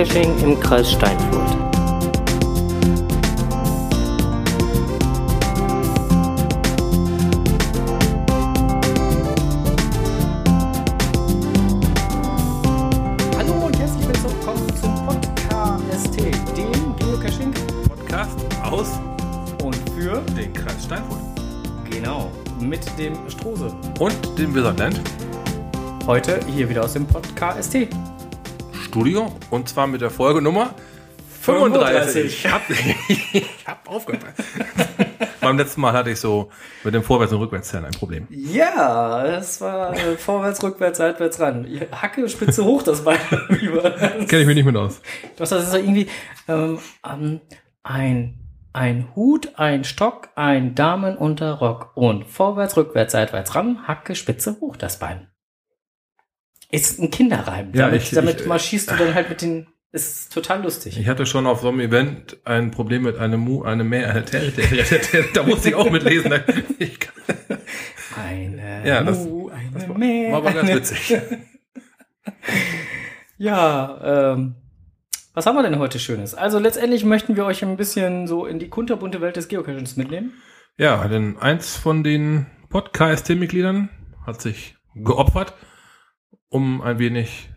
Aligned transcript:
Geocaching 0.00 0.38
im 0.38 0.58
Kreis 0.58 0.92
Steinfurt. 0.92 1.50
Hallo 13.36 13.66
und 13.66 13.78
herzlich 13.78 14.08
willkommen 14.08 14.74
zum 14.80 15.06
Podcast, 15.06 16.16
dem 16.56 16.96
Geocaching 16.96 17.52
Podcast 17.86 18.38
aus 18.62 18.98
und 19.62 19.76
für 19.90 20.22
den 20.34 20.50
Kreis 20.54 20.82
Steinfurt. 20.82 21.18
genau 21.90 22.30
mit 22.58 22.80
dem 22.98 23.18
Strose. 23.28 23.76
Und 23.98 24.38
dem 24.38 24.54
Wizardland 24.54 24.98
Heute 26.06 26.40
hier 26.46 26.68
wieder 26.68 26.84
aus 26.84 26.94
dem 26.94 27.06
Podcast. 27.06 27.76
Studio. 28.90 29.32
Und 29.50 29.68
zwar 29.68 29.86
mit 29.86 30.00
der 30.00 30.10
Folge 30.10 30.42
Nummer 30.42 30.74
35. 31.42 32.24
Ich 32.24 32.52
hab, 32.52 32.68
ich 33.08 33.46
hab 33.64 33.88
aufgepasst. 33.88 34.34
Beim 35.40 35.56
letzten 35.56 35.80
Mal 35.80 35.92
hatte 35.92 36.10
ich 36.10 36.18
so 36.18 36.50
mit 36.82 36.92
dem 36.92 37.04
Vorwärts- 37.04 37.32
und 37.32 37.38
Rückwärtszählen 37.38 37.84
ein 37.84 37.92
Problem. 37.92 38.26
Ja, 38.30 39.22
das 39.22 39.60
war 39.60 39.96
äh, 39.96 40.16
vorwärts, 40.16 40.60
rückwärts, 40.64 40.98
seitwärts 40.98 41.38
ran. 41.38 41.66
Hacke, 41.92 42.28
Spitze 42.28 42.64
hoch, 42.64 42.82
das 42.82 43.04
Bein. 43.04 43.20
Kenne 44.26 44.40
ich 44.42 44.46
mich 44.46 44.56
nicht 44.56 44.66
mit 44.66 44.76
aus. 44.76 45.00
Das 45.36 45.52
ist 45.52 45.70
so 45.70 45.76
irgendwie 45.76 46.08
ähm, 46.48 46.78
ähm, 47.08 47.40
ein, 47.84 48.40
ein 48.72 49.08
Hut, 49.14 49.52
ein 49.54 49.84
Stock, 49.84 50.30
ein 50.34 50.74
Damenunterrock 50.74 51.92
und 51.94 52.26
vorwärts, 52.26 52.76
rückwärts, 52.76 53.12
seitwärts 53.12 53.54
ran, 53.54 53.86
Hacke, 53.86 54.16
Spitze 54.16 54.58
hoch, 54.60 54.76
das 54.76 54.98
Bein. 54.98 55.29
Ist 56.72 57.00
ein 57.00 57.10
Kinderreim. 57.10 57.70
Ja, 57.74 57.86
damit 57.86 58.02
ich- 58.02 58.10
damit 58.10 58.40
ich- 58.42 58.46
marschierst 58.46 58.90
du 58.90 58.96
dann 58.96 59.14
halt 59.14 59.28
mit 59.28 59.42
den. 59.42 59.66
Ist 59.92 60.32
total 60.32 60.62
lustig. 60.62 60.96
Ich 61.00 61.08
hatte 61.08 61.26
schon 61.26 61.48
auf 61.48 61.62
so 61.62 61.68
einem 61.68 61.80
Event 61.80 62.38
ein 62.44 62.70
Problem 62.70 63.02
mit 63.02 63.18
einem 63.18 63.40
Mu, 63.40 63.64
einem 63.64 63.90
Ter, 63.90 64.22
da 65.34 65.42
musste 65.42 65.70
ich 65.70 65.74
auch 65.74 65.90
mitlesen. 65.90 66.32
Ich, 66.78 66.96
Eine 68.16 68.82
Ja, 68.88 69.02
das- 69.02 69.18
Mu, 69.24 69.48
eine 69.48 69.70
das 69.74 69.88
war, 69.88 69.98
Mäh, 69.98 70.30
war 70.30 70.38
aber 70.38 70.52
ganz 70.52 70.70
witzig. 70.72 71.16
Ja, 73.38 74.32
ähm, 74.34 74.54
was 75.34 75.46
haben 75.46 75.56
wir 75.56 75.62
denn 75.62 75.78
heute 75.78 75.98
Schönes? 75.98 76.34
Also 76.34 76.58
letztendlich 76.58 77.04
möchten 77.04 77.36
wir 77.36 77.44
euch 77.46 77.64
ein 77.64 77.76
bisschen 77.76 78.26
so 78.26 78.46
in 78.46 78.58
die 78.58 78.68
kunterbunte 78.68 79.20
Welt 79.20 79.36
des 79.36 79.48
Geocachings 79.48 79.96
mitnehmen. 79.96 80.34
Ja, 80.76 81.06
denn 81.08 81.38
eins 81.38 81.76
von 81.76 82.04
den 82.04 82.46
Podcast-Mitgliedern 82.68 83.88
hat 84.26 84.40
sich 84.42 84.76
geopfert, 84.94 85.54
um 86.50 86.82
ein 86.82 86.98
wenig 86.98 87.48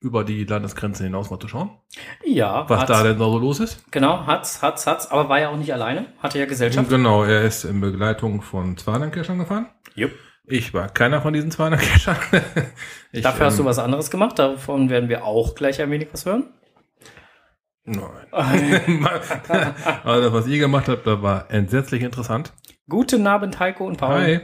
über 0.00 0.24
die 0.24 0.44
Landesgrenze 0.44 1.04
hinaus 1.04 1.30
mal 1.30 1.38
zu 1.40 1.48
schauen, 1.48 1.70
Ja, 2.24 2.68
was 2.68 2.82
hat's- 2.82 2.88
da 2.90 3.02
denn 3.02 3.18
so 3.18 3.38
los 3.38 3.60
ist. 3.60 3.90
Genau, 3.90 4.26
hat's, 4.26 4.60
hat's, 4.62 4.86
hat's, 4.86 5.10
aber 5.10 5.28
war 5.28 5.40
ja 5.40 5.48
auch 5.48 5.56
nicht 5.56 5.72
alleine, 5.72 6.12
hatte 6.18 6.38
ja 6.38 6.44
Gesellschaft. 6.44 6.90
Genau, 6.90 7.24
er 7.24 7.42
ist 7.42 7.64
in 7.64 7.80
Begleitung 7.80 8.42
von 8.42 8.76
Zwanerkeschern 8.76 9.38
gefahren. 9.38 9.68
Jupp. 9.94 10.12
Ich 10.48 10.72
war 10.74 10.88
keiner 10.90 11.20
von 11.22 11.32
diesen 11.32 11.50
Zwanerkeschern. 11.50 12.16
Ich, 13.12 13.22
Dafür 13.22 13.46
hast 13.46 13.58
du 13.58 13.62
ähm, 13.62 13.68
was 13.68 13.78
anderes 13.78 14.10
gemacht, 14.10 14.38
davon 14.38 14.90
werden 14.90 15.08
wir 15.08 15.24
auch 15.24 15.54
gleich 15.54 15.80
ein 15.80 15.90
wenig 15.90 16.08
was 16.12 16.26
hören. 16.26 16.52
Nein. 17.84 18.26
also 20.04 20.22
das, 20.22 20.32
was 20.32 20.46
ihr 20.46 20.58
gemacht 20.58 20.88
habt, 20.88 21.06
das 21.06 21.22
war 21.22 21.50
entsetzlich 21.50 22.02
interessant. 22.02 22.52
Guten 22.88 23.26
Abend, 23.26 23.58
Heiko 23.58 23.86
und 23.86 23.96
Paul. 23.96 24.20
Hi. 24.20 24.40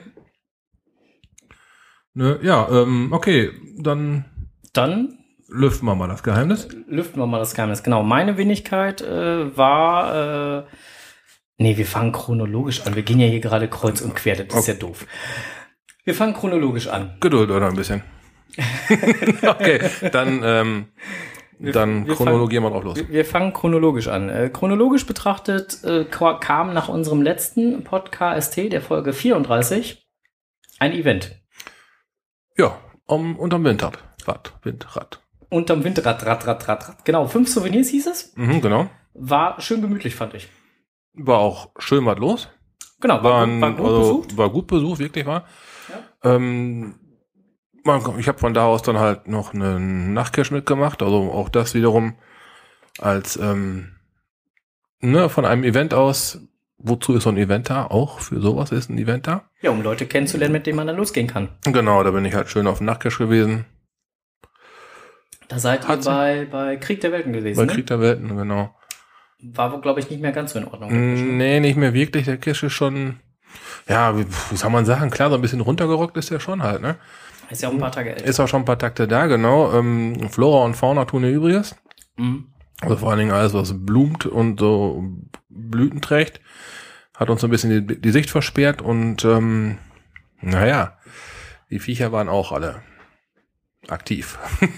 Ne, 2.14 2.38
ja, 2.42 2.68
ähm, 2.70 3.08
okay, 3.12 3.50
dann 3.78 4.24
Dann 4.72 5.18
lüften 5.48 5.86
wir 5.86 5.94
mal 5.94 6.08
das 6.08 6.22
Geheimnis. 6.22 6.68
lüften 6.86 7.20
wir 7.20 7.26
mal 7.26 7.38
das 7.38 7.54
Geheimnis. 7.54 7.82
Genau, 7.82 8.02
meine 8.02 8.36
Wenigkeit 8.36 9.00
äh, 9.00 9.56
war. 9.56 10.60
Äh, 10.60 10.64
nee, 11.58 11.76
wir 11.76 11.86
fangen 11.86 12.12
chronologisch 12.12 12.86
an. 12.86 12.94
Wir 12.94 13.02
gehen 13.02 13.20
ja 13.20 13.26
hier 13.26 13.40
gerade 13.40 13.68
kreuz 13.68 14.00
und 14.00 14.14
quer, 14.14 14.36
das 14.36 14.60
ist 14.60 14.68
ja 14.68 14.74
doof. 14.74 15.06
Wir 16.04 16.14
fangen 16.14 16.34
chronologisch 16.34 16.88
an. 16.88 17.16
Geduld 17.20 17.50
oder 17.50 17.68
ein 17.68 17.76
bisschen. 17.76 18.02
okay, 19.46 19.80
dann, 20.10 20.42
ähm, 20.44 20.86
dann 21.58 22.06
wir 22.06 22.14
chronologieren 22.14 22.64
wir 22.64 22.70
drauf 22.70 22.84
los. 22.84 22.96
Wir, 22.96 23.08
wir 23.08 23.24
fangen 23.24 23.52
chronologisch 23.52 24.08
an. 24.08 24.28
Äh, 24.28 24.50
chronologisch 24.52 25.06
betrachtet 25.06 25.82
äh, 25.84 26.04
kam 26.04 26.74
nach 26.74 26.88
unserem 26.88 27.22
letzten 27.22 27.84
Podcast, 27.84 28.56
der 28.56 28.82
Folge 28.82 29.12
34, 29.12 30.06
ein 30.78 30.92
Event. 30.92 31.41
Ja, 32.56 32.78
um, 33.06 33.36
unterm 33.38 33.64
Windrad. 33.64 33.98
Rad, 34.26 34.52
Windrad. 34.62 35.20
Unterm 35.50 35.84
Windrad, 35.84 36.24
Rad, 36.24 36.46
Rad, 36.46 36.68
Rad, 36.68 36.88
Rad. 36.88 37.04
Genau, 37.04 37.26
fünf 37.26 37.48
Souvenirs 37.48 37.88
hieß 37.88 38.06
es. 38.06 38.32
Mhm, 38.36 38.60
genau. 38.60 38.88
War 39.14 39.60
schön 39.60 39.82
gemütlich, 39.82 40.14
fand 40.14 40.34
ich. 40.34 40.48
War 41.14 41.38
auch 41.38 41.70
schön 41.78 42.06
was 42.06 42.18
los. 42.18 42.48
Genau, 43.00 43.22
war, 43.22 43.24
War, 43.24 43.44
gut, 43.46 43.54
ein, 43.54 43.60
war 43.60 43.70
gut 43.72 43.86
also, 43.86 43.98
besucht. 43.98 44.36
war 44.36 44.50
gut 44.50 44.66
besucht, 44.66 44.98
wirklich 45.00 45.26
war. 45.26 45.44
Ähm, 46.22 46.94
man, 47.84 48.18
ich 48.18 48.28
habe 48.28 48.38
von 48.38 48.54
da 48.54 48.66
aus 48.66 48.82
dann 48.82 48.98
halt 48.98 49.26
noch 49.28 49.52
einen 49.52 50.14
Nachtcash 50.14 50.50
mitgemacht. 50.52 51.02
Also 51.02 51.32
auch 51.32 51.48
das 51.48 51.74
wiederum 51.74 52.14
als 52.98 53.36
ähm, 53.36 53.96
ne, 55.00 55.28
von 55.28 55.44
einem 55.44 55.64
Event 55.64 55.94
aus. 55.94 56.38
Wozu 56.78 57.14
ist 57.14 57.24
so 57.24 57.30
ein 57.30 57.36
Event 57.36 57.70
da? 57.70 57.86
Auch 57.86 58.18
für 58.18 58.40
sowas 58.40 58.72
ist 58.72 58.90
ein 58.90 58.98
Event 58.98 59.26
da. 59.26 59.44
Ja, 59.60 59.70
um 59.70 59.82
Leute 59.82 60.06
kennenzulernen, 60.06 60.52
mit 60.52 60.66
denen 60.66 60.76
man 60.76 60.86
dann 60.86 60.96
losgehen 60.96 61.28
kann. 61.28 61.50
Genau, 61.64 62.02
da 62.02 62.10
bin 62.10 62.24
ich 62.24 62.34
halt 62.34 62.48
schön 62.48 62.66
auf 62.66 62.78
dem 62.78 62.86
Nachtcash 62.86 63.18
gewesen. 63.18 63.66
Da 65.48 65.58
seid 65.58 65.88
ihr 65.88 65.96
bei, 65.98 66.46
bei 66.50 66.76
Krieg 66.76 67.00
der 67.02 67.12
Welten 67.12 67.32
gewesen. 67.32 67.58
Bei 67.58 67.66
ne? 67.66 67.72
Krieg 67.72 67.86
der 67.86 68.00
Welten, 68.00 68.36
genau. 68.36 68.74
War, 69.42 69.80
glaube 69.80 70.00
ich, 70.00 70.08
nicht 70.08 70.22
mehr 70.22 70.32
ganz 70.32 70.52
so 70.52 70.58
in 70.58 70.66
Ordnung. 70.66 70.90
Mm, 70.90 71.36
Nee, 71.36 71.60
nicht 71.60 71.76
mehr 71.76 71.92
wirklich. 71.94 72.24
Der 72.24 72.38
Cash 72.38 72.62
ist 72.62 72.72
schon, 72.72 73.20
ja, 73.88 74.16
wie, 74.16 74.24
wie 74.50 74.56
soll 74.56 74.70
man 74.70 74.84
sagen? 74.84 75.10
Klar, 75.10 75.30
so 75.30 75.34
ein 75.36 75.42
bisschen 75.42 75.60
runtergerockt 75.60 76.16
ist 76.16 76.30
der 76.30 76.40
schon 76.40 76.62
halt, 76.62 76.80
ne? 76.80 76.96
Ist 77.50 77.62
ja 77.62 77.68
auch 77.68 77.72
ein 77.72 77.78
paar 77.80 77.92
Tage 77.92 78.10
älter. 78.10 78.24
Ist 78.24 78.40
auch 78.40 78.48
schon 78.48 78.62
ein 78.62 78.64
paar 78.64 78.78
Takte 78.78 79.06
da, 79.06 79.26
genau. 79.26 79.72
Ähm, 79.74 80.30
Flora 80.30 80.64
und 80.64 80.74
Fauna 80.74 81.04
tun 81.04 81.24
ihr 81.24 81.30
Übriges. 81.30 81.74
Mhm. 82.16 82.46
Also 82.80 82.96
vor 82.96 83.10
allen 83.10 83.18
Dingen 83.18 83.32
alles, 83.32 83.54
was 83.54 83.74
blumt 83.86 84.26
und 84.26 84.58
so 84.58 85.04
Blüten 85.48 86.00
trägt, 86.00 86.40
hat 87.14 87.30
uns 87.30 87.40
so 87.40 87.46
ein 87.46 87.50
bisschen 87.50 87.86
die, 87.86 88.00
die 88.00 88.10
Sicht 88.10 88.30
versperrt 88.30 88.82
und 88.82 89.24
ähm, 89.24 89.78
naja, 90.40 90.98
die 91.70 91.78
Viecher 91.78 92.12
waren 92.12 92.28
auch 92.28 92.52
alle 92.52 92.82
aktiv. 93.88 94.38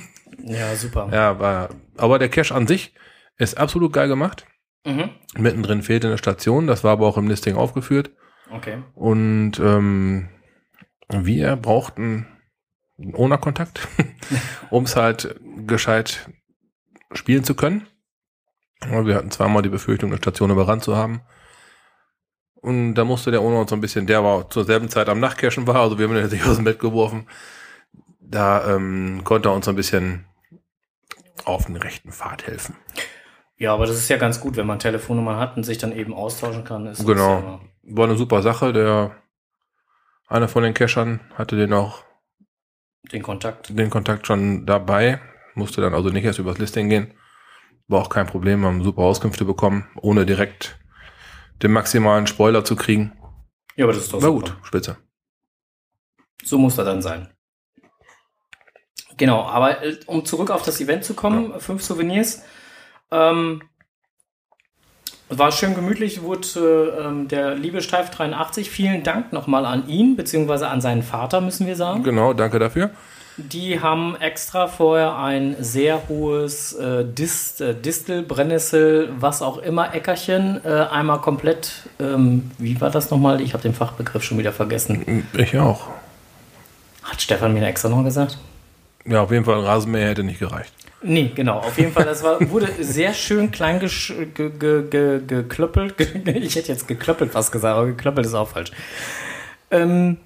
Ja, 0.46 0.74
super. 0.74 1.08
ja, 1.10 1.38
war, 1.38 1.70
aber 1.96 2.18
der 2.18 2.28
Cache 2.28 2.54
an 2.54 2.66
sich 2.66 2.92
ist 3.38 3.56
absolut 3.56 3.94
geil 3.94 4.08
gemacht. 4.08 4.44
Mhm. 4.84 5.10
Mittendrin 5.38 5.82
fehlt 5.82 6.04
eine 6.04 6.18
Station, 6.18 6.66
das 6.66 6.84
war 6.84 6.92
aber 6.92 7.06
auch 7.06 7.16
im 7.16 7.28
Listing 7.28 7.56
aufgeführt. 7.56 8.10
Okay. 8.50 8.82
Und 8.94 9.52
ähm, 9.60 10.28
wir 11.08 11.56
brauchten 11.56 12.26
einen 12.98 13.14
Owner-Kontakt, 13.14 13.88
um 14.70 14.84
es 14.84 14.96
halt 14.96 15.40
gescheit 15.66 16.28
spielen 17.18 17.44
zu 17.44 17.54
können. 17.54 17.86
Wir 18.80 19.14
hatten 19.14 19.30
zweimal 19.30 19.62
die 19.62 19.68
Befürchtung, 19.70 20.10
eine 20.10 20.18
Station 20.18 20.50
überrannt 20.50 20.84
zu 20.84 20.96
haben. 20.96 21.22
Und 22.54 22.94
da 22.94 23.04
musste 23.04 23.30
der 23.30 23.40
Owner 23.40 23.60
uns 23.60 23.70
so 23.70 23.76
ein 23.76 23.80
bisschen, 23.80 24.06
der 24.06 24.24
war 24.24 24.48
zur 24.50 24.64
selben 24.64 24.88
Zeit 24.88 25.08
am 25.08 25.20
Nachtcachen 25.20 25.66
war, 25.66 25.76
also 25.76 25.98
wir 25.98 26.06
haben 26.06 26.16
ihn 26.16 26.22
natürlich 26.22 26.44
aus 26.46 26.56
dem 26.56 26.64
Bett 26.64 26.78
geworfen. 26.78 27.26
Da 28.20 28.74
ähm, 28.74 29.20
konnte 29.24 29.48
er 29.50 29.54
uns 29.54 29.66
so 29.66 29.72
ein 29.72 29.76
bisschen 29.76 30.24
auf 31.44 31.66
den 31.66 31.76
rechten 31.76 32.10
Pfad 32.10 32.46
helfen. 32.46 32.76
Ja, 33.56 33.72
aber 33.74 33.86
das 33.86 33.96
ist 33.96 34.08
ja 34.08 34.16
ganz 34.16 34.40
gut, 34.40 34.56
wenn 34.56 34.66
man 34.66 34.78
Telefonnummern 34.78 35.36
hat 35.38 35.56
und 35.56 35.64
sich 35.64 35.78
dann 35.78 35.92
eben 35.92 36.12
austauschen 36.14 36.64
kann. 36.64 36.86
Ist 36.86 37.06
Genau. 37.06 37.38
ja 37.40 37.60
War 37.82 38.06
eine 38.06 38.16
super 38.16 38.42
Sache. 38.42 38.72
Der 38.72 39.14
einer 40.26 40.48
von 40.48 40.62
den 40.62 40.74
Cachern 40.74 41.20
hatte 41.34 41.56
den 41.56 41.72
auch 41.72 42.02
den 43.12 43.22
Kontakt. 43.22 43.78
den 43.78 43.90
Kontakt 43.90 44.26
schon 44.26 44.64
dabei, 44.66 45.20
musste 45.54 45.80
dann 45.80 45.94
also 45.94 46.10
nicht 46.10 46.24
erst 46.24 46.38
übers 46.38 46.58
Listing 46.58 46.88
gehen. 46.88 47.14
War 47.88 48.00
auch 48.00 48.08
kein 48.08 48.26
Problem, 48.26 48.64
haben 48.64 48.82
super 48.82 49.02
Auskünfte 49.02 49.44
bekommen, 49.44 49.86
ohne 50.00 50.24
direkt 50.26 50.78
den 51.62 51.72
maximalen 51.72 52.26
Spoiler 52.26 52.64
zu 52.64 52.76
kriegen. 52.76 53.12
Ja, 53.76 53.84
aber 53.84 53.92
das 53.92 54.04
ist 54.04 54.12
doch 54.12 54.22
War 54.22 54.30
super. 54.30 54.52
gut, 54.52 54.66
spitze. 54.66 54.96
So 56.42 56.58
muss 56.58 56.78
er 56.78 56.84
dann 56.84 57.02
sein. 57.02 57.28
Genau, 59.16 59.42
aber 59.42 59.82
äh, 59.82 59.96
um 60.06 60.24
zurück 60.24 60.50
auf 60.50 60.62
das 60.62 60.80
Event 60.80 61.04
zu 61.04 61.14
kommen, 61.14 61.58
fünf 61.60 61.82
Souvenirs. 61.82 62.42
Ähm, 63.10 63.62
war 65.28 65.52
schön 65.52 65.74
gemütlich, 65.74 66.22
wurde 66.22 67.24
äh, 67.24 67.28
der 67.28 67.54
liebe 67.54 67.80
Steif 67.80 68.10
83, 68.10 68.70
vielen 68.70 69.02
Dank 69.02 69.32
nochmal 69.32 69.64
an 69.66 69.88
ihn, 69.88 70.16
beziehungsweise 70.16 70.68
an 70.68 70.80
seinen 70.80 71.02
Vater, 71.02 71.40
müssen 71.40 71.66
wir 71.66 71.76
sagen. 71.76 72.02
Genau, 72.02 72.34
danke 72.34 72.58
dafür. 72.58 72.90
Die 73.36 73.80
haben 73.80 74.14
extra 74.20 74.68
vorher 74.68 75.16
ein 75.16 75.56
sehr 75.58 76.08
hohes 76.08 76.72
äh, 76.74 77.04
Dist, 77.04 77.60
äh, 77.60 77.74
Distel, 77.74 78.22
Brennnessel, 78.22 79.08
was 79.18 79.42
auch 79.42 79.58
immer, 79.58 79.92
Äckerchen 79.92 80.60
äh, 80.64 80.68
einmal 80.68 81.20
komplett, 81.20 81.72
ähm, 81.98 82.52
wie 82.58 82.80
war 82.80 82.90
das 82.90 83.10
nochmal? 83.10 83.40
Ich 83.40 83.52
habe 83.52 83.62
den 83.62 83.74
Fachbegriff 83.74 84.22
schon 84.22 84.38
wieder 84.38 84.52
vergessen. 84.52 85.26
Ich 85.36 85.58
auch. 85.58 85.88
Hat 87.02 87.20
Stefan 87.20 87.54
mir 87.54 87.66
extra 87.66 87.88
noch 87.88 88.04
gesagt? 88.04 88.38
Ja, 89.04 89.22
auf 89.22 89.32
jeden 89.32 89.44
Fall 89.44 89.58
ein 89.58 89.64
Rasenmäher 89.64 90.10
hätte 90.10 90.22
nicht 90.22 90.38
gereicht. 90.38 90.72
Nee, 91.02 91.32
genau. 91.34 91.58
Auf 91.58 91.76
jeden 91.76 91.92
Fall, 91.92 92.04
das 92.04 92.22
war, 92.22 92.38
wurde 92.50 92.68
sehr 92.80 93.12
schön 93.12 93.50
klein 93.50 93.78
geklöppelt. 93.78 95.94
Ich 96.24 96.56
hätte 96.56 96.68
jetzt 96.68 96.88
geklöppelt 96.88 97.32
fast 97.32 97.52
gesagt, 97.52 97.76
aber 97.76 97.88
geklöppelt 97.88 98.26
ist 98.26 98.34
auch 98.34 98.48
falsch. 98.48 98.72
Ähm, 99.70 100.16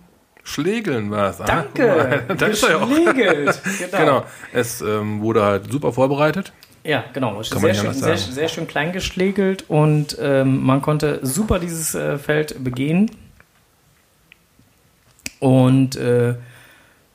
Schlägeln 0.49 1.11
war 1.11 1.31
es. 1.31 1.41
ah. 1.41 1.45
danke. 1.45 2.25
da 2.39 2.47
ist 2.47 2.63
er 2.63 2.71
ja 2.71 2.77
auch. 2.79 2.89
Genau. 2.89 3.99
Genau. 3.99 4.25
Es 4.53 4.81
ähm, 4.81 5.21
wurde 5.21 5.45
halt 5.45 5.71
super 5.71 5.93
vorbereitet. 5.93 6.53
Ja, 6.85 7.05
genau. 7.13 7.33
man 7.33 7.45
Sehr 7.45 7.75
schön, 7.75 7.93
sehr, 7.93 8.17
sehr 8.17 8.49
schön 8.49 8.67
klein 8.67 8.93
geschlägelt 8.93 9.65
und 9.69 10.17
ähm, 10.21 10.65
man 10.65 10.81
konnte 10.81 11.21
super 11.23 11.59
dieses 11.59 11.95
äh, 11.95 12.17
Feld 12.17 12.65
begehen. 12.65 13.11
Und 15.39 15.97
äh, 15.97 16.35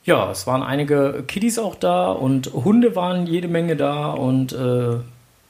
ja, 0.03 0.30
es 0.30 0.45
waren 0.45 0.62
einige 0.62 1.24
Kiddies 1.27 1.57
auch 1.57 1.75
da 1.75 2.12
und 2.12 2.53
Hunde 2.53 2.95
waren 2.95 3.25
jede 3.25 3.47
Menge 3.47 3.75
da 3.75 4.12
und 4.12 4.53
äh, 4.53 4.97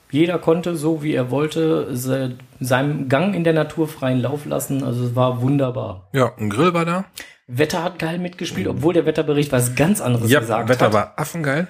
jeder 0.09 0.37
konnte 0.37 0.75
so 0.77 1.03
wie 1.03 1.13
er 1.15 1.31
wollte 1.31 1.95
se 1.97 2.35
seinem 2.59 3.09
Gang 3.09 3.35
in 3.35 3.43
der 3.43 3.53
Natur 3.53 3.89
freien 3.89 4.21
Lauf 4.21 4.45
lassen. 4.45 4.83
Also 4.83 5.03
es 5.05 5.15
war 5.15 5.41
wunderbar. 5.41 6.07
Ja, 6.13 6.31
ein 6.37 6.49
Grill 6.49 6.73
war 6.73 6.85
da. 6.85 7.05
Wetter 7.47 7.83
hat 7.83 7.99
geil 7.99 8.19
mitgespielt, 8.19 8.67
obwohl 8.67 8.93
der 8.93 9.05
Wetterbericht 9.05 9.51
was 9.51 9.75
ganz 9.75 9.99
anderes 10.01 10.29
Ja, 10.29 10.39
gesagt 10.39 10.69
Wetter 10.69 10.85
hat. 10.87 10.93
war 10.93 11.13
affengeil. 11.19 11.67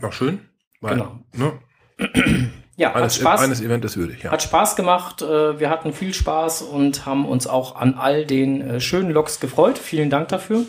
War 0.00 0.12
schön. 0.12 0.40
War, 0.80 0.92
Genau. 0.94 1.18
Ne, 1.34 1.58
ja, 2.76 2.88
hat 2.90 2.96
eines, 2.96 3.16
Spaß. 3.16 3.40
eines 3.40 3.60
Event 3.60 3.84
ist 3.84 3.96
würdig, 3.96 4.22
ja. 4.24 4.32
Hat 4.32 4.42
Spaß 4.42 4.74
gemacht, 4.76 5.22
äh, 5.22 5.60
wir 5.60 5.70
hatten 5.70 5.92
viel 5.92 6.12
Spaß 6.12 6.62
und 6.62 7.06
haben 7.06 7.24
uns 7.26 7.46
auch 7.46 7.76
an 7.76 7.94
all 7.94 8.26
den 8.26 8.60
äh, 8.62 8.80
schönen 8.80 9.10
Loks 9.10 9.38
gefreut. 9.38 9.78
Vielen 9.78 10.10
Dank 10.10 10.28
dafür. 10.28 10.64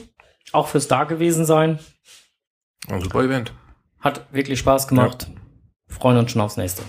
Auch 0.51 0.67
fürs 0.67 0.87
Dagewesen 0.87 1.45
sein. 1.45 1.79
Ein 2.89 3.01
super 3.01 3.23
Event. 3.23 3.53
Hat 3.99 4.27
wirklich 4.33 4.59
Spaß 4.59 4.87
gemacht. 4.87 5.27
Freuen 5.87 6.17
uns 6.17 6.31
schon 6.31 6.41
aufs 6.41 6.57
nächste. 6.57 6.83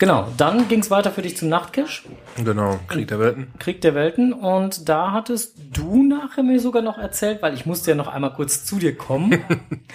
Genau, 0.00 0.26
dann 0.38 0.66
ging 0.66 0.80
es 0.80 0.90
weiter 0.90 1.10
für 1.10 1.20
dich 1.20 1.36
zum 1.36 1.50
Nachtcash, 1.50 2.04
Genau, 2.42 2.80
Krieg 2.88 3.06
der 3.08 3.20
Welten. 3.20 3.48
Krieg 3.58 3.82
der 3.82 3.94
Welten. 3.94 4.32
Und 4.32 4.88
da 4.88 5.12
hattest 5.12 5.58
du 5.74 6.02
nachher 6.02 6.42
mir 6.42 6.58
sogar 6.58 6.80
noch 6.80 6.96
erzählt, 6.96 7.42
weil 7.42 7.52
ich 7.52 7.66
musste 7.66 7.90
ja 7.90 7.94
noch 7.94 8.08
einmal 8.08 8.32
kurz 8.32 8.64
zu 8.64 8.78
dir 8.78 8.96
kommen, 8.96 9.44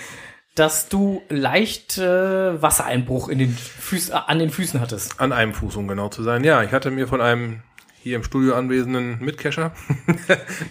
dass 0.56 0.90
du 0.90 1.24
leicht 1.30 1.98
äh, 1.98 2.62
Wassereinbruch 2.62 3.30
in 3.30 3.40
den 3.40 3.50
Füß, 3.50 4.10
äh, 4.10 4.14
an 4.14 4.38
den 4.38 4.52
Füßen 4.52 4.80
hattest. 4.80 5.20
An 5.20 5.34
einem 5.34 5.56
Fuß, 5.56 5.76
um 5.76 5.88
genau 5.88 6.10
zu 6.10 6.22
sein. 6.22 6.44
Ja, 6.44 6.62
ich 6.62 6.72
hatte 6.72 6.92
mir 6.92 7.08
von 7.08 7.20
einem 7.20 7.64
hier 7.98 8.18
im 8.18 8.24
Studio 8.24 8.54
anwesenden 8.54 9.18
Mitcacher 9.26 9.72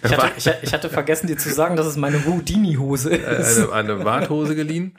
Ich 0.01 0.11
hatte, 0.13 0.31
ich, 0.37 0.49
ich 0.61 0.73
hatte 0.73 0.89
vergessen, 0.89 1.27
dir 1.27 1.37
zu 1.37 1.53
sagen, 1.53 1.75
dass 1.75 1.87
es 1.87 1.97
meine 1.97 2.23
Houdini-Hose 2.25 3.09
ist. 3.13 3.69
eine, 3.69 3.93
eine 3.93 4.05
Warthose 4.05 4.55
geliehen, 4.55 4.95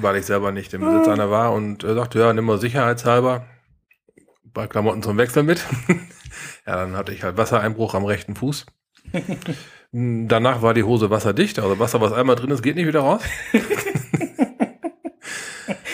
weil 0.00 0.16
ich 0.16 0.26
selber 0.26 0.52
nicht 0.52 0.72
im 0.74 0.82
Besitz 0.82 1.08
einer 1.08 1.30
war 1.30 1.52
und 1.52 1.84
er 1.84 1.94
sagte, 1.94 2.18
ja, 2.18 2.32
nimm 2.32 2.44
mal 2.44 2.58
sicherheitshalber 2.58 3.46
paar 4.58 4.66
Klamotten 4.66 5.04
zum 5.04 5.16
Wechsel 5.16 5.44
mit. 5.44 5.64
ja, 6.66 6.76
dann 6.76 6.96
hatte 6.96 7.12
ich 7.12 7.22
halt 7.22 7.36
Wassereinbruch 7.36 7.94
am 7.94 8.04
rechten 8.04 8.34
Fuß. 8.34 8.66
Danach 9.92 10.62
war 10.62 10.74
die 10.74 10.82
Hose 10.82 11.10
wasserdicht, 11.10 11.60
also 11.60 11.78
Wasser, 11.78 12.00
was 12.00 12.12
einmal 12.12 12.36
drin 12.36 12.50
ist, 12.50 12.62
geht 12.62 12.76
nicht 12.76 12.86
wieder 12.86 13.00
raus. 13.00 13.22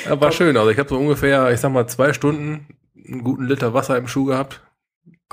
Ja, 0.07 0.21
war 0.21 0.33
schön, 0.33 0.55
also 0.59 0.69
ich 0.69 0.79
habe 0.79 0.91
so 0.91 0.99
ungefähr, 0.99 1.51
ich 1.51 1.61
sag 1.61 1.73
mal, 1.73 1.87
zwei 1.87 2.13
Stunden 2.13 2.67
einen 2.95 3.25
guten 3.25 3.47
Liter 3.47 3.73
Wasser 3.73 3.97
im 3.97 4.07
Schuh 4.07 4.27
gehabt. 4.27 4.61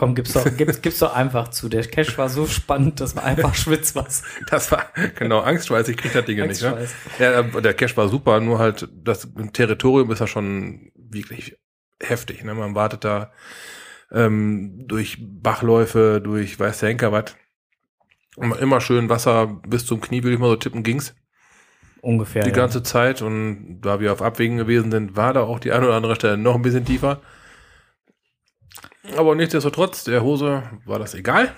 Komm, 0.02 0.16
gib's 0.16 0.34
doch, 0.34 0.58
gib's, 0.58 0.82
gib's 0.82 0.98
doch 0.98 1.14
einfach 1.16 1.50
zu. 1.50 1.70
Der 1.70 1.84
Cash 1.84 2.18
war 2.18 2.28
so 2.28 2.48
spannend, 2.48 3.00
dass 3.00 3.14
man 3.14 3.24
einfach 3.24 3.54
schwitzt 3.54 3.96
was. 3.96 4.24
Das 4.50 4.72
war, 4.72 4.88
genau, 5.16 5.42
Angstschweiß, 5.42 5.88
ich 5.90 5.98
krieg 5.98 6.12
das 6.12 6.26
Ding 6.26 6.44
nicht, 6.48 6.60
ne? 6.64 6.88
Ja, 7.20 7.42
äh, 7.42 7.62
der 7.62 7.76
Cache 7.76 7.96
war 7.98 8.10
super, 8.10 8.40
nur 8.40 8.58
halt 8.58 8.90
das 8.92 9.30
Territorium 9.54 10.10
ist 10.12 10.18
ja 10.18 10.26
schon 10.26 10.92
wirklich 10.96 11.56
heftig. 12.02 12.44
Ne? 12.44 12.56
Man 12.56 12.74
wartet 12.74 13.04
da 13.04 13.32
ähm, 14.12 14.86
durch 14.88 15.20
Bachläufe, 15.22 16.20
durch 16.20 16.60
weiß 16.60 16.80
der 16.80 16.90
Henker 16.90 17.12
was. 17.12 17.36
Immer- 18.38 18.58
Immer 18.58 18.82
schön 18.82 19.08
Wasser 19.08 19.62
bis 19.68 19.86
zum 19.86 20.02
Knie, 20.02 20.24
würde 20.24 20.34
ich 20.34 20.40
mal 20.40 20.50
so 20.50 20.56
tippen, 20.56 20.82
ging's 20.82 21.14
Ungefähr. 22.02 22.42
die 22.42 22.50
ja. 22.50 22.56
ganze 22.56 22.82
Zeit. 22.82 23.22
Und 23.22 23.82
da 23.82 24.00
wir 24.00 24.12
auf 24.14 24.24
Abwägen 24.24 24.58
gewesen 24.58 24.90
sind, 24.90 25.16
war 25.16 25.34
da 25.34 25.44
auch 25.44 25.60
die 25.60 25.72
eine 25.72 25.86
oder 25.86 25.96
andere 25.96 26.16
Stelle 26.16 26.40
noch 26.40 26.56
ein 26.56 26.64
bisschen 26.64 26.86
tiefer. 26.86 27.22
Aber 29.18 29.36
nichtsdestotrotz, 29.36 30.04
der 30.04 30.24
Hose 30.24 30.64
war 30.86 31.00
das 31.00 31.14
egal. 31.14 31.54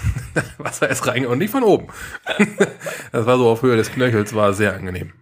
Wasser 0.58 0.88
ist 0.88 1.06
rein 1.06 1.26
und 1.26 1.38
nicht 1.38 1.50
von 1.50 1.62
oben. 1.62 1.88
das 3.12 3.26
war 3.26 3.38
so 3.38 3.48
auf 3.48 3.62
Höhe 3.62 3.76
des 3.76 3.92
Knöchels, 3.92 4.34
war 4.34 4.52
sehr 4.52 4.74
angenehm. 4.74 5.12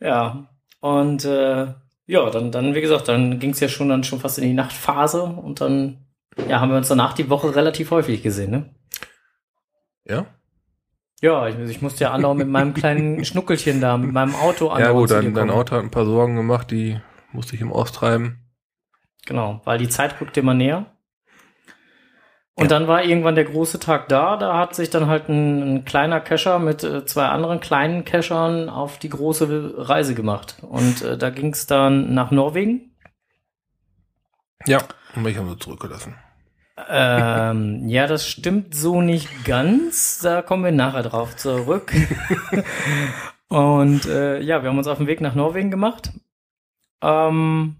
Ja. 0.00 0.48
Und 0.80 1.24
äh, 1.24 1.66
ja, 2.06 2.30
dann, 2.30 2.52
dann, 2.52 2.74
wie 2.74 2.80
gesagt, 2.80 3.08
dann 3.08 3.38
ging's 3.38 3.60
ja 3.60 3.68
schon 3.68 3.88
dann 3.88 4.04
schon 4.04 4.20
fast 4.20 4.38
in 4.38 4.44
die 4.44 4.54
Nachtphase 4.54 5.22
und 5.22 5.60
dann 5.60 6.06
ja, 6.48 6.60
haben 6.60 6.70
wir 6.70 6.76
uns 6.76 6.88
danach 6.88 7.14
die 7.14 7.30
Woche 7.30 7.54
relativ 7.54 7.90
häufig 7.90 8.22
gesehen, 8.22 8.50
ne? 8.50 8.74
Ja? 10.04 10.26
Ja, 11.22 11.48
ich, 11.48 11.58
ich 11.58 11.82
musste 11.82 12.04
ja 12.04 12.12
andauernd 12.12 12.38
mit 12.38 12.48
meinem 12.48 12.74
kleinen 12.74 13.24
Schnuckelchen 13.24 13.80
da, 13.80 13.96
mit 13.96 14.12
meinem 14.12 14.34
Auto 14.34 14.66
Ja 14.66 14.74
andauernd 14.74 14.98
gut, 14.98 15.10
dein, 15.10 15.34
dein. 15.34 15.50
Auto 15.50 15.74
hat 15.74 15.82
ein 15.82 15.90
paar 15.90 16.04
Sorgen 16.04 16.36
gemacht, 16.36 16.70
die 16.70 17.00
musste 17.32 17.56
ich 17.56 17.62
ihm 17.62 17.72
austreiben. 17.72 18.45
Genau, 19.26 19.60
weil 19.64 19.76
die 19.78 19.88
Zeit 19.88 20.20
rückte 20.20 20.40
immer 20.40 20.54
näher. 20.54 20.86
Und 22.54 22.64
Ja. 22.64 22.68
dann 22.78 22.88
war 22.88 23.04
irgendwann 23.04 23.34
der 23.34 23.44
große 23.44 23.78
Tag 23.78 24.08
da. 24.08 24.38
Da 24.38 24.56
hat 24.56 24.74
sich 24.74 24.88
dann 24.88 25.08
halt 25.08 25.28
ein, 25.28 25.74
ein 25.74 25.84
kleiner 25.84 26.20
Cacher 26.20 26.58
mit 26.58 26.82
äh, 26.82 27.04
zwei 27.04 27.26
anderen 27.26 27.60
kleinen 27.60 28.06
Cachern 28.06 28.70
auf 28.70 28.98
die 28.98 29.10
große 29.10 29.74
Reise 29.76 30.14
gemacht. 30.14 30.56
Und 30.62 31.02
äh, 31.02 31.18
da 31.18 31.28
ging 31.28 31.52
es 31.52 31.66
dann 31.66 32.14
nach 32.14 32.30
Norwegen. 32.30 32.96
Ja. 34.66 34.78
Und 35.14 35.24
mich 35.24 35.36
haben 35.36 35.50
sie 35.50 35.58
zurückgelassen. 35.58 36.14
Ähm, 36.88 37.82
ja, 37.88 38.06
das 38.06 38.26
stimmt 38.26 38.74
so 38.74 39.02
nicht 39.02 39.44
ganz. 39.44 40.20
Da 40.20 40.40
kommen 40.40 40.64
wir 40.64 40.72
nachher 40.72 41.02
drauf 41.02 41.36
zurück. 41.36 41.92
Und 43.48 44.06
äh, 44.06 44.40
ja, 44.40 44.62
wir 44.62 44.70
haben 44.70 44.78
uns 44.78 44.88
auf 44.88 44.98
den 44.98 45.06
Weg 45.06 45.20
nach 45.20 45.34
Norwegen 45.34 45.70
gemacht. 45.70 46.10
Ähm, 47.02 47.76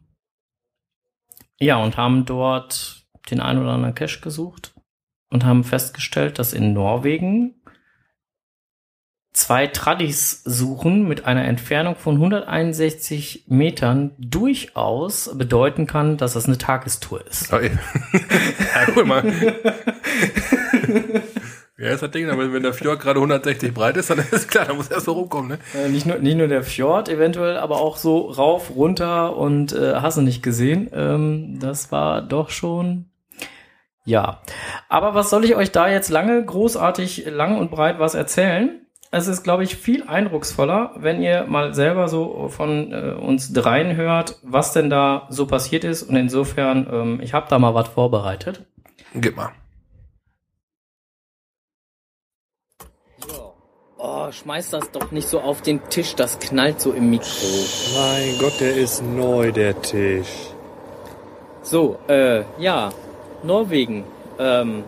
ja, 1.61 1.77
und 1.77 1.97
haben 1.97 2.25
dort 2.25 3.07
den 3.31 3.41
einen 3.41 3.63
oder 3.63 3.73
anderen 3.73 3.95
Cache 3.95 4.21
gesucht 4.21 4.75
und 5.31 5.45
haben 5.45 5.65
festgestellt, 5.65 6.39
dass 6.39 6.53
in 6.53 6.73
Norwegen 6.73 7.55
zwei 9.33 9.67
Tradis 9.67 10.43
suchen 10.45 11.07
mit 11.07 11.27
einer 11.27 11.45
Entfernung 11.45 11.97
von 11.97 12.15
161 12.15 13.45
Metern 13.49 14.13
durchaus 14.19 15.37
bedeuten 15.37 15.87
kann, 15.87 16.17
dass 16.17 16.33
das 16.33 16.47
eine 16.47 16.57
Tagestour 16.57 17.27
ist. 17.27 17.53
Ah, 17.53 17.61
ja, 17.61 17.71
ja, 18.13 18.87
guck 18.95 19.07
mal. 19.07 19.23
Ja, 21.79 21.91
ist 21.91 22.03
das 22.03 22.11
Ding, 22.11 22.31
aber 22.31 22.51
wenn 22.55 22.63
der 22.63 22.73
Fjord 22.73 23.01
gerade 23.01 23.19
160 23.19 23.75
breit 23.75 23.99
ist, 23.99 24.09
dann 24.09 24.19
ist 24.19 24.49
klar, 24.49 24.65
da 24.65 24.73
muss 24.73 24.91
erst 24.91 25.05
so 25.05 25.13
rumkommen, 25.13 25.49
ne? 25.49 25.59
Äh, 25.75 25.91
nicht, 25.91 26.07
nur, 26.07 26.17
nicht 26.19 26.37
nur 26.37 26.49
der 26.49 26.63
Fjord 26.63 27.11
eventuell, 27.11 27.59
aber 27.59 27.77
auch 27.77 27.99
so 27.99 28.31
rauf, 28.31 28.75
runter 28.75 29.37
und 29.37 29.75
äh, 29.75 29.97
hast 29.97 30.17
du 30.17 30.23
nicht 30.23 30.43
gesehen. 30.43 30.89
Ähm, 30.95 31.59
das 31.61 31.93
war 31.93 32.23
doch 32.23 32.49
schon. 32.49 33.11
Ja. 34.07 34.41
Aber 34.89 35.15
was 35.15 35.29
soll 35.29 35.45
ich 35.45 35.55
euch 35.55 35.71
da 35.71 35.91
jetzt 35.91 36.09
lange, 36.09 36.43
großartig, 36.43 37.27
lang 37.27 37.59
und 37.59 37.71
breit 37.71 37.99
was 37.99 38.15
erzählen? 38.15 38.81
Es 39.11 39.27
ist, 39.27 39.43
glaube 39.43 39.63
ich, 39.63 39.77
viel 39.77 40.05
eindrucksvoller, 40.09 40.93
wenn 40.97 41.21
ihr 41.21 41.45
mal 41.45 41.75
selber 41.75 42.09
so 42.09 42.49
von 42.49 42.93
äh, 42.93 43.13
uns 43.13 43.53
dreien 43.53 43.97
hört, 43.97 44.39
was 44.43 44.73
denn 44.73 44.89
da 44.89 45.27
so 45.29 45.47
passiert 45.47 45.85
ist. 45.85 46.05
Und 46.05 46.17
insofern, 46.17 46.87
ähm, 46.91 47.21
ich 47.23 47.35
habe 47.35 47.47
da 47.51 47.59
mal 47.59 47.75
was 47.75 47.89
vorbereitet. 47.89 48.65
Gib 49.15 49.37
mal. 49.37 49.51
Oh, 54.27 54.33
schmeiß 54.33 54.71
das 54.71 54.91
doch 54.91 55.13
nicht 55.13 55.29
so 55.29 55.41
auf 55.41 55.63
den 55.63 55.89
Tisch, 55.89 56.17
das 56.17 56.41
knallt 56.41 56.81
so 56.81 56.91
im 56.91 57.11
Mikro. 57.11 57.47
Mein 57.95 58.37
Gott, 58.41 58.59
der 58.59 58.77
ist 58.77 59.01
neu, 59.05 59.53
der 59.53 59.81
Tisch. 59.81 60.51
So, 61.63 61.99
äh, 62.09 62.43
ja, 62.59 62.91
Norwegen. 63.45 64.03
Ähm, 64.41 64.83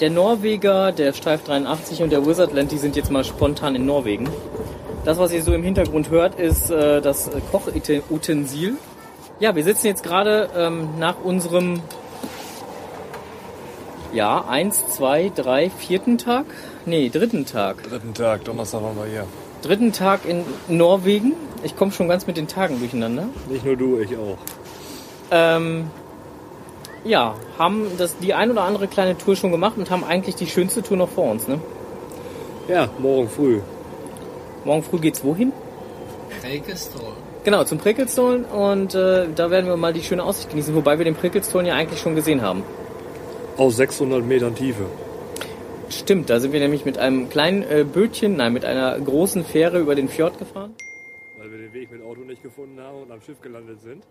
der 0.00 0.10
Norweger, 0.10 0.92
der 0.92 1.12
Streif 1.12 1.42
83 1.42 2.04
und 2.04 2.10
der 2.10 2.24
Wizardland, 2.24 2.70
die 2.70 2.78
sind 2.78 2.94
jetzt 2.94 3.10
mal 3.10 3.24
spontan 3.24 3.74
in 3.74 3.84
Norwegen. 3.84 4.28
Das, 5.04 5.18
was 5.18 5.32
ihr 5.32 5.42
so 5.42 5.52
im 5.52 5.64
Hintergrund 5.64 6.10
hört, 6.10 6.38
ist 6.38 6.70
äh, 6.70 7.00
das 7.00 7.30
Kochutensil. 7.50 8.76
Ja, 9.40 9.56
wir 9.56 9.64
sitzen 9.64 9.88
jetzt 9.88 10.04
gerade 10.04 10.50
ähm, 10.56 11.00
nach 11.00 11.16
unserem, 11.24 11.80
ja, 14.12 14.44
eins, 14.46 14.86
zwei, 14.94 15.32
drei, 15.34 15.68
vierten 15.68 16.16
Tag? 16.16 16.46
Nee, 16.88 17.08
dritten 17.08 17.44
Tag. 17.44 17.82
Dritten 17.82 18.14
Tag, 18.14 18.44
Donnerstag 18.44 18.80
waren 18.80 18.96
wir 18.96 19.06
hier. 19.06 19.26
Dritten 19.62 19.92
Tag 19.92 20.20
in 20.24 20.44
Norwegen. 20.68 21.32
Ich 21.64 21.76
komme 21.76 21.90
schon 21.90 22.06
ganz 22.06 22.28
mit 22.28 22.36
den 22.36 22.46
Tagen 22.46 22.78
durcheinander. 22.78 23.28
Nicht 23.50 23.64
nur 23.64 23.76
du, 23.76 23.98
ich 23.98 24.16
auch. 24.16 24.38
Ähm, 25.32 25.90
ja, 27.04 27.34
haben 27.58 27.88
das 27.98 28.16
die 28.18 28.34
ein 28.34 28.52
oder 28.52 28.62
andere 28.62 28.86
kleine 28.86 29.18
Tour 29.18 29.34
schon 29.34 29.50
gemacht 29.50 29.76
und 29.76 29.90
haben 29.90 30.04
eigentlich 30.04 30.36
die 30.36 30.46
schönste 30.46 30.80
Tour 30.80 30.96
noch 30.96 31.08
vor 31.08 31.28
uns. 31.28 31.48
Ne? 31.48 31.60
Ja, 32.68 32.88
morgen 33.00 33.28
früh. 33.28 33.60
Morgen 34.64 34.84
früh 34.84 34.98
geht's 34.98 35.24
wohin? 35.24 35.52
Prekelstol. 36.40 37.14
Genau, 37.42 37.64
zum 37.64 37.78
Prickelstorn 37.78 38.44
und 38.44 38.94
äh, 38.94 39.26
da 39.34 39.50
werden 39.50 39.66
wir 39.66 39.76
mal 39.76 39.92
die 39.92 40.02
schöne 40.02 40.22
Aussicht 40.22 40.50
genießen, 40.50 40.74
wobei 40.74 40.98
wir 40.98 41.04
den 41.04 41.16
Prickelstorn 41.16 41.66
ja 41.66 41.74
eigentlich 41.74 42.00
schon 42.00 42.14
gesehen 42.14 42.42
haben. 42.42 42.62
Aus 43.56 43.76
600 43.76 44.24
Metern 44.24 44.54
Tiefe. 44.54 44.86
Stimmt, 45.88 46.30
da 46.30 46.40
sind 46.40 46.52
wir 46.52 46.60
nämlich 46.60 46.84
mit 46.84 46.98
einem 46.98 47.28
kleinen 47.28 47.62
äh, 47.62 47.84
Bötchen, 47.84 48.36
nein, 48.36 48.52
mit 48.52 48.64
einer 48.64 48.98
großen 48.98 49.44
Fähre 49.44 49.78
über 49.78 49.94
den 49.94 50.08
Fjord 50.08 50.38
gefahren. 50.38 50.74
Weil 51.38 51.50
wir 51.50 51.58
den 51.58 51.72
Weg 51.72 51.90
mit 51.92 52.02
Auto 52.02 52.20
nicht 52.22 52.42
gefunden 52.42 52.80
haben 52.80 53.02
und 53.02 53.12
am 53.12 53.20
Schiff 53.20 53.40
gelandet 53.40 53.80
sind. 53.80 54.02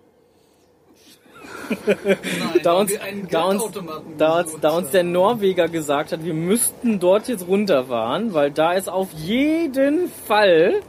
Nein, 1.85 2.17
Da 2.63 2.73
uns, 2.73 2.91
da, 3.29 3.43
uns, 3.43 3.63
da, 4.17 4.39
uns, 4.39 4.59
da 4.59 4.69
uns 4.71 4.91
der 4.91 5.01
haben. 5.01 5.11
Norweger 5.11 5.67
gesagt 5.67 6.11
hat, 6.11 6.23
wir 6.23 6.33
müssten 6.33 6.99
dort 6.99 7.27
jetzt 7.27 7.47
runterfahren, 7.47 8.33
weil 8.33 8.51
da 8.51 8.73
ist 8.73 8.89
auf 8.89 9.11
jeden 9.13 10.09
Fall 10.27 10.81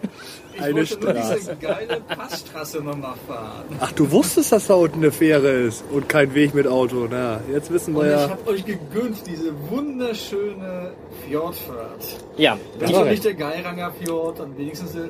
Ich 0.57 0.63
eine 0.63 0.75
wollte 0.77 0.99
nur 1.01 1.11
Straße. 1.15 1.35
diese 1.39 1.57
geile 1.57 2.01
Passstraße 2.01 2.79
nochmal 2.83 3.15
fahren. 3.29 3.65
Ach, 3.81 3.93
du 3.93 4.11
wusstest, 4.11 4.53
dass 4.53 4.67
da 4.67 4.75
unten 4.75 4.99
eine 4.99 5.13
Fähre 5.13 5.49
ist 5.51 5.85
und 5.93 6.09
kein 6.09 6.35
Weg 6.35 6.55
mit 6.55 6.67
Auto. 6.67 7.07
Na, 7.11 7.41
jetzt 7.53 7.71
wissen 7.73 7.95
wir 7.95 8.01
Und 8.01 8.07
ich 8.07 8.13
ja. 8.13 8.31
habe 8.31 8.47
euch 8.51 8.65
gegönnt, 8.65 9.19
diese 9.27 9.53
wunderschöne 9.71 10.93
Fjordfahrt. 11.29 12.05
Ja, 12.37 12.59
Das 12.79 12.93
war 12.93 13.05
nicht 13.05 13.25
der 13.25 13.35
Geiranger 13.35 13.93
Fjord, 14.03 14.39
dann 14.41 14.57
wenigstens 14.57 14.93
der 14.93 15.09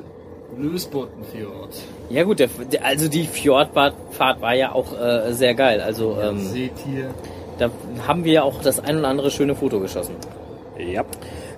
Lösbottenfjord. 0.57 1.75
ja 2.09 2.23
gut, 2.23 2.39
der, 2.39 2.49
also 2.83 3.07
die 3.09 3.23
Fjordfahrt 3.25 3.95
war 4.17 4.53
ja 4.55 4.71
auch 4.71 4.93
äh, 4.99 5.33
sehr 5.33 5.53
geil. 5.55 5.81
Also 5.81 6.17
ähm, 6.21 6.39
Seht 6.39 6.71
ihr. 6.93 7.09
da 7.59 7.69
haben 8.07 8.23
wir 8.23 8.31
ja 8.33 8.43
auch 8.43 8.61
das 8.61 8.79
ein 8.79 8.97
oder 8.97 9.07
andere 9.09 9.31
schöne 9.31 9.55
Foto 9.55 9.79
geschossen. 9.79 10.15
Ja. 10.77 11.03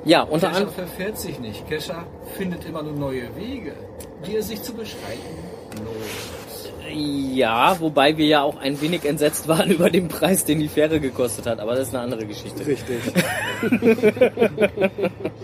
Ja, 0.06 0.22
unter 0.24 0.48
Kescher 0.48 0.60
anderem. 0.62 0.74
verfährt 0.74 1.18
sich 1.18 1.40
nicht. 1.40 1.68
Kescher 1.68 2.06
findet 2.38 2.66
immer 2.66 2.84
nur 2.84 2.94
neue 2.94 3.36
Wege, 3.36 3.74
die 4.26 4.36
er 4.38 4.44
sich 4.44 4.62
zu 4.62 4.74
beschreiten 4.74 5.20
lohnt. 5.84 6.90
Ja, 6.92 7.80
wobei 7.80 8.18
wir 8.18 8.26
ja 8.26 8.42
auch 8.42 8.58
ein 8.58 8.82
wenig 8.82 9.06
entsetzt 9.06 9.48
waren 9.48 9.70
über 9.76 9.90
den 9.90 10.08
Preis, 10.08 10.46
den 10.46 10.60
die 10.60 10.68
Fähre 10.68 11.00
gekostet 11.00 11.46
hat, 11.46 11.60
aber 11.60 11.76
das 11.76 11.90
ist 11.90 11.94
eine 11.96 12.04
andere 12.04 12.26
Geschichte. 12.26 12.66
Richtig. 12.66 12.98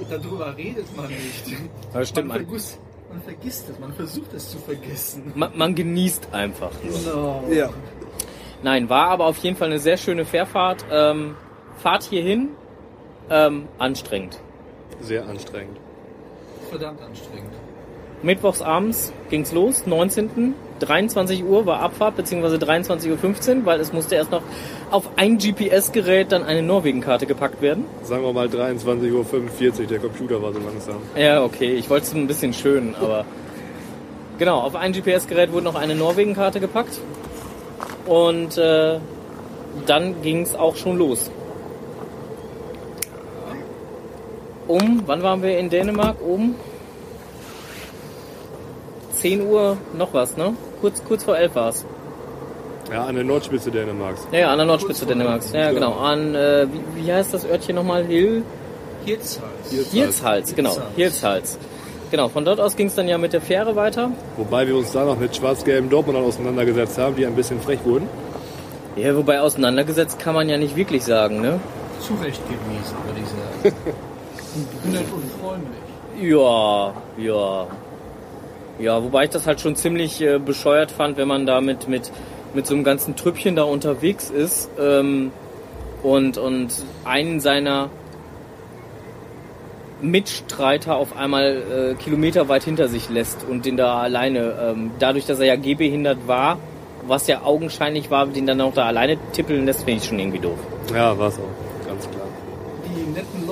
Darüber 0.10 0.58
redet 0.58 0.96
man 0.98 1.08
nicht. 1.08 1.46
Das 1.94 2.10
stimmt, 2.10 2.30
man, 2.30 2.38
man, 2.38 2.46
vergisst, 2.48 2.80
man 3.12 3.22
vergisst 3.22 3.70
es, 3.70 3.80
man 3.80 3.94
versucht 3.94 4.34
es 4.34 4.50
zu 4.50 4.58
vergessen. 4.58 5.32
man, 5.36 5.52
man 5.56 5.76
genießt 5.76 6.30
einfach. 6.32 6.72
Genau. 6.82 7.44
Ja. 7.52 7.70
Nein, 8.64 8.90
war 8.90 9.10
aber 9.10 9.26
auf 9.26 9.38
jeden 9.40 9.56
Fall 9.56 9.68
eine 9.68 9.80
sehr 9.80 9.98
schöne 9.98 10.26
Fährfahrt. 10.26 10.84
Ähm, 10.92 11.36
Fahrt 11.78 12.04
hierhin, 12.04 12.50
ähm, 13.30 13.68
anstrengend. 13.78 14.40
Sehr 15.02 15.28
anstrengend. 15.28 15.78
Verdammt 16.70 17.02
anstrengend. 17.02 17.54
Mittwochs 18.22 18.62
abends 18.62 19.14
ging's 19.30 19.52
los, 19.52 19.86
19. 19.86 20.56
23 20.80 21.44
Uhr 21.44 21.66
war 21.66 21.80
Abfahrt, 21.80 22.18
beziehungsweise 22.18 22.58
23.15 22.58 23.60
Uhr, 23.60 23.66
weil 23.66 23.80
es 23.80 23.94
musste 23.94 24.16
erst 24.16 24.32
noch 24.32 24.42
auf 24.92 25.10
ein 25.16 25.38
GPS-Gerät 25.38 26.32
dann 26.32 26.44
eine 26.44 26.62
Norwegen-Karte 26.62 27.26
gepackt 27.26 27.62
werden. 27.62 27.86
Sagen 28.04 28.24
wir 28.24 28.34
mal 28.34 28.48
23.45 28.48 29.80
Uhr, 29.80 29.86
der 29.86 30.00
Computer 30.00 30.42
war 30.42 30.52
so 30.54 30.60
langsam. 30.60 30.98
Ja, 31.16 31.44
okay, 31.44 31.76
ich 31.76 31.90
wollte 31.90 32.08
es 32.08 32.14
ein 32.14 32.28
bisschen 32.28 32.54
schön, 32.54 32.96
aber 33.00 33.26
genau, 34.38 34.60
auf 34.60 34.76
ein 34.76 34.92
GPS-Gerät 34.92 35.52
wurde 35.52 35.66
noch 35.66 35.76
eine 35.76 35.96
Norwegen-Karte 35.96 36.60
gepackt 36.60 37.00
und 38.06 38.58
äh, 38.58 39.00
dann 39.86 40.22
ging's 40.22 40.56
auch 40.56 40.76
schon 40.76 40.98
los. 40.98 41.32
Um, 44.68 45.04
wann 45.06 45.22
waren 45.22 45.44
wir 45.44 45.58
in 45.58 45.70
Dänemark? 45.70 46.18
Um 46.22 46.56
10 49.14 49.48
Uhr 49.48 49.78
noch 49.98 50.14
was, 50.14 50.38
ne? 50.38 50.54
Kurz, 50.82 51.04
kurz 51.04 51.24
vor 51.24 51.38
11 51.38 51.56
war's. 51.56 51.86
Ja, 52.92 53.06
an 53.06 53.16
der 53.16 53.24
Nordspitze 53.24 53.72
Dänemarks. 53.72 54.28
Ja, 54.32 54.40
ja, 54.40 54.52
an 54.52 54.58
der 54.58 54.68
Nordspitze 54.68 55.06
Dänemarks. 55.06 55.52
Ja, 55.52 55.72
genau. 55.72 55.94
An, 55.94 56.36
äh, 56.36 56.68
wie, 56.72 57.04
wie 57.06 57.12
heißt 57.12 57.34
das 57.34 57.46
Örtchen 57.46 57.76
nochmal? 57.76 58.06
Hill? 58.06 58.44
Hirtshals. 59.06 59.92
Hirtshals, 59.92 60.56
genau. 60.56 60.78
Hirtshals. 60.96 61.58
Genau, 62.12 62.30
von 62.30 62.46
dort 62.46 62.60
aus 62.60 62.76
ging's 62.76 62.94
dann 62.96 63.08
ja 63.08 63.18
mit 63.18 63.34
der 63.34 63.42
Fähre 63.42 63.76
weiter. 63.76 64.12
Wobei 64.38 64.68
wir 64.68 64.76
uns 64.76 64.92
da 64.92 65.06
noch 65.06 65.18
mit 65.20 65.36
schwarz-gelben 65.36 65.90
Dortmundern 65.90 66.24
auseinandergesetzt 66.24 66.98
haben, 66.98 67.16
die 67.16 67.26
ein 67.26 67.36
bisschen 67.36 67.60
frech 67.60 67.80
wurden. 67.84 68.08
Ja, 68.96 69.16
wobei 69.16 69.42
auseinandergesetzt 69.42 70.20
kann 70.20 70.36
man 70.36 70.48
ja 70.48 70.58
nicht 70.58 70.76
wirklich 70.76 71.04
sagen, 71.04 71.42
ne? 71.42 71.60
Zurechtgewiesen, 72.00 72.96
würde 73.06 73.22
ich 73.22 73.72
sagen. 73.74 73.76
Nett 74.86 75.06
und 75.14 75.24
freundlich. 75.42 76.32
Ja, 76.32 76.94
ja. 77.18 77.68
Ja, 78.78 79.04
wobei 79.04 79.26
ich 79.26 79.30
das 79.30 79.48
halt 79.48 79.62
schon 79.62 79.76
ziemlich 79.76 80.22
äh, 80.22 80.38
bescheuert 80.38 80.92
fand, 80.92 81.18
wenn 81.18 81.28
man 81.28 81.46
da 81.46 81.62
mit, 81.62 81.88
mit, 81.88 82.12
mit 82.54 82.68
so 82.68 82.74
einem 82.74 82.84
ganzen 82.84 83.16
Trüppchen 83.16 83.56
da 83.56 83.64
unterwegs 83.64 84.30
ist 84.30 84.70
ähm, 84.80 85.32
und, 86.04 86.38
und 86.38 86.74
einen 87.06 87.40
seiner 87.40 87.90
Mitstreiter 90.02 90.98
auf 90.98 91.16
einmal 91.16 91.96
äh, 91.96 91.96
kilometerweit 91.96 92.64
hinter 92.64 92.90
sich 92.90 93.10
lässt 93.10 93.46
und 93.50 93.66
den 93.66 93.78
da 93.78 94.00
alleine, 94.00 94.54
ähm, 94.62 94.92
dadurch, 95.00 95.26
dass 95.26 95.40
er 95.40 95.46
ja 95.46 95.56
gehbehindert 95.56 96.28
war, 96.28 96.58
was 97.08 97.28
ja 97.28 97.44
augenscheinlich 97.44 98.12
war, 98.12 98.26
den 98.28 98.46
dann 98.46 98.60
auch 98.62 98.74
da 98.74 98.86
alleine 98.86 99.18
tippeln 99.32 99.66
lässt, 99.66 99.84
finde 99.84 100.02
ich 100.02 100.08
schon 100.08 100.20
irgendwie 100.20 100.40
doof. 100.40 100.58
Ja, 100.94 101.18
war's 101.18 101.40
auch. 101.40 101.65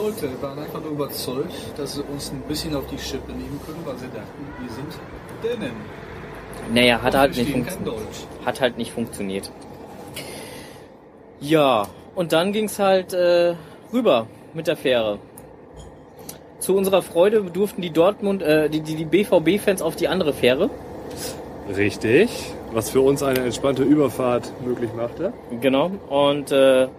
Leute 0.04 0.30
waren 0.42 0.60
einfach 0.60 0.82
nur 0.82 0.92
überzeugt, 0.92 1.54
dass 1.78 1.96
sie 1.96 2.04
uns 2.04 2.30
ein 2.32 2.42
bisschen 2.42 2.76
auf 2.76 2.86
die 2.88 2.98
Schippe 2.98 3.32
nehmen 3.32 3.58
können, 3.66 3.80
weil 3.86 3.98
sie 3.98 4.08
dachten, 4.08 4.48
wir 4.60 4.70
sind 4.70 5.62
Dänen. 5.62 5.76
Naja, 6.74 7.02
hat 7.02 7.16
halt 7.16 7.38
nicht. 7.38 7.56
Hat 8.46 8.60
halt 8.60 8.78
nicht 8.78 8.92
funktioniert. 8.92 9.50
Ja, 11.40 11.88
und 12.16 12.34
dann 12.34 12.52
ging's 12.52 12.80
halt 12.80 13.14
äh, 13.14 13.56
rüber 13.94 14.28
mit 14.54 14.68
der 14.68 14.76
Fähre. 14.76 15.20
Zu 16.60 16.76
unserer 16.76 17.02
Freude 17.02 17.42
durften 17.44 17.82
die 17.82 17.92
Dortmund, 17.92 18.42
äh, 18.42 18.70
die, 18.70 18.82
die, 18.82 18.96
die 18.96 19.06
BVB-Fans 19.06 19.82
auf 19.82 19.96
die 19.96 20.10
andere 20.10 20.34
Fähre. 20.34 20.70
Richtig. 21.74 22.30
Was 22.74 22.90
für 22.90 23.02
uns 23.02 23.24
eine 23.24 23.40
entspannte 23.40 23.84
Überfahrt 23.84 24.52
möglich 24.66 24.90
machte. 24.94 25.32
Genau. 25.62 25.92
Und 26.10 26.52
äh, 26.52 26.90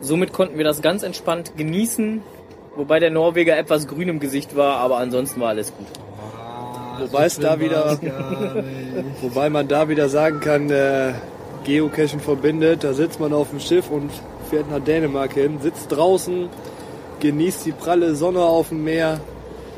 somit 0.00 0.32
konnten 0.32 0.58
wir 0.58 0.64
das 0.64 0.82
ganz 0.82 1.04
entspannt 1.04 1.52
genießen. 1.56 2.22
Wobei 2.78 3.00
der 3.00 3.10
Norweger 3.10 3.58
etwas 3.58 3.88
grün 3.88 4.08
im 4.08 4.20
Gesicht 4.20 4.54
war, 4.54 4.76
aber 4.76 4.98
ansonsten 4.98 5.40
war 5.40 5.48
alles 5.48 5.74
gut. 5.76 5.88
Wobei 7.00 7.24
es 7.24 7.36
da 7.36 7.58
wieder, 7.58 7.98
wobei 9.20 9.50
man 9.50 9.66
da 9.66 9.88
wieder 9.88 10.08
sagen 10.08 10.38
kann, 10.38 10.70
äh, 10.70 11.12
Geocachen 11.64 12.20
verbindet. 12.20 12.84
Da 12.84 12.92
sitzt 12.92 13.18
man 13.18 13.32
auf 13.32 13.50
dem 13.50 13.58
Schiff 13.58 13.90
und 13.90 14.12
fährt 14.48 14.70
nach 14.70 14.78
Dänemark 14.78 15.32
hin, 15.32 15.58
sitzt 15.60 15.90
draußen, 15.90 16.48
genießt 17.18 17.66
die 17.66 17.72
pralle 17.72 18.14
Sonne 18.14 18.44
auf 18.44 18.68
dem 18.68 18.84
Meer. 18.84 19.18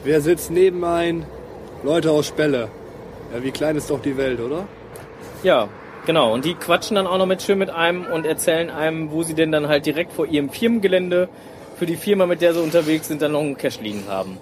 Wer 0.05 0.21
sitzt 0.21 0.51
neben 0.51 0.85
ein? 0.85 1.25
Leute 1.83 2.11
aus 2.11 2.27
Spelle. 2.27 2.69
Ja, 3.35 3.43
wie 3.43 3.51
klein 3.51 3.77
ist 3.77 3.89
doch 3.89 4.03
die 4.03 4.19
Welt, 4.19 4.41
oder? 4.41 4.67
Ja, 5.43 5.69
genau. 6.05 6.35
Und 6.35 6.45
die 6.45 6.53
quatschen 6.53 6.97
dann 6.97 7.07
auch 7.07 7.17
noch 7.17 7.25
mit 7.25 7.41
schön 7.41 7.57
mit 7.57 7.71
einem 7.71 8.05
und 8.05 8.27
erzählen 8.27 8.69
einem, 8.69 9.11
wo 9.11 9.23
sie 9.23 9.33
denn 9.33 9.53
dann 9.53 9.69
halt 9.69 9.87
direkt 9.87 10.13
vor 10.13 10.27
ihrem 10.27 10.51
Firmengelände 10.51 11.31
für 11.81 11.87
die 11.87 11.97
Firma, 11.97 12.27
mit 12.27 12.43
der 12.43 12.53
sie 12.53 12.61
unterwegs 12.61 13.09
sind, 13.09 13.23
dann 13.23 13.33
noch 13.33 13.41
einen 13.41 13.57
Cash 13.57 13.81
liegen 13.81 14.05
haben. 14.07 14.37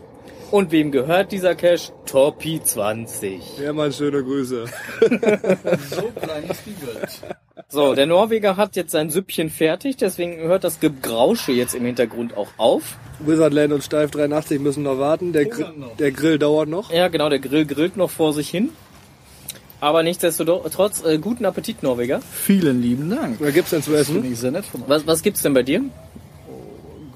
Und 0.50 0.72
wem 0.72 0.90
gehört 0.90 1.30
dieser 1.30 1.54
Cash? 1.54 1.92
Torpi 2.04 2.60
20. 2.60 3.60
Ja, 3.62 3.72
mal 3.72 3.92
schöne 3.92 4.24
Grüße. 4.24 4.64
So 5.88 6.02
klein 6.20 6.44
ist 6.50 6.62
die 6.66 6.84
Welt. 6.84 7.20
So, 7.68 7.94
der 7.94 8.06
Norweger 8.06 8.56
hat 8.56 8.74
jetzt 8.74 8.90
sein 8.90 9.10
Süppchen 9.10 9.50
fertig, 9.50 9.96
deswegen 9.96 10.38
hört 10.38 10.64
das 10.64 10.80
Gebrausche 10.80 11.52
jetzt 11.52 11.76
im 11.76 11.84
Hintergrund 11.84 12.36
auch 12.36 12.48
auf. 12.56 12.96
Wizardland 13.20 13.72
und 13.72 13.84
Steif 13.84 14.10
83 14.10 14.58
müssen 14.58 14.82
noch 14.82 14.98
warten. 14.98 15.32
Der, 15.32 15.44
Gr 15.44 15.72
noch. 15.76 15.96
der 15.96 16.10
Grill 16.10 16.40
dauert 16.40 16.68
noch. 16.68 16.90
Ja, 16.92 17.06
genau, 17.06 17.28
der 17.28 17.38
Grill 17.38 17.66
grillt 17.66 17.96
noch 17.96 18.10
vor 18.10 18.32
sich 18.32 18.50
hin. 18.50 18.70
Aber 19.80 20.02
nichtsdestotrotz, 20.02 21.04
äh, 21.04 21.18
guten 21.18 21.44
Appetit, 21.44 21.84
Norweger. 21.84 22.20
Vielen 22.32 22.82
lieben 22.82 23.08
Dank. 23.08 23.40
Was 23.40 23.54
gibt's 23.54 23.70
denn 23.70 23.82
zu 23.84 23.94
essen? 23.94 24.14
Finde 24.14 24.28
ich 24.30 24.40
sehr 24.40 24.50
nett 24.50 24.64
von 24.64 24.82
euch. 24.82 24.88
Was, 24.88 25.06
was 25.06 25.22
gibt's 25.22 25.42
denn 25.42 25.54
bei 25.54 25.62
dir? 25.62 25.84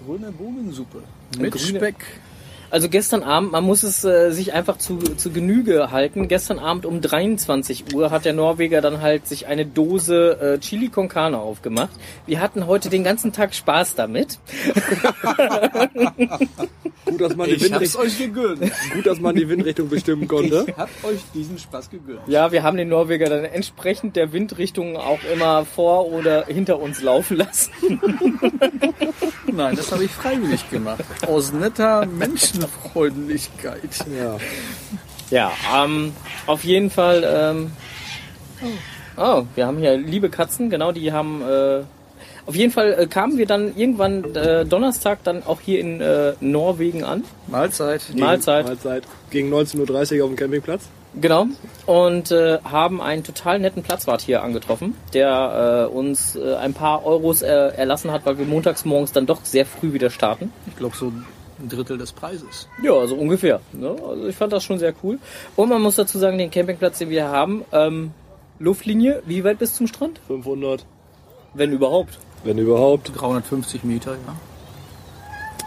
Grüne 0.07 0.33
Bohnensuppe. 0.33 0.99
Mit 1.39 1.53
grüne- 1.53 1.79
Speck. 1.79 1.97
Also 2.73 2.89
gestern 2.89 3.23
Abend, 3.23 3.53
man 3.53 3.65
muss 3.65 3.83
es 3.83 4.03
äh, 4.03 4.31
sich 4.31 4.55
einfach 4.55 4.79
zu, 4.79 4.97
zu 4.97 5.31
Genüge 5.31 5.91
halten. 5.91 6.27
Gestern 6.27 6.59
Abend 6.59 6.87
um 6.87 7.03
23 7.03 7.95
Uhr 7.95 8.11
hat 8.11 8.25
der 8.25 8.33
Norweger 8.33 8.81
dann 8.81 9.03
halt 9.03 9.27
sich 9.27 9.47
eine 9.47 9.67
Dose 9.67 10.41
äh, 10.41 10.59
Chili 10.59 10.89
con 10.89 11.11
Carne 11.11 11.37
aufgemacht. 11.37 11.91
Wir 12.25 12.41
hatten 12.41 12.67
heute 12.67 12.89
den 12.89 13.05
ganzen 13.05 13.31
Tag 13.31 13.55
Spaß 13.55 13.95
damit. 13.95 14.39
Gut, 17.05 17.21
dass 17.21 17.37
man 17.37 17.49
die, 17.49 17.57
Ich 17.57 17.65
Windrichtung, 17.65 18.01
euch 18.03 18.17
gegönnt. 18.17 18.61
gut, 18.95 19.07
dass 19.07 19.21
man 19.21 19.35
die 19.35 19.49
Windrichtung 19.49 19.89
bestimmen 19.89 20.29
konnte. 20.29 20.65
Ich 20.69 20.77
hab 20.77 20.89
euch 21.05 21.21
diesen 21.35 21.59
Spaß 21.59 21.91
gegönnt. 21.91 22.21
Ja, 22.27 22.53
wir 22.53 22.63
haben 22.63 22.77
den 22.77 22.89
Norweger 22.89 23.29
dann 23.29 23.45
entsprechend 23.45 24.17
der 24.17 24.33
Windrichtung 24.33 24.97
auch 24.97 25.19
immer 25.33 25.65
vor 25.65 26.07
oder 26.11 26.47
hinter 26.47 26.81
uns 26.81 27.03
laufen 27.03 27.37
lassen. 27.39 27.71
Nein, 29.53 29.77
das 29.77 29.93
habe 29.93 30.05
ich 30.05 30.11
freiwillig 30.11 30.71
gemacht. 30.71 31.05
Aus 31.27 31.53
netter 31.53 32.07
Menschenfreundlichkeit. 32.63 34.07
Ja. 34.17 34.39
Ja, 35.31 35.53
ähm, 35.75 36.13
auf 36.47 36.63
jeden 36.63 36.91
Fall. 36.91 37.25
Ähm, 37.27 37.73
oh, 39.17 39.45
wir 39.55 39.67
haben 39.67 39.79
hier 39.79 39.97
liebe 39.97 40.29
Katzen, 40.29 40.71
genau, 40.71 40.93
die 40.93 41.13
haben. 41.13 41.43
Äh, 41.43 41.83
auf 42.45 42.57
jeden 42.57 42.73
Fall 42.73 42.93
äh, 42.99 43.07
kamen 43.07 43.39
wir 43.39 43.47
dann 43.47 43.77
irgendwann 43.77 44.35
äh, 44.35 44.65
Donnerstag 44.67 45.23
dann 45.23 45.45
auch 45.45 45.61
hier 45.61 45.79
in 45.79 46.01
äh, 46.01 46.35
Norwegen 46.41 47.05
an. 47.05 47.25
Mahlzeit. 47.47 48.03
Mahlzeit. 48.17 48.67
Mahlzeit. 48.67 49.05
Gegen 49.31 49.53
19.30 49.55 50.19
Uhr 50.19 50.25
auf 50.25 50.31
dem 50.31 50.37
Campingplatz. 50.37 50.89
Genau. 51.15 51.47
Und 51.87 52.33
äh, 52.33 52.59
haben 52.65 53.01
einen 53.01 53.23
total 53.23 53.59
netten 53.59 53.83
Platzwart 53.83 54.23
hier 54.23 54.43
angetroffen, 54.43 54.97
der 55.13 55.89
äh, 55.89 55.95
uns 55.95 56.37
äh, 56.37 56.57
ein 56.57 56.75
paar 56.75 57.05
Euros 57.05 57.43
äh, 57.43 57.49
erlassen 57.49 58.11
hat, 58.11 58.27
weil 58.27 58.39
wir 58.39 58.47
montags 58.47 58.85
morgens 58.85 59.13
dann 59.13 59.27
doch 59.27 59.45
sehr 59.45 59.67
früh 59.67 59.93
wieder 59.93 60.11
starten. 60.11 60.53
Ich 60.67 60.77
glaube 60.77 60.97
so 60.97 61.13
ein 61.63 61.69
Drittel 61.69 61.97
des 61.99 62.13
Preises. 62.13 62.69
Ja, 62.83 62.93
also 62.93 63.15
ungefähr. 63.15 63.61
Ne? 63.73 63.91
Also 64.07 64.27
ich 64.27 64.37
fand 64.37 64.53
das 64.53 64.65
schon 64.65 64.79
sehr 64.79 64.93
cool. 65.03 65.19
Und 65.57 65.69
man 65.69 65.81
muss 65.81 65.97
dazu 65.97 66.19
sagen, 66.19 66.39
den 66.39 66.51
Campingplatz, 66.51 66.99
den 66.99 67.11
wir 67.11 67.29
haben, 67.29 67.65
ähm, 67.73 68.13
Luftlinie, 68.59 69.23
wie 69.27 69.43
weit 69.45 69.59
bis 69.59 69.75
zum 69.75 69.87
Strand? 69.87 70.21
500, 70.27 70.85
Wenn 71.55 71.73
überhaupt. 71.73 72.19
wenn 72.45 72.59
überhaupt. 72.59 73.13
350 73.15 73.85
Meter, 73.85 74.13
ja. 74.13 74.37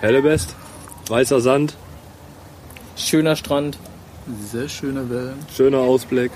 Hellebest, 0.01 0.55
weißer 1.07 1.39
Sand, 1.41 1.75
Schöner 2.97 3.35
Strand. 3.35 3.77
Sehr 4.51 4.69
schöne 4.69 5.09
Wellen. 5.09 5.35
schöner 5.53 5.79
Ausblick. 5.79 6.31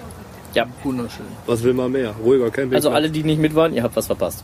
Ja. 0.54 0.68
Wunderschön. 0.84 1.25
Was 1.46 1.63
will 1.63 1.74
man 1.74 1.92
mehr? 1.92 2.13
Ruhiger 2.24 2.46
Campingplatz. 2.51 2.86
Also 2.86 2.89
alle, 2.96 3.10
die 3.10 3.24
nicht 3.24 3.39
mit 3.39 3.56
waren, 3.56 3.74
ihr 3.74 3.82
habt 3.84 3.96
was 3.96 4.08
verpasst. 4.08 4.44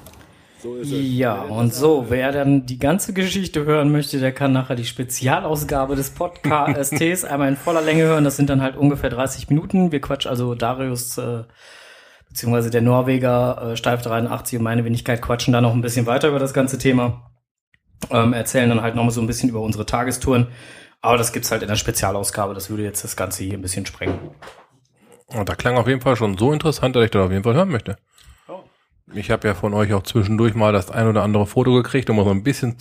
So 0.62 0.76
ist 0.76 0.92
es. 0.92 1.00
Ja, 1.02 1.42
und 1.44 1.74
so, 1.74 2.06
wer 2.10 2.32
dann 2.32 2.66
die 2.66 2.80
ganze 2.80 3.14
Geschichte 3.14 3.66
hören 3.66 3.92
möchte, 3.92 4.20
der 4.20 4.32
kann 4.32 4.52
nachher 4.52 4.76
die 4.76 4.86
Spezialausgabe 4.86 5.96
des 5.96 6.12
Podcasts 6.12 7.26
einmal 7.26 7.50
in 7.50 7.58
voller 7.58 7.82
Länge 7.82 8.04
hören. 8.04 8.24
Das 8.24 8.38
sind 8.38 8.50
dann 8.50 8.62
halt 8.62 8.76
ungefähr 8.76 9.10
30 9.10 9.50
Minuten. 9.50 9.92
Wir 9.92 10.02
quatschen 10.02 10.30
also 10.30 10.56
Darius, 10.56 11.18
äh, 11.18 11.44
beziehungsweise 12.30 12.70
der 12.70 12.82
Norweger, 12.82 13.72
äh, 13.72 13.78
Steif 13.78 14.02
83 14.02 14.58
und 14.60 14.64
meine 14.64 14.86
Wenigkeit 14.86 15.22
quatschen 15.22 15.54
da 15.54 15.62
noch 15.62 15.74
ein 15.74 15.82
bisschen 15.82 16.06
weiter 16.06 16.30
über 16.30 16.40
das 16.40 16.54
ganze 16.54 16.78
Thema. 16.78 17.32
Ähm, 18.10 18.34
erzählen 18.34 18.70
dann 18.70 18.82
halt 18.82 18.96
noch 18.96 19.04
mal 19.04 19.12
so 19.12 19.22
ein 19.22 19.28
bisschen 19.28 19.50
über 19.50 19.62
unsere 19.62 19.86
Tagestouren. 19.86 20.48
Aber 21.02 21.18
das 21.18 21.34
gibt's 21.34 21.52
halt 21.52 21.62
in 21.62 21.68
der 21.68 21.76
Spezialausgabe. 21.76 22.54
Das 22.54 22.70
würde 22.70 22.84
jetzt 22.84 23.04
das 23.04 23.16
Ganze 23.16 23.44
hier 23.44 23.54
ein 23.54 23.62
bisschen 23.62 23.86
sprengen. 23.86 24.18
Und 25.28 25.50
da 25.50 25.56
klang 25.56 25.78
auf 25.78 25.88
jeden 25.88 26.02
Fall 26.02 26.16
schon 26.16 26.38
so 26.38 26.52
interessant, 26.52 26.96
dass 26.96 27.04
ich 27.04 27.12
das 27.12 27.26
auf 27.26 27.32
jeden 27.32 27.44
Fall 27.44 27.56
hören 27.56 27.70
möchte. 27.70 27.98
Ich 29.14 29.30
habe 29.30 29.48
ja 29.48 29.54
von 29.54 29.74
euch 29.74 29.94
auch 29.94 30.04
zwischendurch 30.04 30.56
mal 30.56 30.74
das 30.74 30.90
ein 30.90 31.08
oder 31.08 31.24
andere 31.24 31.46
Foto 31.46 31.74
gekriegt, 31.74 32.10
um 32.10 32.16
mal 32.16 32.26
so 32.26 32.32
ein 32.32 32.44
bisschen, 32.44 32.76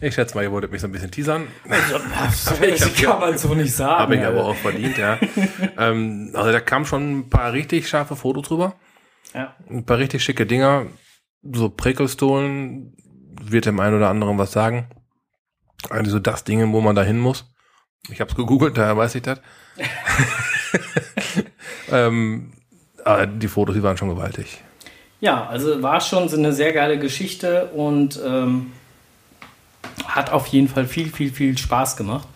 ich 0.00 0.14
schätze 0.14 0.34
mal, 0.34 0.42
ihr 0.42 0.50
wolltet 0.50 0.72
mich 0.72 0.80
so 0.80 0.86
ein 0.88 0.92
bisschen 0.92 1.10
teasern. 1.10 1.46
Das 1.68 2.60
Ich 2.62 2.82
hab- 2.82 2.96
kann 2.96 3.20
man 3.20 3.38
so 3.38 3.54
nicht 3.54 3.74
sagen. 3.74 3.98
Habe 4.00 4.16
ich 4.16 4.24
aber 4.24 4.44
auch 4.46 4.56
verdient, 4.56 4.96
ja. 4.96 5.18
ähm, 5.78 6.30
also 6.34 6.52
da 6.52 6.60
kamen 6.60 6.86
schon 6.86 7.18
ein 7.18 7.28
paar 7.30 7.52
richtig 7.52 7.88
scharfe 7.88 8.16
Fotos 8.16 8.48
drüber. 8.48 8.76
Ja. 9.34 9.54
Ein 9.68 9.84
paar 9.84 9.98
richtig 9.98 10.24
schicke 10.24 10.46
Dinger. 10.46 10.86
So 11.42 11.68
Prickelstolen 11.68 12.94
wird 13.42 13.66
dem 13.66 13.78
einen 13.80 13.96
oder 13.96 14.08
anderen 14.08 14.38
was 14.38 14.52
sagen. 14.52 14.86
Also 15.90 16.18
das 16.18 16.44
Ding, 16.44 16.72
wo 16.72 16.80
man 16.80 16.94
da 16.94 17.02
hin 17.02 17.18
muss. 17.18 17.52
Ich 18.08 18.20
habe 18.20 18.30
es 18.30 18.36
gegoogelt, 18.36 18.78
daher 18.78 18.96
weiß 18.96 19.14
ich 19.16 19.22
das. 19.22 19.40
ähm, 21.90 22.52
aber 23.04 23.26
die 23.26 23.48
Fotos, 23.48 23.74
die 23.74 23.82
waren 23.82 23.96
schon 23.96 24.08
gewaltig. 24.08 24.62
Ja, 25.22 25.46
also 25.46 25.80
war 25.84 26.00
schon 26.00 26.28
so 26.28 26.36
eine 26.36 26.52
sehr 26.52 26.72
geile 26.72 26.98
Geschichte 26.98 27.66
und 27.66 28.20
ähm, 28.26 28.72
hat 30.04 30.32
auf 30.32 30.48
jeden 30.48 30.66
Fall 30.66 30.84
viel, 30.84 31.10
viel, 31.12 31.30
viel 31.32 31.56
Spaß 31.56 31.96
gemacht. 31.96 32.26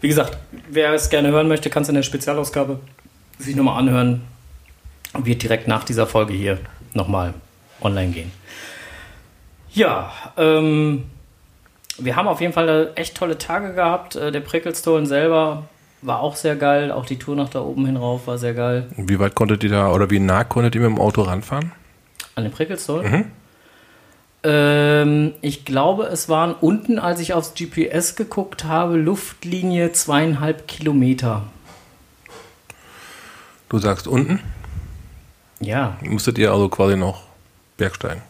Wie 0.00 0.06
gesagt, 0.06 0.38
wer 0.70 0.92
es 0.92 1.10
gerne 1.10 1.32
hören 1.32 1.48
möchte, 1.48 1.68
kann 1.68 1.82
es 1.82 1.88
in 1.88 1.96
der 1.96 2.04
Spezialausgabe 2.04 2.78
sich 3.38 3.56
nochmal 3.56 3.76
anhören. 3.76 4.22
Wird 5.18 5.42
direkt 5.42 5.66
nach 5.66 5.82
dieser 5.82 6.06
Folge 6.06 6.32
hier 6.32 6.58
nochmal 6.94 7.34
online 7.80 8.12
gehen. 8.12 8.30
Ja, 9.72 10.12
ähm, 10.36 11.06
wir 11.98 12.14
haben 12.14 12.28
auf 12.28 12.40
jeden 12.40 12.52
Fall 12.52 12.92
echt 12.94 13.16
tolle 13.16 13.36
Tage 13.36 13.74
gehabt. 13.74 14.14
Äh, 14.14 14.30
Der 14.30 14.40
Prickelstone 14.40 15.06
selber 15.06 15.64
war 16.02 16.20
auch 16.20 16.36
sehr 16.36 16.54
geil. 16.54 16.92
Auch 16.92 17.04
die 17.04 17.18
Tour 17.18 17.34
nach 17.34 17.48
da 17.48 17.62
oben 17.62 17.84
hin 17.84 17.96
rauf 17.96 18.28
war 18.28 18.38
sehr 18.38 18.54
geil. 18.54 18.86
Wie 18.96 19.18
weit 19.18 19.34
konntet 19.34 19.64
ihr 19.64 19.70
da, 19.70 19.90
oder 19.90 20.08
wie 20.08 20.20
nah 20.20 20.44
konntet 20.44 20.76
ihr 20.76 20.82
mit 20.82 20.90
dem 20.90 21.00
Auto 21.00 21.22
ranfahren? 21.22 21.72
An 22.34 22.44
den 22.44 22.52
Prickelstone? 22.52 23.26
Ähm, 24.44 25.34
ich 25.40 25.64
glaube, 25.64 26.04
es 26.06 26.28
waren 26.28 26.54
unten, 26.54 26.98
als 26.98 27.20
ich 27.20 27.32
aufs 27.34 27.54
GPS 27.54 28.16
geguckt 28.16 28.64
habe, 28.64 28.96
Luftlinie 28.96 29.92
zweieinhalb 29.92 30.66
Kilometer. 30.66 31.44
Du 33.68 33.78
sagst 33.78 34.06
unten, 34.06 34.40
Ja, 35.60 35.96
musstet 36.02 36.38
ihr 36.38 36.50
also 36.52 36.68
quasi 36.68 36.96
noch 36.96 37.22
bergsteigen. 37.76 38.22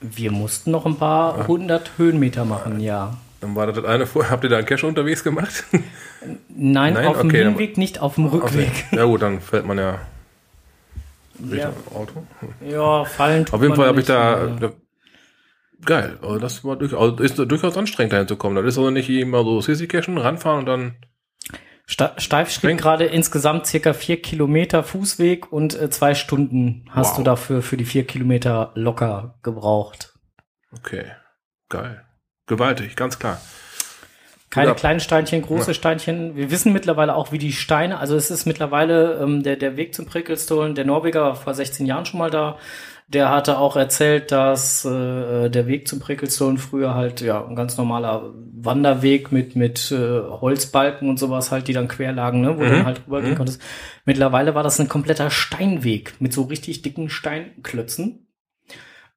wir 0.00 0.30
mussten 0.30 0.70
noch 0.70 0.86
ein 0.86 0.96
paar 0.96 1.46
hundert 1.48 1.90
Höhenmeter 1.98 2.44
machen, 2.44 2.78
ja. 2.80 3.16
Dann 3.40 3.54
war 3.56 3.66
das 3.66 3.84
eine 3.84 4.06
vorher. 4.06 4.30
Habt 4.30 4.44
ihr 4.44 4.50
da 4.50 4.56
einen 4.58 4.66
Cache 4.66 4.86
unterwegs 4.86 5.22
gemacht? 5.24 5.64
Nein, 6.48 6.94
Nein? 6.94 7.06
auf 7.06 7.18
dem 7.18 7.28
Okay, 7.28 7.42
dann- 7.44 7.52
Hinweg, 7.54 7.76
nicht 7.76 8.00
auf 8.00 8.14
dem 8.14 8.26
Rückweg. 8.26 8.70
Ja 8.92 9.04
gut, 9.04 9.20
dann 9.22 9.40
fällt 9.40 9.66
man 9.66 9.76
ja 9.78 9.98
Ja, 11.50 11.72
Auto. 11.94 12.26
ja 12.60 13.04
fallen 13.04 13.46
Auf 13.50 13.62
jeden 13.62 13.74
Fall 13.74 13.88
habe 13.88 14.00
ich 14.00 14.06
da, 14.06 14.36
aber- 14.36 14.60
da 14.60 14.72
geil. 15.84 16.18
Also 16.22 16.38
das 16.38 16.64
war 16.64 16.76
durchaus, 16.76 17.20
ist 17.20 17.38
durchaus 17.38 17.76
anstrengend 17.76 18.12
dahin 18.12 18.28
zu 18.28 18.36
kommen. 18.36 18.56
Das 18.56 18.64
ist 18.64 18.78
also 18.78 18.90
nicht 18.90 19.08
immer 19.10 19.42
so 19.44 19.60
Sissy 19.60 19.86
Cashen, 19.86 20.18
ranfahren 20.18 20.60
und 20.60 20.66
dann 20.66 20.96
Steif 21.88 22.50
schrieb 22.50 22.78
gerade 22.78 23.04
insgesamt 23.04 23.66
circa 23.66 23.92
vier 23.92 24.20
Kilometer 24.20 24.82
Fußweg 24.82 25.52
und 25.52 25.80
äh, 25.80 25.88
zwei 25.88 26.14
Stunden 26.14 26.84
hast 26.90 27.10
Wow. 27.12 27.16
du 27.18 27.22
dafür 27.22 27.62
für 27.62 27.76
die 27.76 27.84
vier 27.84 28.04
Kilometer 28.04 28.72
locker 28.74 29.38
gebraucht. 29.44 30.14
okay, 30.72 31.04
geil, 31.68 32.04
gewaltig, 32.46 32.96
ganz 32.96 33.20
klar. 33.20 33.40
Keine 34.50 34.68
Ja. 34.68 34.74
kleinen 34.74 35.00
Steinchen, 35.00 35.42
große 35.42 35.74
Steinchen. 35.74 36.36
Wir 36.36 36.50
wissen 36.50 36.72
mittlerweile 36.72 37.14
auch, 37.16 37.32
wie 37.32 37.38
die 37.38 37.52
Steine, 37.52 37.98
also 37.98 38.14
es 38.16 38.30
ist 38.30 38.46
mittlerweile 38.46 39.18
ähm, 39.22 39.42
der, 39.42 39.56
der 39.56 39.76
Weg 39.76 39.94
zum 39.94 40.06
Prickelstolen, 40.06 40.74
der 40.74 40.84
Norweger 40.84 41.22
war 41.22 41.34
vor 41.36 41.52
16 41.54 41.84
Jahren 41.86 42.06
schon 42.06 42.18
mal 42.18 42.30
da. 42.30 42.56
Der 43.08 43.30
hatte 43.30 43.58
auch 43.58 43.76
erzählt, 43.76 44.32
dass 44.32 44.84
äh, 44.84 45.48
der 45.48 45.66
Weg 45.68 45.86
zum 45.86 46.00
Prickelstolen 46.00 46.58
früher 46.58 46.94
halt 46.94 47.20
ja 47.20 47.44
ein 47.46 47.54
ganz 47.54 47.76
normaler 47.76 48.32
Wanderweg 48.58 49.30
mit 49.30 49.54
mit 49.54 49.92
äh, 49.92 49.96
Holzbalken 50.22 51.08
und 51.08 51.16
sowas 51.18 51.52
halt, 51.52 51.68
die 51.68 51.72
dann 51.72 51.86
quer 51.86 52.12
lagen, 52.12 52.40
ne, 52.40 52.56
wo 52.56 52.62
du 52.62 52.66
Mhm. 52.66 52.70
dann 52.78 52.86
halt 52.86 53.02
rübergehen 53.06 53.36
konntest. 53.36 53.60
Mittlerweile 54.06 54.56
war 54.56 54.64
das 54.64 54.80
ein 54.80 54.88
kompletter 54.88 55.30
Steinweg 55.30 56.14
mit 56.20 56.32
so 56.32 56.42
richtig 56.42 56.82
dicken 56.82 57.08
Steinklötzen. 57.08 58.25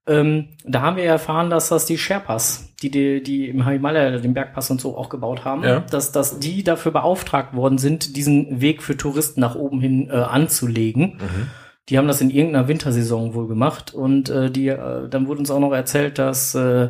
Ähm, 0.10 0.50
da 0.66 0.82
haben 0.82 0.98
wir 0.98 1.04
erfahren, 1.06 1.50
dass 1.50 1.70
das 1.70 1.86
die 1.86 1.98
Sherpas, 1.98 2.70
die, 2.82 2.90
die, 2.90 3.22
die 3.24 3.48
im 3.48 3.68
Himalaya 3.68 4.18
den 4.18 4.34
Bergpass 4.34 4.70
und 4.72 4.82
so 4.82 4.98
auch 4.98 5.10
gebaut 5.10 5.46
haben, 5.46 5.64
Ja. 5.64 5.80
dass, 5.82 6.12
dass 6.12 6.40
die 6.40 6.64
dafür 6.64 6.92
beauftragt 6.92 7.56
worden 7.56 7.78
sind, 7.78 8.16
diesen 8.18 8.60
Weg 8.60 8.82
für 8.82 8.98
Touristen 8.98 9.40
nach 9.40 9.56
oben 9.56 9.80
hin 9.80 10.10
äh, 10.10 10.14
anzulegen. 10.14 11.20
Die 11.90 11.98
haben 11.98 12.08
das 12.08 12.22
in 12.22 12.30
irgendeiner 12.30 12.68
Wintersaison 12.68 13.34
wohl 13.34 13.48
gemacht 13.48 13.94
und 13.94 14.30
äh, 14.30 14.52
die, 14.52 14.68
äh, 14.68 15.08
dann 15.10 15.28
wurde 15.28 15.40
uns 15.40 15.50
auch 15.52 15.60
noch 15.60 15.74
erzählt, 15.74 16.20
dass 16.20 16.54
äh, 16.56 16.90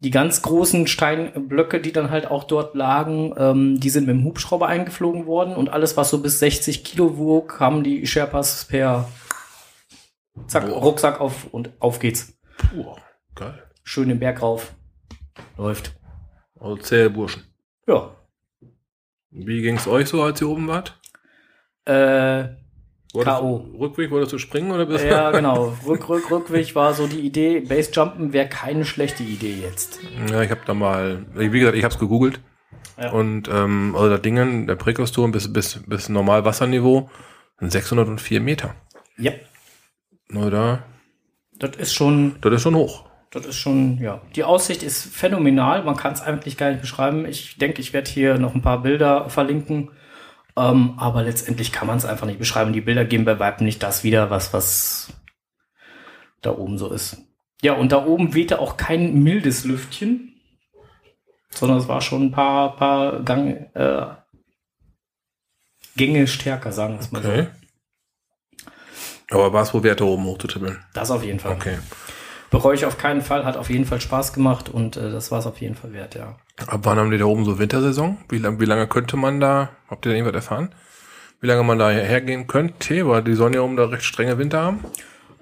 die 0.00 0.10
ganz 0.10 0.42
großen 0.42 0.86
Steinblöcke, 0.86 1.80
die 1.80 1.90
dann 1.92 2.10
halt 2.10 2.30
auch 2.30 2.44
dort 2.44 2.74
lagen, 2.74 3.32
ähm, 3.38 3.80
die 3.80 3.90
sind 3.90 4.06
mit 4.06 4.14
dem 4.16 4.24
Hubschrauber 4.24 4.66
eingeflogen 4.68 5.26
worden 5.26 5.56
und 5.56 5.70
alles, 5.70 5.96
was 5.96 6.10
so 6.10 6.18
bis 6.18 6.38
60 6.38 6.84
Kilo 6.84 7.16
wog, 7.18 7.58
haben 7.60 7.82
die 7.82 8.06
Sherpas 8.06 8.66
per 8.66 9.08
Zack, 10.48 10.68
Rucksack 10.70 11.20
auf 11.20 11.46
und 11.50 11.70
auf 11.80 11.98
geht's. 11.98 12.35
Puh, 12.56 12.96
geil. 13.34 13.62
Schön 13.82 14.08
den 14.08 14.18
Berg 14.18 14.42
rauf. 14.42 14.74
Läuft. 15.56 15.94
Also 16.58 16.76
zähe 16.76 17.10
Burschen. 17.10 17.44
Ja. 17.86 18.16
Wie 19.30 19.62
ging's 19.62 19.86
euch 19.86 20.08
so, 20.08 20.22
als 20.22 20.40
ihr 20.40 20.48
oben 20.48 20.66
wart? 20.68 20.98
Äh, 21.84 22.48
K.O.. 23.12 23.56
Rückweg, 23.78 24.10
wolltest 24.10 24.32
du 24.32 24.38
springen 24.38 24.70
oder 24.70 24.86
bist 24.86 25.04
ja, 25.04 25.30
genau. 25.32 25.74
Rück, 25.86 26.08
rück, 26.08 26.30
Rückweg 26.30 26.74
war 26.74 26.94
so 26.94 27.06
die 27.06 27.20
Idee. 27.20 27.60
Basejumpen 27.60 28.32
wäre 28.32 28.48
keine 28.48 28.84
schlechte 28.84 29.22
Idee 29.22 29.54
jetzt. 29.54 30.00
Ja, 30.30 30.42
ich 30.42 30.50
habe 30.50 30.60
da 30.66 30.74
mal, 30.74 31.26
wie 31.34 31.48
gesagt, 31.50 31.76
ich 31.76 31.84
habe 31.84 31.94
es 31.94 32.00
gegoogelt. 32.00 32.40
Ja. 32.98 33.12
Und 33.12 33.48
ähm, 33.48 33.94
also 33.94 34.08
das 34.08 34.22
Dingen, 34.22 34.66
der 34.66 34.76
Präkosturm 34.76 35.32
bis, 35.32 35.52
bis, 35.52 35.82
bis 35.86 36.08
normal 36.08 36.44
Wasserniveau 36.44 37.10
sind 37.60 37.72
604 37.72 38.40
Meter. 38.40 38.74
Ja. 39.18 39.32
Oder? 40.34 40.82
Das 41.58 41.76
ist 41.76 41.94
schon, 41.94 42.36
Das 42.40 42.52
ist 42.52 42.62
schon 42.62 42.74
hoch. 42.74 43.04
das 43.30 43.46
ist 43.46 43.56
schon, 43.56 43.98
ja. 43.98 44.20
Die 44.34 44.44
Aussicht 44.44 44.82
ist 44.82 45.04
phänomenal. 45.04 45.84
Man 45.84 45.96
kann 45.96 46.12
es 46.12 46.22
eigentlich 46.22 46.56
gar 46.56 46.70
nicht 46.70 46.80
beschreiben. 46.80 47.26
Ich 47.26 47.56
denke, 47.58 47.80
ich 47.80 47.92
werde 47.92 48.10
hier 48.10 48.38
noch 48.38 48.54
ein 48.54 48.62
paar 48.62 48.82
Bilder 48.82 49.28
verlinken. 49.30 49.90
Ähm, 50.56 50.94
aber 50.96 51.22
letztendlich 51.22 51.72
kann 51.72 51.86
man 51.86 51.98
es 51.98 52.04
einfach 52.06 52.26
nicht 52.26 52.38
beschreiben. 52.38 52.72
Die 52.72 52.80
Bilder 52.80 53.04
geben 53.04 53.24
bei 53.24 53.38
Weitem 53.38 53.66
nicht 53.66 53.82
das 53.82 54.04
wieder, 54.04 54.30
was, 54.30 54.52
was 54.52 55.12
da 56.40 56.50
oben 56.56 56.78
so 56.78 56.90
ist. 56.90 57.18
Ja, 57.62 57.74
und 57.74 57.92
da 57.92 58.04
oben 58.04 58.34
wehte 58.34 58.58
auch 58.60 58.76
kein 58.76 59.22
mildes 59.22 59.64
Lüftchen, 59.64 60.34
sondern 61.50 61.78
es 61.78 61.88
war 61.88 62.00
schon 62.00 62.24
ein 62.24 62.30
paar, 62.32 62.76
paar 62.76 63.22
Gang, 63.22 63.70
äh, 63.74 64.06
Gänge 65.96 66.26
stärker, 66.26 66.72
sagen 66.72 66.94
wir 66.94 67.00
es 67.00 67.12
mal 67.12 67.20
Okay. 67.24 67.46
Aber 69.30 69.52
war 69.52 69.62
es 69.62 69.74
wohl 69.74 69.82
wert, 69.82 70.00
da 70.00 70.04
oben 70.04 70.24
hochzutippeln? 70.24 70.78
Das 70.94 71.10
auf 71.10 71.24
jeden 71.24 71.40
Fall. 71.40 71.52
Okay. 71.52 71.78
Bereue 72.50 72.76
ich 72.76 72.84
auf 72.84 72.96
keinen 72.96 73.22
Fall, 73.22 73.44
hat 73.44 73.56
auf 73.56 73.70
jeden 73.70 73.84
Fall 73.84 74.00
Spaß 74.00 74.32
gemacht 74.32 74.68
und 74.68 74.96
äh, 74.96 75.10
das 75.10 75.32
war 75.32 75.40
es 75.40 75.46
auf 75.46 75.60
jeden 75.60 75.74
Fall 75.74 75.92
wert, 75.92 76.14
ja. 76.14 76.36
Ab 76.66 76.80
wann 76.84 76.98
haben 76.98 77.10
die 77.10 77.18
da 77.18 77.24
oben 77.24 77.44
so 77.44 77.58
Wintersaison? 77.58 78.18
Wie, 78.28 78.38
lang, 78.38 78.60
wie 78.60 78.64
lange 78.64 78.86
könnte 78.86 79.16
man 79.16 79.40
da, 79.40 79.70
habt 79.88 80.06
ihr 80.06 80.10
da 80.10 80.16
irgendwas 80.16 80.36
erfahren? 80.36 80.72
Wie 81.40 81.48
lange 81.48 81.64
man 81.64 81.78
da 81.78 81.90
hergehen 81.90 82.46
könnte? 82.46 83.06
Weil 83.08 83.22
die 83.22 83.34
sollen 83.34 83.52
ja 83.52 83.60
oben 83.60 83.76
da 83.76 83.86
recht 83.86 84.04
strenge 84.04 84.38
Winter 84.38 84.62
haben. 84.62 84.84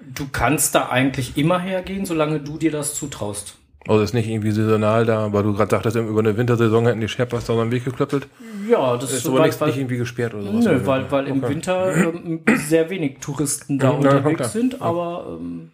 Du 0.01 0.27
kannst 0.31 0.75
da 0.75 0.89
eigentlich 0.89 1.37
immer 1.37 1.59
hergehen, 1.59 2.05
solange 2.05 2.39
du 2.39 2.57
dir 2.57 2.71
das 2.71 2.95
zutraust. 2.95 3.57
Also 3.87 4.01
ist 4.03 4.13
nicht 4.13 4.27
irgendwie 4.27 4.51
saisonal 4.51 5.05
da, 5.05 5.31
weil 5.31 5.43
du 5.43 5.53
gerade 5.53 5.69
sagtest, 5.69 5.95
über 5.95 6.19
eine 6.19 6.35
Wintersaison 6.37 6.85
hätten 6.87 7.01
die 7.01 7.07
Sherpas 7.07 7.45
da 7.45 7.53
so 7.53 7.59
einen 7.61 7.71
Weg 7.71 7.85
geklöppelt. 7.85 8.27
Ja, 8.69 8.97
das 8.97 9.11
Ist 9.11 9.17
ist 9.19 9.27
aber 9.27 9.39
weil, 9.39 9.47
nicht, 9.49 9.61
weil, 9.61 9.67
nicht 9.69 9.77
irgendwie 9.77 9.97
gesperrt 9.97 10.33
oder 10.33 10.43
sowas. 10.43 10.65
Nö, 10.65 10.81
weil, 10.85 11.11
weil 11.11 11.27
im 11.27 11.37
Okay. 11.43 11.49
Winter 11.49 11.95
ähm, 11.95 12.41
sehr 12.65 12.89
wenig 12.89 13.19
Touristen 13.19 13.77
da 13.77 13.87
Ja, 13.87 13.91
ja, 13.91 13.97
unterwegs 13.97 14.37
klar. 14.37 14.49
sind, 14.49 14.81
aber 14.81 15.37
ähm, 15.39 15.71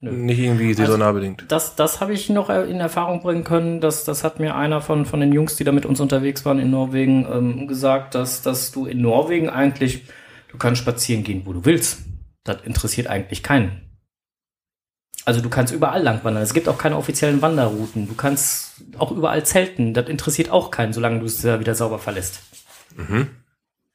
Nicht 0.00 0.38
irgendwie 0.40 0.74
saisonal 0.74 1.12
bedingt. 1.12 1.44
das, 1.48 1.76
das 1.76 2.00
habe 2.00 2.14
ich 2.14 2.30
noch 2.30 2.48
in 2.50 2.80
Erfahrung 2.80 3.20
bringen 3.20 3.44
können. 3.44 3.80
Das, 3.80 4.04
das 4.04 4.24
hat 4.24 4.40
mir 4.40 4.56
einer 4.56 4.80
von, 4.80 5.04
von 5.06 5.20
den 5.20 5.32
Jungs, 5.32 5.56
die 5.56 5.64
da 5.64 5.72
mit 5.72 5.86
uns 5.86 6.00
unterwegs 6.00 6.44
waren 6.44 6.58
in 6.58 6.70
Norwegen, 6.70 7.26
ähm, 7.32 7.68
gesagt, 7.68 8.14
dass, 8.16 8.42
dass 8.42 8.72
du 8.72 8.86
in 8.86 9.00
Norwegen 9.02 9.48
eigentlich, 9.50 10.04
du 10.50 10.58
kannst 10.58 10.80
spazieren 10.82 11.22
gehen, 11.22 11.42
wo 11.44 11.52
du 11.52 11.64
willst. 11.64 12.00
Das 12.44 12.62
interessiert 12.64 13.06
eigentlich 13.08 13.42
keinen. 13.42 13.89
Also 15.24 15.40
du 15.40 15.50
kannst 15.50 15.72
überall 15.72 16.02
lang 16.02 16.24
wandern. 16.24 16.42
Es 16.42 16.54
gibt 16.54 16.68
auch 16.68 16.78
keine 16.78 16.96
offiziellen 16.96 17.42
Wanderrouten. 17.42 18.08
Du 18.08 18.14
kannst 18.14 18.82
auch 18.98 19.12
überall 19.12 19.44
zelten. 19.44 19.94
Das 19.94 20.08
interessiert 20.08 20.50
auch 20.50 20.70
keinen, 20.70 20.92
solange 20.92 21.20
du 21.20 21.26
es 21.26 21.44
wieder 21.44 21.74
sauber 21.74 21.98
verlässt. 21.98 22.42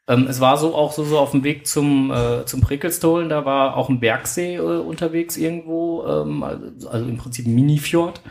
Ähm, 0.08 0.28
es 0.28 0.40
war 0.40 0.58
so 0.58 0.76
auch 0.76 0.92
so, 0.92 1.04
so 1.04 1.18
auf 1.18 1.32
dem 1.32 1.44
Weg 1.44 1.66
zum, 1.66 2.12
äh, 2.12 2.46
zum 2.46 2.62
Prekelstolen, 2.62 3.30
da 3.30 3.46
war 3.46 3.76
auch 3.76 3.90
ein 3.90 4.00
Bergsee 4.00 4.56
äh, 4.56 4.60
unterwegs 4.60 5.36
irgendwo, 5.36 6.06
ähm, 6.06 6.44
also 6.44 6.90
also 6.90 7.06
im 7.06 7.18
Prinzip 7.18 7.48
ein 7.48 7.56
Mini-Fjord, 7.56 8.22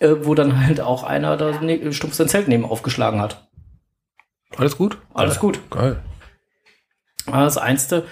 äh, 0.00 0.16
wo 0.22 0.34
dann 0.34 0.60
halt 0.66 0.80
auch 0.80 1.04
einer 1.04 1.36
da 1.38 1.60
ne, 1.60 1.92
stumpf 1.92 2.14
sein 2.14 2.28
Zelt 2.28 2.48
neben 2.48 2.66
aufgeschlagen 2.66 3.20
hat. 3.22 3.48
Alles 4.56 4.76
gut? 4.76 4.98
Alles 5.14 5.38
gut. 5.38 5.60
Geil. 5.70 6.02
Das 7.26 7.58
Einste, 7.58 8.04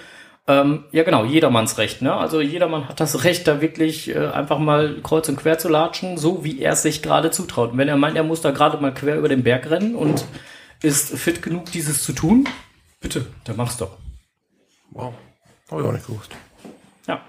ähm, 0.47 0.85
ja 0.91 1.03
genau, 1.03 1.25
jedermanns 1.25 1.77
Recht. 1.77 2.01
Ne? 2.01 2.13
Also 2.13 2.39
jedermann 2.39 2.87
hat 2.87 2.99
das 3.01 3.25
Recht, 3.25 3.47
da 3.47 3.59
wirklich 3.59 4.15
äh, 4.15 4.27
einfach 4.27 4.59
mal 4.59 5.01
kreuz 5.03 5.27
und 5.27 5.35
quer 5.35 5.59
zu 5.59 5.67
latschen, 5.67 6.17
so 6.17 6.43
wie 6.45 6.61
er 6.61 6.73
es 6.73 6.83
sich 6.83 7.01
gerade 7.01 7.31
zutraut. 7.31 7.73
Und 7.73 7.77
wenn 7.77 7.89
er 7.89 7.97
meint, 7.97 8.15
er 8.15 8.23
muss 8.23 8.41
da 8.41 8.51
gerade 8.51 8.77
mal 8.77 8.93
quer 8.93 9.17
über 9.17 9.27
den 9.27 9.43
Berg 9.43 9.69
rennen 9.69 9.95
und 9.95 10.23
ist 10.81 11.17
fit 11.17 11.41
genug, 11.41 11.71
dieses 11.71 12.03
zu 12.03 12.13
tun, 12.13 12.47
bitte, 13.01 13.25
dann 13.43 13.57
mach's 13.57 13.77
doch. 13.77 13.97
Wow. 14.91 15.13
Habe 15.69 15.81
ich 15.81 15.87
auch 15.87 15.91
nicht 15.91 16.07
gewusst. 16.07 16.31
Ja. 17.07 17.21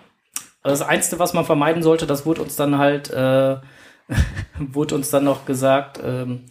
Also 0.63 0.79
das 0.79 0.89
Einzige, 0.89 1.19
was 1.19 1.35
man 1.35 1.45
vermeiden 1.45 1.83
sollte, 1.83 2.07
das 2.07 2.25
wurde 2.25 2.43
uns 2.43 2.55
dann 2.55 2.79
halt, 2.79 3.11
äh, 3.11 3.57
wurde 4.59 4.95
uns 4.95 5.11
dann 5.11 5.25
noch 5.25 5.45
gesagt, 5.45 5.99
ähm, 6.05 6.45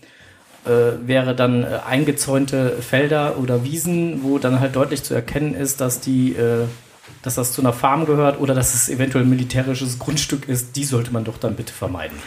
äh, 0.66 1.08
wäre 1.08 1.36
dann 1.36 1.64
äh, 1.64 1.80
eingezäunte 1.88 2.78
Felder 2.82 3.38
oder 3.38 3.64
Wiesen, 3.64 4.24
wo 4.24 4.38
dann 4.38 4.60
halt 4.60 4.76
deutlich 4.76 5.04
zu 5.04 5.14
erkennen 5.14 5.54
ist, 5.54 5.80
dass 5.82 6.00
die, 6.00 6.34
äh, 6.34 6.66
dass 7.24 7.36
das 7.36 7.54
zu 7.54 7.62
einer 7.62 7.74
Farm 7.74 8.06
gehört 8.06 8.40
oder 8.40 8.54
dass 8.54 8.74
es 8.74 8.90
eventuell 8.90 9.24
ein 9.24 9.30
militärisches 9.30 9.98
Grundstück 10.00 10.48
ist, 10.50 10.76
die 10.76 10.84
sollte 10.84 11.12
man 11.12 11.24
doch 11.24 11.38
dann 11.38 11.56
bitte 11.56 11.74
vermeiden. 11.74 12.18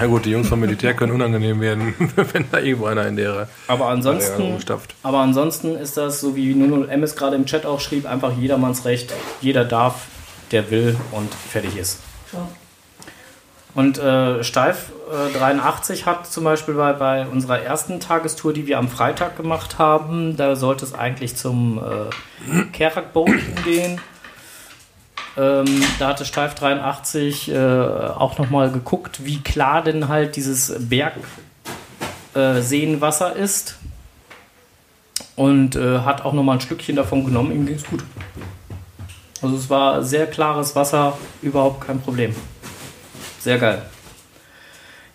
Ja 0.00 0.06
gut, 0.06 0.24
die 0.24 0.30
Jungs 0.30 0.48
vom 0.48 0.60
Militär 0.60 0.94
können 0.94 1.12
unangenehm 1.12 1.60
werden, 1.60 1.94
wenn 2.32 2.44
da 2.50 2.58
irgendwo 2.58 2.86
einer 2.86 3.06
in 3.06 3.16
der 3.16 3.48
Aber 3.66 3.88
ansonsten, 3.88 4.42
rumstapft. 4.42 4.94
aber 5.02 5.18
ansonsten 5.18 5.74
ist 5.74 5.96
das, 5.96 6.20
so 6.20 6.36
wie 6.36 6.52
00M 6.52 7.02
es 7.02 7.16
gerade 7.16 7.36
im 7.36 7.46
Chat 7.46 7.66
auch 7.66 7.80
schrieb, 7.80 8.06
einfach 8.06 8.36
jedermanns 8.36 8.84
Recht. 8.84 9.12
Jeder 9.40 9.64
darf, 9.64 10.06
der 10.52 10.70
will 10.70 10.96
und 11.12 11.32
fertig 11.34 11.76
ist. 11.76 11.98
Und 13.74 13.98
äh, 13.98 14.42
Steif 14.42 14.90
äh, 15.10 15.38
83 15.38 16.06
hat 16.06 16.26
zum 16.26 16.44
Beispiel 16.44 16.74
bei, 16.74 16.92
bei 16.92 17.26
unserer 17.26 17.60
ersten 17.60 18.00
Tagestour, 18.00 18.52
die 18.52 18.66
wir 18.66 18.78
am 18.78 18.88
Freitag 18.88 19.36
gemacht 19.36 19.78
haben, 19.78 20.36
da 20.36 20.56
sollte 20.56 20.84
es 20.84 20.94
eigentlich 20.94 21.36
zum 21.36 21.78
äh, 21.78 22.64
Kerak 22.72 23.12
Boating 23.12 23.54
gehen. 23.64 24.00
Ähm, 25.36 25.82
da 25.98 26.08
hatte 26.08 26.24
Steif 26.24 26.54
83 26.56 27.50
äh, 27.50 27.56
auch 27.56 28.38
nochmal 28.38 28.72
geguckt, 28.72 29.24
wie 29.24 29.40
klar 29.40 29.82
denn 29.82 30.08
halt 30.08 30.34
dieses 30.34 30.74
Berg 30.88 31.14
äh, 32.34 32.58
ist. 33.36 33.76
Und 35.36 35.76
äh, 35.76 36.00
hat 36.00 36.24
auch 36.24 36.32
nochmal 36.32 36.56
ein 36.56 36.60
Stückchen 36.60 36.96
davon 36.96 37.24
genommen, 37.24 37.52
ihm 37.52 37.66
ging 37.66 37.76
es 37.76 37.84
gut. 37.84 38.04
Also 39.40 39.56
es 39.56 39.70
war 39.70 40.02
sehr 40.02 40.26
klares 40.26 40.76
Wasser, 40.76 41.16
überhaupt 41.40 41.86
kein 41.86 42.00
Problem. 42.00 42.34
Sehr 43.40 43.58
geil. 43.58 43.82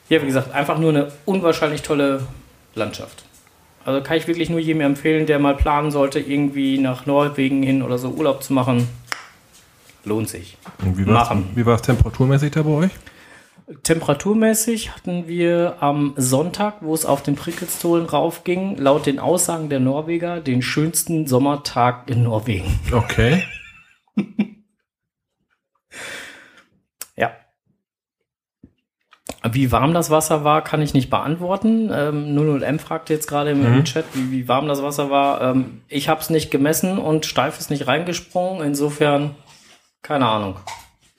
Ja, 0.10 0.22
wie 0.22 0.26
gesagt, 0.26 0.54
einfach 0.54 0.78
nur 0.78 0.90
eine 0.90 1.12
unwahrscheinlich 1.26 1.82
tolle 1.82 2.28
Landschaft. 2.74 3.24
Also 3.86 4.02
kann 4.04 4.18
ich 4.18 4.28
wirklich 4.28 4.50
nur 4.50 4.60
jedem 4.60 4.82
empfehlen, 4.82 5.28
der 5.28 5.40
mal 5.40 5.56
planen 5.56 5.92
sollte, 5.92 6.20
irgendwie 6.20 6.80
nach 6.80 7.06
Norwegen 7.06 7.62
hin 7.64 7.84
oder 7.84 7.98
so 7.98 8.10
Urlaub 8.10 8.44
zu 8.44 8.54
machen. 8.54 8.90
Lohnt 10.04 10.30
sich. 10.30 10.58
Und 10.84 10.98
wie 10.98 11.06
Machen. 11.06 11.50
wie 11.56 11.66
war 11.66 11.76
es 11.76 11.84
temperaturmäßig 11.84 12.52
da 12.52 12.64
bei 12.64 12.72
euch? 12.72 12.92
Temperaturmäßig 13.84 14.92
hatten 14.96 15.28
wir 15.28 15.78
am 15.80 16.14
Sonntag, 16.18 16.78
wo 16.82 16.94
es 16.94 17.06
auf 17.06 17.24
den 17.24 17.36
Prickelstolen 17.36 18.06
raufging, 18.06 18.78
laut 18.78 19.08
den 19.08 19.18
Aussagen 19.18 19.70
der 19.70 19.80
Norweger 19.80 20.40
den 20.40 20.62
schönsten 20.62 21.26
Sommertag 21.26 22.10
in 22.10 22.24
Norwegen. 22.24 22.80
Okay. 22.92 23.44
Ja. 27.18 27.32
Wie 29.52 29.72
warm 29.72 29.94
das 29.94 30.10
Wasser 30.10 30.44
war, 30.44 30.64
kann 30.64 30.82
ich 30.82 30.94
nicht 30.94 31.10
beantworten. 31.10 31.92
Ähm, 31.94 32.38
00M 32.38 32.80
fragte 32.80 33.14
jetzt 33.14 33.28
gerade 33.28 33.52
im, 33.52 33.66
im 33.66 33.84
Chat, 33.84 34.06
wie, 34.14 34.32
wie 34.32 34.48
warm 34.48 34.68
das 34.68 34.82
Wasser 34.82 35.10
war. 35.10 35.42
Ähm, 35.42 35.82
ich 35.88 36.10
habe 36.10 36.22
es 36.22 36.30
nicht 36.30 36.50
gemessen 36.50 36.98
und 36.98 37.26
Steif 37.26 37.60
ist 37.60 37.70
nicht 37.70 37.88
reingesprungen. 37.88 38.66
Insofern, 38.66 39.36
keine 40.02 40.28
Ahnung. 40.28 40.56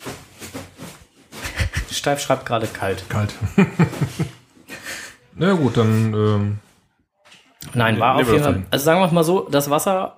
Steif 1.90 2.20
schreibt 2.20 2.46
gerade 2.46 2.66
kalt. 2.66 3.08
Kalt. 3.08 3.34
Na 5.34 5.52
gut, 5.52 5.76
dann 5.76 6.14
ähm, 6.14 6.58
Nein, 7.74 8.00
war 8.00 8.16
auf 8.16 8.30
jeden 8.30 8.42
Fall. 8.42 8.62
Also 8.70 8.84
sagen 8.84 9.00
wir 9.00 9.12
mal 9.12 9.24
so, 9.24 9.46
das 9.50 9.70
Wasser, 9.70 10.16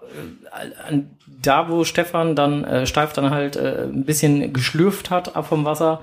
äh, 0.91 0.99
da 1.43 1.69
wo 1.69 1.85
Stefan 1.85 2.37
dann 2.37 2.65
äh, 2.65 2.87
steif 2.87 3.13
dann 3.13 3.31
halt 3.31 3.57
äh, 3.57 3.85
ein 3.85 4.05
bisschen 4.05 4.53
geschlürft 4.53 5.11
hat 5.11 5.37
ab 5.37 5.47
vom 5.49 5.65
Wasser, 5.65 6.01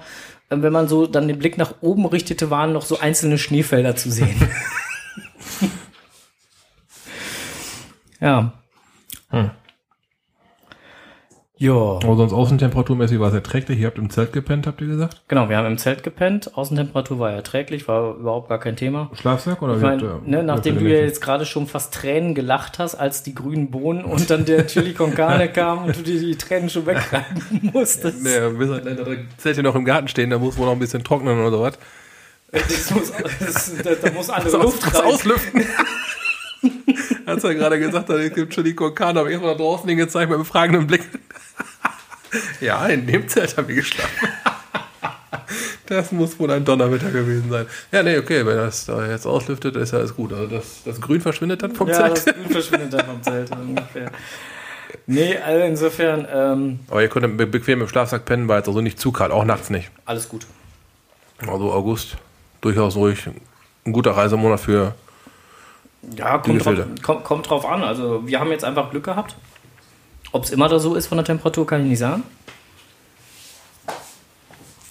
wenn 0.50 0.74
man 0.74 0.88
so 0.88 1.08
dann 1.08 1.28
den 1.28 1.40
Blick 1.40 1.58
nach 1.58 1.76
oben 1.82 2.06
richtete, 2.06 2.50
waren 2.50 2.74
noch 2.74 2.84
so 2.84 3.00
einzelne 3.00 3.38
Schneefelder 3.38 3.96
zu 3.96 4.12
sehen. 4.12 4.36
ja. 8.20 8.54
Hm. 9.30 9.52
Ja, 11.66 11.74
aber 11.74 12.16
sonst 12.16 12.34
außentemperaturmäßig 12.34 13.20
war 13.20 13.30
es 13.30 13.34
erträglich. 13.34 13.80
Ihr 13.80 13.88
habt 13.88 13.98
im 13.98 14.10
Zelt 14.10 14.34
gepennt, 14.34 14.68
habt 14.68 14.82
ihr 14.82 14.88
gesagt? 14.88 15.22
genau, 15.28 15.50
wir 15.50 15.58
haben 15.58 15.66
im 15.66 15.78
Zelt 15.78 16.04
gepennt, 16.04 16.56
Außentemperatur 16.56 17.18
war 17.18 17.32
erträglich, 17.32 17.88
war 17.88 18.16
überhaupt 18.16 18.50
gar 18.50 18.60
kein 18.60 18.76
Thema. 18.76 19.10
Schlafsack 19.14 19.62
oder 19.62 19.76
Ich 19.78 19.82
wie 19.82 19.86
habt 19.86 20.28
ne, 20.28 20.44
nachdem 20.44 20.78
du 20.78 20.86
ja 20.86 21.00
jetzt 21.00 21.22
gerade 21.22 21.46
schon 21.46 21.66
fast 21.68 21.94
Tränen 21.94 22.36
gelacht 22.36 22.78
hast, 22.78 22.96
als 22.96 23.24
die 23.24 23.34
grünen 23.34 23.72
Bohnen 23.72 24.06
und 24.06 24.30
dann 24.30 24.46
der 24.46 24.68
Chili 24.68 24.94
con 24.94 25.16
Carne 25.16 25.50
kam 25.50 25.86
und 25.86 25.98
du 25.98 26.02
dir 26.04 26.20
die 26.20 26.36
Tränen 26.38 26.70
schon 26.70 26.86
wegreiben 26.86 27.42
musstest. 27.74 28.24
Nee, 28.24 28.30
wir 28.30 28.50
müssen 28.52 28.74
halt 28.74 28.86
das 28.86 29.08
Zelt 29.38 29.56
hier 29.56 29.64
noch 29.64 29.76
im 29.76 29.86
Garten 29.86 30.08
stehen, 30.08 30.30
da 30.30 30.38
muss 30.38 30.58
wohl 30.58 30.66
noch 30.66 30.74
ein 30.74 30.80
bisschen 30.80 31.04
trocknen 31.04 31.40
oder 31.40 31.52
sowas. 31.52 31.80
Das 32.52 32.92
muss, 32.92 33.12
das, 33.40 33.74
da, 33.84 33.92
da 33.96 34.12
muss 34.12 34.30
andere 34.30 34.52
Das 34.52 34.62
Luft 34.64 34.96
rein. 34.96 35.06
auslüften. 35.06 35.62
Als 37.26 37.44
er 37.44 37.56
gerade 37.56 37.80
gesagt 37.80 38.10
hat, 38.10 38.18
es 38.18 38.34
gibt 38.34 38.54
Chili 38.54 38.74
con 38.74 38.94
Carne, 38.94 39.20
habe 39.20 39.30
ich 39.30 39.34
erstmal 39.34 39.56
draußen 39.58 39.88
hingezeigt 39.90 40.30
mit 40.30 40.36
einem 40.36 40.46
fragenden 40.46 40.88
Blick. 40.88 41.04
ja, 42.62 42.86
in 42.88 43.06
dem 43.08 43.28
Zelt 43.28 43.58
habe 43.58 43.72
ich 43.72 43.78
geschlafen. 43.80 44.28
Das 45.88 46.12
muss 46.12 46.40
wohl 46.40 46.50
ein 46.50 46.66
Donnerwetter 46.66 47.12
gewesen 47.12 47.48
sein. 47.52 47.68
Ja, 47.92 48.02
nee, 48.02 48.18
okay, 48.18 48.44
wenn 48.44 48.58
das 48.58 48.86
da 48.88 49.06
jetzt 49.08 49.28
auslüftet, 49.28 49.76
ist 49.76 49.94
ja 49.94 50.00
alles 50.00 50.16
gut. 50.16 50.34
Also 50.34 50.48
das, 50.48 50.82
das 50.84 51.00
Grün 51.00 51.22
verschwindet 51.22 51.62
dann 51.62 51.76
vom 51.76 51.88
Ja, 51.88 51.94
Zelt. 51.94 52.12
das 52.18 52.26
Grün 52.26 52.50
verschwindet 52.50 52.94
dann 52.94 53.06
vom 53.06 53.22
Zelt 53.22 53.52
ungefähr. 53.52 54.12
Nee, 55.06 55.38
also 55.38 55.64
insofern 55.64 56.28
ähm, 56.34 56.80
Aber 56.90 57.04
ihr 57.04 57.08
könnt 57.10 57.38
be- 57.38 57.46
bequem 57.46 57.82
im 57.82 57.88
Schlafsack 57.88 58.26
pennen, 58.26 58.48
weil 58.48 58.64
es 58.64 58.68
also 58.68 58.82
nicht 58.82 59.00
zu 59.00 59.12
kalt, 59.12 59.32
auch 59.32 59.46
nachts 59.46 59.70
nicht. 59.70 59.92
alles 60.06 60.28
gut. 60.28 60.48
Also 61.46 61.72
August, 61.72 62.18
durchaus 62.62 62.96
ruhig. 62.96 63.20
Ein 63.86 63.92
guter 63.94 64.12
Reisemonat 64.18 64.62
für. 64.62 64.96
Ja, 66.16 66.38
kommt 66.38 66.66
drauf, 66.66 66.78
kommt, 67.02 67.24
kommt 67.24 67.50
drauf 67.50 67.66
an. 67.66 67.84
Also 67.84 68.28
wir 68.28 68.40
haben 68.40 68.52
jetzt 68.52 68.64
einfach 68.64 68.92
Glück 68.92 69.06
gehabt. 69.06 69.36
Ob 70.32 70.44
es 70.44 70.52
immer 70.52 70.68
da 70.68 70.80
so 70.80 70.96
ist 70.96 71.08
von 71.08 71.18
der 71.18 71.26
Temperatur, 71.26 71.66
kann 71.66 71.82
ich 71.82 71.88
nicht 71.88 72.00
sagen. 72.00 72.24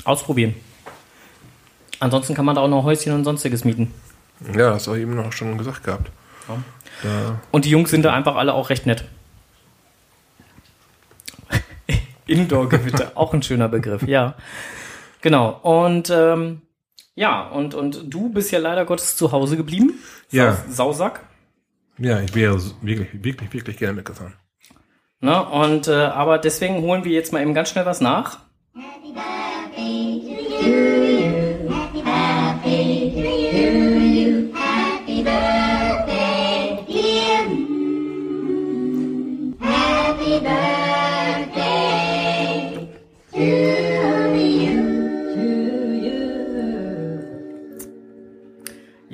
Ausprobieren. 0.04 0.54
Ansonsten 2.00 2.34
kann 2.34 2.44
man 2.44 2.56
da 2.56 2.62
auch 2.62 2.68
noch 2.68 2.84
Häuschen 2.84 3.12
und 3.12 3.24
sonstiges 3.24 3.64
mieten. 3.64 3.92
Ja, 4.54 4.70
das 4.72 4.86
habe 4.86 4.98
ich 4.98 5.02
eben 5.02 5.14
noch 5.14 5.32
schon 5.32 5.56
gesagt 5.56 5.84
gehabt. 5.84 6.10
Da, 7.02 7.40
Und 7.50 7.64
die 7.64 7.70
Jungs 7.70 7.90
sind 7.90 8.02
da 8.02 8.12
einfach 8.12 8.36
alle 8.36 8.54
auch 8.54 8.70
recht 8.70 8.86
nett. 8.86 9.04
Indoor-Gewitter, 12.26 13.12
auch 13.14 13.32
ein 13.32 13.42
schöner 13.42 13.68
Begriff, 13.68 14.02
ja. 14.02 14.34
Genau. 15.20 15.50
Und 15.62 16.10
ähm, 16.10 16.60
ja, 17.14 17.48
und, 17.48 17.74
und 17.74 18.12
du 18.12 18.28
bist 18.30 18.50
ja 18.50 18.58
leider 18.58 18.84
Gottes 18.84 19.16
zu 19.16 19.32
Hause 19.32 19.56
geblieben. 19.56 20.00
Ja. 20.30 20.58
Sausack. 20.68 21.20
ja, 21.98 22.20
ich 22.20 22.34
wäre 22.34 22.60
wirklich, 22.82 23.08
wirklich, 23.24 23.52
wirklich 23.52 23.76
gerne 23.76 23.94
mitgefahren. 23.94 24.34
Ne? 25.20 25.42
Und 25.46 25.88
äh, 25.88 25.92
aber 25.92 26.38
deswegen 26.38 26.82
holen 26.82 27.04
wir 27.04 27.12
jetzt 27.12 27.32
mal 27.32 27.40
eben 27.40 27.54
ganz 27.54 27.70
schnell 27.70 27.86
was 27.86 28.00
nach. 28.00 28.40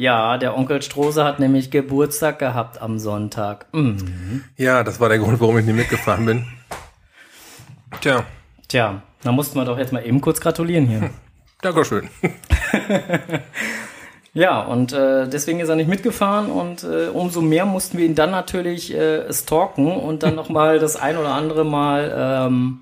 Ja, 0.01 0.39
der 0.39 0.57
Onkel 0.57 0.81
Strose 0.81 1.25
hat 1.25 1.41
nämlich 1.41 1.71
Geburtstag 1.71 2.39
gehabt 2.39 2.81
am 2.81 2.99
Sonntag. 2.99 3.67
Mhm. 3.73 4.45
Ja, 4.57 4.83
das 4.83 4.99
war 4.99 5.11
der 5.11 5.19
Grund, 5.19 5.41
warum 5.41 5.59
ich 5.59 5.67
nicht 5.67 5.77
mitgefahren 5.77 6.25
bin. 6.25 6.47
Tja, 8.01 8.25
Tja, 8.67 9.03
da 9.23 9.31
mussten 9.31 9.59
wir 9.59 9.67
doch 9.67 9.77
jetzt 9.77 9.93
mal 9.93 10.03
eben 10.07 10.23
kurz 10.23 10.41
gratulieren 10.41 10.87
hier. 10.87 11.11
Dankeschön. 11.61 12.09
Ja, 14.33 14.61
und 14.63 14.93
äh, 14.93 15.29
deswegen 15.29 15.59
ist 15.59 15.69
er 15.69 15.75
nicht 15.75 15.89
mitgefahren 15.89 16.53
und 16.53 16.85
äh, 16.85 17.09
umso 17.09 17.43
mehr 17.43 17.67
mussten 17.67 17.99
wir 17.99 18.07
ihn 18.07 18.15
dann 18.15 18.31
natürlich 18.31 18.95
äh, 18.95 19.31
stalken 19.33 19.89
und 19.91 20.23
dann 20.23 20.37
nochmal 20.37 20.79
das 20.79 20.95
ein 20.95 21.17
oder 21.17 21.35
andere 21.35 21.65
Mal 21.65 22.15
ähm, 22.17 22.79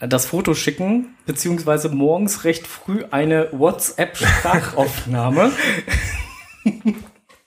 das 0.00 0.26
Foto 0.26 0.54
schicken, 0.54 1.14
beziehungsweise 1.26 1.90
morgens 1.90 2.44
recht 2.44 2.66
früh 2.66 3.04
eine 3.10 3.48
WhatsApp-Sprachaufnahme. 3.52 5.52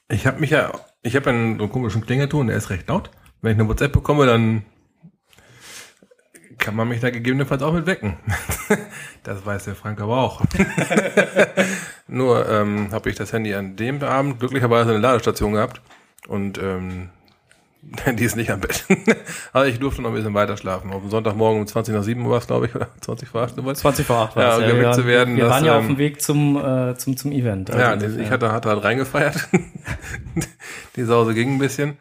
Ich 0.09 0.27
habe 0.27 0.39
mich 0.39 0.51
ja, 0.51 0.71
ich 1.01 1.15
habe 1.15 1.31
einen, 1.31 1.59
einen 1.59 1.69
komischen 1.69 2.05
Klingelton, 2.05 2.47
der 2.47 2.57
ist 2.57 2.69
recht 2.69 2.87
laut. 2.87 3.09
Wenn 3.41 3.53
ich 3.53 3.59
eine 3.59 3.67
WhatsApp 3.67 3.91
bekomme, 3.91 4.25
dann 4.25 4.63
kann 6.59 6.75
man 6.75 6.87
mich 6.87 7.01
da 7.01 7.09
gegebenenfalls 7.09 7.63
auch 7.63 7.73
mit 7.73 7.87
wecken. 7.87 8.17
das 9.23 9.45
weiß 9.45 9.65
der 9.65 9.75
Frank 9.75 9.99
aber 9.99 10.17
auch. 10.17 10.41
Nur 12.07 12.47
ähm, 12.49 12.91
habe 12.91 13.09
ich 13.09 13.15
das 13.15 13.33
Handy 13.33 13.53
an 13.53 13.75
dem 13.75 14.01
Abend 14.01 14.39
glücklicherweise 14.39 14.91
eine 14.91 14.99
Ladestation 14.99 15.53
gehabt 15.53 15.81
und 16.27 16.57
ähm, 16.59 17.09
die 18.17 18.23
ist 18.23 18.35
nicht 18.35 18.49
am 18.49 18.59
Bett. 18.59 18.85
Aber 19.51 19.67
ich 19.67 19.79
durfte 19.79 20.01
noch 20.01 20.09
ein 20.09 20.15
bisschen 20.15 20.33
weiter 20.33 20.57
schlafen. 20.57 20.91
Auf 20.91 21.01
dem 21.01 21.09
Sonntagmorgen 21.09 21.61
um 21.61 21.67
20 21.67 21.93
nach 21.93 22.03
7 22.03 22.27
war 22.29 22.37
es, 22.37 22.47
glaube 22.47 22.67
ich, 22.67 22.75
oder 22.75 22.87
20 23.01 23.29
vor 23.29 23.41
8 23.41 23.59
Uhr. 23.59 23.73
20 23.73 24.05
vor 24.05 24.17
8 24.17 24.35
Ja, 24.35 24.41
war's, 24.41 24.57
um 24.59 24.65
geweckt 24.67 24.95
zu 24.95 25.05
werden, 25.05 25.35
Wir 25.35 25.45
das, 25.45 25.53
waren 25.53 25.65
ja 25.65 25.77
auf 25.77 25.83
ähm, 25.83 25.89
dem 25.89 25.97
Weg 25.97 26.21
zum, 26.21 26.57
äh, 26.57 26.95
zum, 26.95 27.17
zum 27.17 27.31
Event. 27.31 27.69
Also 27.69 27.81
Ja, 27.81 27.95
das, 27.95 28.15
ich 28.15 28.29
hatte, 28.29 28.51
hatte 28.51 28.69
halt 28.69 28.83
reingefeiert. 28.83 29.47
die 30.95 31.03
Sause 31.03 31.33
ging 31.33 31.55
ein 31.55 31.59
bisschen. 31.59 31.97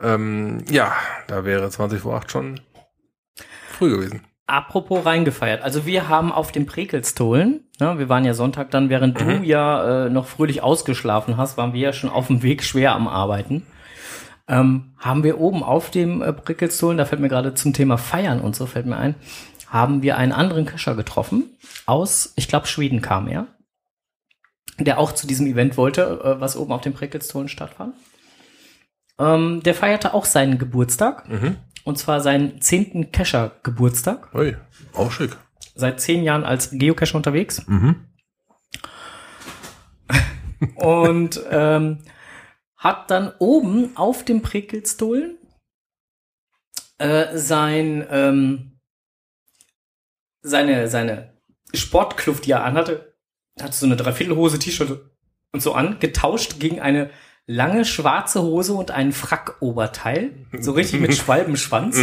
Ähm, 0.00 0.62
ja, 0.70 0.92
da 1.26 1.44
wäre 1.44 1.68
20 1.68 2.00
vor 2.00 2.16
8 2.16 2.30
schon 2.30 2.60
früh 3.70 3.90
gewesen. 3.90 4.22
Apropos 4.48 5.04
reingefeiert. 5.04 5.62
Also 5.62 5.86
wir 5.86 6.08
haben 6.08 6.30
auf 6.30 6.52
dem 6.52 6.66
Prekelstolen, 6.66 7.64
ne, 7.80 7.98
wir 7.98 8.08
waren 8.08 8.24
ja 8.24 8.32
Sonntag 8.32 8.70
dann, 8.70 8.90
während 8.90 9.20
du 9.20 9.24
ja 9.42 10.06
äh, 10.06 10.10
noch 10.10 10.26
fröhlich 10.26 10.62
ausgeschlafen 10.62 11.36
hast, 11.36 11.56
waren 11.56 11.72
wir 11.72 11.80
ja 11.80 11.92
schon 11.92 12.10
auf 12.10 12.28
dem 12.28 12.44
Weg 12.44 12.62
schwer 12.62 12.94
am 12.94 13.08
Arbeiten. 13.08 13.66
Ähm, 14.48 14.92
haben 14.98 15.24
wir 15.24 15.40
oben 15.40 15.62
auf 15.62 15.90
dem 15.90 16.22
äh, 16.22 16.32
Prekelstolen, 16.32 16.98
da 16.98 17.04
fällt 17.04 17.20
mir 17.20 17.28
gerade 17.28 17.54
zum 17.54 17.72
Thema 17.72 17.98
Feiern 17.98 18.40
und 18.40 18.54
so 18.54 18.66
fällt 18.66 18.86
mir 18.86 18.96
ein, 18.96 19.16
haben 19.66 20.02
wir 20.02 20.16
einen 20.16 20.32
anderen 20.32 20.66
Kescher 20.66 20.94
getroffen 20.94 21.44
aus, 21.84 22.32
ich 22.36 22.46
glaube 22.46 22.68
Schweden 22.68 23.02
kam 23.02 23.26
er, 23.26 23.48
der 24.78 24.98
auch 24.98 25.12
zu 25.12 25.26
diesem 25.26 25.46
Event 25.46 25.76
wollte, 25.76 26.20
äh, 26.22 26.40
was 26.40 26.56
oben 26.56 26.72
auf 26.72 26.82
dem 26.82 26.92
Prekelstolen 26.92 27.48
stattfand. 27.48 27.94
Ähm, 29.18 29.62
der 29.64 29.74
feierte 29.74 30.14
auch 30.14 30.24
seinen 30.24 30.58
Geburtstag. 30.58 31.28
Und 31.84 31.98
zwar 31.98 32.20
seinen 32.20 32.60
zehnten 32.60 33.12
Kescher-Geburtstag. 33.12 34.34
Ui, 34.34 34.56
auch 34.92 35.12
schick. 35.12 35.36
Seit 35.74 36.00
zehn 36.00 36.24
Jahren 36.24 36.44
als 36.44 36.70
Geocacher 36.72 37.14
unterwegs. 37.14 37.64
Und 40.74 41.40
ähm, 41.50 41.98
hat 42.76 43.10
dann 43.10 43.32
oben 43.38 43.96
auf 43.96 44.24
dem 44.24 44.42
Prickelsstolen 44.42 45.38
äh, 46.98 47.36
sein 47.36 48.06
ähm, 48.10 48.80
seine 50.42 50.88
seine 50.88 51.34
Sportkluft, 51.74 52.46
die 52.46 52.52
er 52.52 52.64
anhatte, 52.64 53.14
hatte 53.60 53.76
so 53.76 53.86
eine 53.86 53.96
Dreiviertelhose, 53.96 54.58
T-Shirt 54.58 55.00
und 55.52 55.60
so 55.60 55.72
an, 55.72 55.98
getauscht 55.98 56.60
gegen 56.60 56.80
eine 56.80 57.10
lange 57.46 57.84
schwarze 57.84 58.42
Hose 58.42 58.74
und 58.74 58.90
einen 58.90 59.12
Frackoberteil, 59.12 60.46
so 60.58 60.72
richtig 60.72 61.00
mit 61.00 61.14
Schwalbenschwanz, 61.16 61.98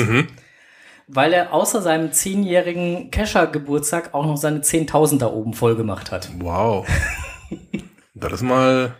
weil 1.07 1.33
er 1.33 1.53
außer 1.53 1.81
seinem 1.81 2.11
zehnjährigen 2.11 3.11
Kescher-Geburtstag 3.11 4.13
auch 4.13 4.25
noch 4.25 4.37
seine 4.37 4.59
10.000 4.59 5.19
da 5.19 5.27
oben 5.27 5.53
voll 5.53 5.75
gemacht 5.75 6.11
hat. 6.11 6.29
Wow. 6.39 6.87
das 8.13 8.33
ist 8.33 8.41
mal 8.41 8.95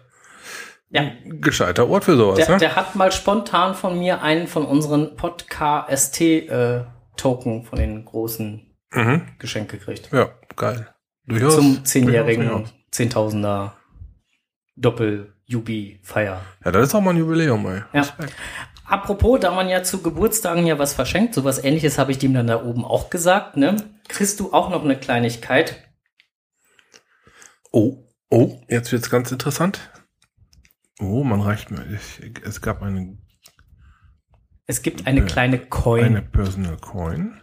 Ja, 0.93 1.11
gescheiter 1.25 1.89
Ort 1.89 2.03
für 2.03 2.15
sowas, 2.15 2.37
der, 2.37 2.49
ne? 2.49 2.57
der 2.57 2.75
hat 2.75 2.95
mal 2.95 3.11
spontan 3.11 3.73
von 3.73 3.97
mir 3.97 4.21
einen 4.21 4.45
von 4.45 4.63
unseren 4.63 5.15
Podcast-Token 5.15 7.63
von 7.63 7.79
den 7.79 8.05
großen 8.05 8.69
Mhm. 8.93 9.23
Geschenk 9.39 9.71
gekriegt. 9.71 10.09
Ja, 10.11 10.29
geil. 10.55 10.87
Durchaus. 11.25 11.55
Zum 11.55 11.83
zehnjährigen. 11.83 12.69
Zehntausender 12.91 13.75
Doppel-Jubi-Feier. 14.75 16.41
Ja, 16.63 16.71
das 16.71 16.89
ist 16.89 16.95
auch 16.95 17.01
mal 17.01 17.09
ein 17.11 17.17
Jubiläum, 17.17 17.65
ey. 17.65 17.81
Ja. 17.93 18.05
Apropos, 18.85 19.39
da 19.39 19.49
man 19.51 19.69
ja 19.69 19.81
zu 19.81 20.03
Geburtstagen 20.03 20.67
ja 20.67 20.77
was 20.77 20.93
verschenkt, 20.93 21.33
sowas 21.33 21.63
ähnliches 21.63 21.97
habe 21.97 22.11
ich 22.11 22.19
dem 22.19 22.35
dann 22.35 22.45
da 22.47 22.63
oben 22.63 22.85
auch 22.85 23.09
gesagt, 23.09 23.57
ne? 23.57 23.77
Kriegst 24.09 24.39
du 24.39 24.53
auch 24.53 24.69
noch 24.69 24.83
eine 24.83 24.97
Kleinigkeit? 24.97 25.81
Oh, 27.71 28.03
oh, 28.29 28.59
jetzt 28.67 28.91
wird's 28.91 29.09
ganz 29.09 29.31
interessant. 29.31 29.89
Oh, 30.99 31.23
man 31.23 31.41
reicht 31.41 31.71
mir. 31.71 31.85
Ich, 31.91 32.21
es 32.43 32.61
gab 32.61 32.81
eine, 32.81 33.17
Es 34.67 34.81
gibt 34.81 35.07
eine 35.07 35.21
Ja. 35.21 35.25
kleine 35.25 35.59
Coin. 35.59 36.05
eine 36.05 36.21
Personal 36.21 36.77
Coin. 36.77 37.39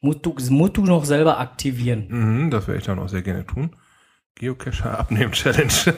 Musst 0.00 0.24
du, 0.24 0.34
musst 0.50 0.76
du 0.76 0.84
noch 0.84 1.04
selber 1.04 1.38
aktivieren. 1.40 2.06
Mhm, 2.08 2.50
das 2.50 2.68
werde 2.68 2.78
ich 2.78 2.86
dann 2.86 2.98
auch 3.00 3.08
sehr 3.08 3.22
gerne 3.22 3.44
tun. 3.44 3.74
Geocacher 4.36 4.96
abnehmen 4.98 5.32
Challenge. 5.32 5.72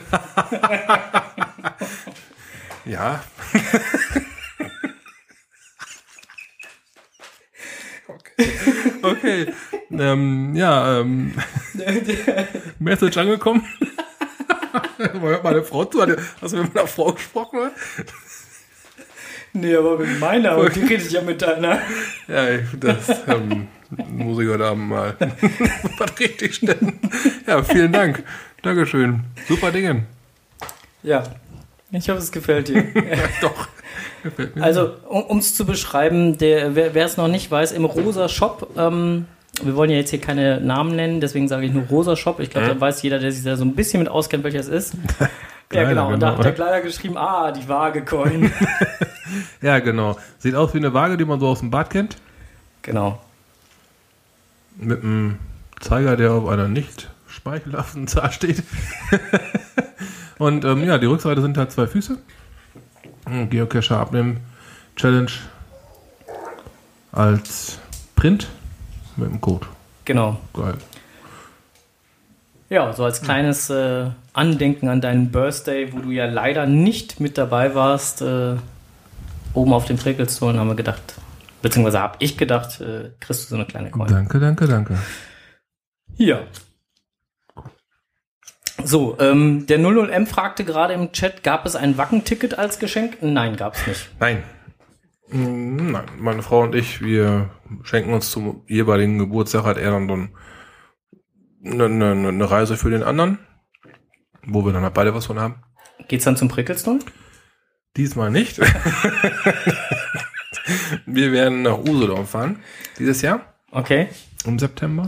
ja. 2.85 3.23
Okay. 9.01 9.47
Ähm, 9.91 10.55
ja, 10.55 10.99
ähm, 10.99 11.33
Message 12.79 13.17
angekommen. 13.17 13.65
Hört 14.97 15.43
meine 15.43 15.63
Frau 15.63 15.85
zu? 15.85 16.01
Hast 16.41 16.53
du 16.53 16.61
mit 16.61 16.73
meiner 16.73 16.87
Frau 16.87 17.11
gesprochen? 17.11 17.59
oder? 17.59 17.71
Nee, 19.53 19.75
aber 19.75 19.97
mit 19.97 20.19
meiner, 20.19 20.57
und 20.57 20.75
die 20.75 20.81
redet 20.81 21.11
ja 21.11 21.21
mit 21.21 21.41
deiner. 21.41 21.79
Ja, 22.27 22.57
das 22.79 23.27
ähm, 23.27 23.67
muss 24.07 24.39
ich 24.39 24.47
heute 24.47 24.65
Abend 24.65 24.89
mal 24.89 25.15
was 25.97 26.19
richtig 26.19 26.55
stellen. 26.55 26.99
Ja, 27.45 27.61
vielen 27.61 27.91
Dank. 27.91 28.23
Dankeschön. 28.61 29.21
Super 29.47 29.71
Dingen. 29.71 30.05
Ja. 31.03 31.23
Ich 31.91 32.07
hoffe, 32.09 32.19
es 32.19 32.31
gefällt 32.31 32.69
dir. 32.69 32.83
Doch. 33.41 33.67
Gefällt 34.23 34.55
mir. 34.55 34.63
Also, 34.63 34.91
um 35.07 35.37
es 35.37 35.55
zu 35.55 35.65
beschreiben, 35.65 36.37
der, 36.37 36.75
wer 36.75 37.05
es 37.05 37.17
noch 37.17 37.27
nicht 37.27 37.49
weiß, 37.49 37.71
im 37.71 37.85
Rosa 37.85 38.29
Shop, 38.29 38.69
ähm, 38.77 39.25
wir 39.63 39.75
wollen 39.75 39.89
ja 39.89 39.97
jetzt 39.97 40.09
hier 40.09 40.21
keine 40.21 40.61
Namen 40.61 40.95
nennen, 40.95 41.21
deswegen 41.21 41.47
sage 41.47 41.65
ich 41.65 41.73
nur 41.73 41.83
Rosa 41.83 42.15
Shop. 42.15 42.39
Ich 42.39 42.49
glaube, 42.49 42.67
da 42.67 42.79
weiß 42.79 43.01
jeder, 43.01 43.19
der 43.19 43.31
sich 43.31 43.43
da 43.43 43.55
so 43.55 43.65
ein 43.65 43.75
bisschen 43.75 43.99
mit 43.99 44.09
auskennt, 44.09 44.43
welcher 44.43 44.59
es 44.59 44.67
ist. 44.67 44.93
ja, 45.19 45.27
Kleider, 45.69 45.89
genau. 45.89 46.13
Und 46.13 46.19
da 46.19 46.29
genau. 46.29 46.37
hat 46.37 46.45
der 46.45 46.53
Kleider 46.53 46.81
geschrieben, 46.81 47.17
ah, 47.17 47.51
die 47.51 47.67
Waagecoin. 47.67 48.51
Ja, 49.61 49.79
genau. 49.79 50.17
Sieht 50.39 50.55
aus 50.55 50.73
wie 50.73 50.79
eine 50.79 50.93
Waage, 50.93 51.17
die 51.17 51.25
man 51.25 51.39
so 51.39 51.47
aus 51.47 51.59
dem 51.59 51.71
Bad 51.71 51.89
kennt. 51.89 52.17
genau. 52.81 53.21
Mit 54.77 55.03
einem 55.03 55.37
Zeiger, 55.79 56.15
der 56.15 56.31
auf 56.31 56.47
einer 56.47 56.67
nicht 56.67 57.09
speichelhaften 57.27 58.07
Zahl 58.07 58.31
steht. 58.31 58.63
Und 60.37 60.65
ähm, 60.65 60.83
ja, 60.83 60.97
die 60.97 61.05
Rückseite 61.05 61.41
sind 61.41 61.57
halt 61.57 61.71
zwei 61.71 61.87
Füße. 61.87 62.17
Geocacher 63.49 63.99
abnehmen 63.99 64.39
Challenge 64.95 65.31
als 67.11 67.79
Print 68.15 68.47
mit 69.15 69.29
dem 69.29 69.41
Code. 69.41 69.67
Genau. 70.05 70.39
Geil. 70.53 70.75
Ja, 72.69 72.93
so 72.93 73.03
als 73.03 73.21
kleines 73.21 73.69
äh, 73.69 74.05
Andenken 74.33 74.87
an 74.87 75.01
deinen 75.01 75.31
Birthday, 75.31 75.91
wo 75.91 75.99
du 75.99 76.11
ja 76.11 76.25
leider 76.25 76.65
nicht 76.65 77.19
mit 77.19 77.37
dabei 77.37 77.75
warst, 77.75 78.21
äh, 78.21 78.55
oben 79.53 79.73
auf 79.73 79.85
dem 79.85 79.97
Trickelstone 79.97 80.57
haben 80.57 80.69
wir 80.69 80.75
gedacht, 80.75 81.01
beziehungsweise 81.61 81.99
habe 81.99 82.15
ich 82.19 82.37
gedacht, 82.37 82.79
äh, 82.79 83.09
kriegst 83.19 83.43
du 83.43 83.49
so 83.49 83.55
eine 83.55 83.65
kleine 83.65 83.91
Coin. 83.91 84.07
Danke, 84.07 84.39
danke, 84.39 84.67
danke. 84.67 84.97
Hier. 86.15 86.47
So, 88.85 89.17
ähm, 89.19 89.65
der 89.67 89.79
00M 89.79 90.25
fragte 90.27 90.63
gerade 90.65 90.93
im 90.93 91.11
Chat, 91.11 91.43
gab 91.43 91.65
es 91.65 91.75
ein 91.75 91.97
Wacken-Ticket 91.97 92.57
als 92.57 92.79
Geschenk? 92.79 93.17
Nein, 93.21 93.55
gab 93.57 93.75
es 93.75 93.85
nicht. 93.87 94.09
Nein. 94.19 94.43
Mm, 95.29 95.91
Nein, 95.91 96.05
meine 96.17 96.41
Frau 96.41 96.61
und 96.61 96.73
ich, 96.75 97.01
wir 97.01 97.49
schenken 97.83 98.13
uns 98.13 98.31
zum 98.31 98.63
jeweiligen 98.67 99.17
Geburtstag 99.19 99.63
hat 99.65 99.77
er 99.77 99.91
dann 99.91 100.29
eine, 101.63 101.85
eine, 101.85 102.27
eine 102.29 102.51
Reise 102.51 102.75
für 102.77 102.89
den 102.89 103.03
anderen, 103.03 103.37
wo 104.45 104.65
wir 104.65 104.73
dann 104.73 104.83
halt 104.83 104.93
beide 104.93 105.13
was 105.13 105.25
von 105.27 105.39
haben. 105.39 105.55
Geht's 106.07 106.23
dann 106.25 106.37
zum 106.37 106.47
Prickelstone? 106.49 106.99
Diesmal 107.97 108.31
nicht. 108.31 108.59
wir 111.05 111.31
werden 111.31 111.61
nach 111.63 111.77
Usedom 111.77 112.25
fahren 112.25 112.59
dieses 112.97 113.21
Jahr 113.21 113.41
Okay. 113.71 114.07
im 114.45 114.59
September. 114.59 115.07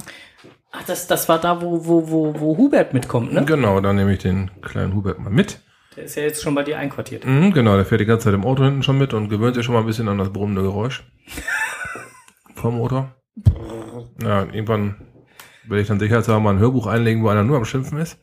Ach, 0.76 0.84
das, 0.88 1.06
das 1.06 1.30
war 1.30 1.40
da, 1.40 1.62
wo, 1.62 1.86
wo, 1.86 2.10
wo, 2.10 2.40
wo 2.40 2.58
Hubert 2.58 2.94
mitkommt, 2.96 3.32
ne? 3.32 3.46
Genau, 3.46 3.80
dann 3.80 3.96
nehme 3.96 4.12
ich 4.12 4.20
den 4.20 4.50
kleinen 4.62 4.96
Hubert 4.96 5.20
mal 5.20 5.30
mit. 5.30 5.60
Der 5.96 6.06
ist 6.06 6.16
ja 6.16 6.24
jetzt 6.24 6.42
schon 6.42 6.56
bei 6.56 6.64
dir 6.64 6.80
einquartiert. 6.80 7.26
Mhm, 7.26 7.54
genau, 7.54 7.76
der 7.76 7.86
fährt 7.86 8.02
die 8.02 8.06
ganze 8.06 8.26
Zeit 8.26 8.34
im 8.34 8.44
Auto 8.44 8.64
hinten 8.64 8.82
schon 8.82 8.98
mit 8.98 9.14
und 9.14 9.30
gewöhnt 9.30 9.56
sich 9.56 9.64
schon 9.64 9.76
mal 9.76 9.82
ein 9.82 9.86
bisschen 9.86 10.08
an 10.08 10.18
das 10.18 10.34
brummende 10.34 10.64
Geräusch 10.64 11.04
vom 12.56 12.78
Motor. 12.78 13.14
Ja, 14.20 14.46
irgendwann 14.46 14.96
will 15.68 15.80
ich 15.80 15.88
dann 15.88 16.00
sicherheitshalber 16.00 16.42
mal 16.42 16.56
ein 16.56 16.60
Hörbuch 16.60 16.88
einlegen, 16.88 17.24
wo 17.24 17.30
einer 17.30 17.44
nur 17.44 17.58
am 17.58 17.66
Schimpfen 17.66 18.00
ist. 18.00 18.18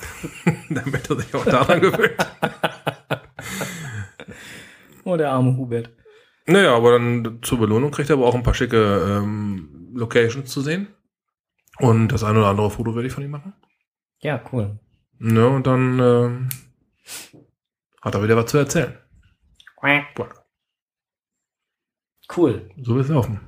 Damit 0.70 1.10
er 1.10 1.16
sich 1.16 1.34
auch 1.34 1.44
daran 1.44 1.80
gewöhnt. 1.80 2.16
Oh, 5.02 5.16
der 5.16 5.32
arme 5.32 5.56
Hubert. 5.56 5.90
Naja, 6.46 6.76
aber 6.76 6.92
dann 6.92 7.38
zur 7.42 7.58
Belohnung 7.58 7.90
kriegt 7.90 8.10
er 8.10 8.16
aber 8.16 8.26
auch 8.26 8.34
ein 8.34 8.42
paar 8.44 8.54
schicke 8.54 8.76
ähm, 8.76 9.90
Locations 9.94 10.48
zu 10.48 10.60
sehen. 10.60 10.88
Und 11.80 12.08
das 12.08 12.24
eine 12.24 12.38
oder 12.38 12.48
andere 12.48 12.70
Foto 12.70 12.94
werde 12.94 13.08
ich 13.08 13.14
von 13.14 13.24
ihm 13.24 13.30
machen. 13.30 13.54
Ja, 14.20 14.42
cool. 14.52 14.78
Ne, 15.18 15.48
und 15.48 15.66
dann 15.66 15.98
ähm, 15.98 16.48
hat 18.00 18.14
er 18.14 18.22
wieder 18.22 18.36
was 18.36 18.46
zu 18.46 18.58
erzählen. 18.58 18.96
Cool. 22.36 22.70
So 22.80 22.94
wird 22.94 23.04
es 23.06 23.10
laufen. 23.10 23.40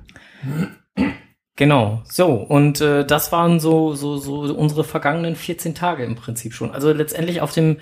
Genau. 1.55 2.01
So, 2.05 2.33
und 2.33 2.81
äh, 2.81 3.05
das 3.05 3.31
waren 3.31 3.59
so, 3.59 3.93
so, 3.93 4.17
so 4.17 4.41
unsere 4.55 4.83
vergangenen 4.83 5.35
14 5.35 5.75
Tage 5.75 6.03
im 6.03 6.15
Prinzip 6.15 6.53
schon. 6.53 6.71
Also 6.71 6.91
letztendlich 6.91 7.41
auf 7.41 7.53
dem, 7.53 7.77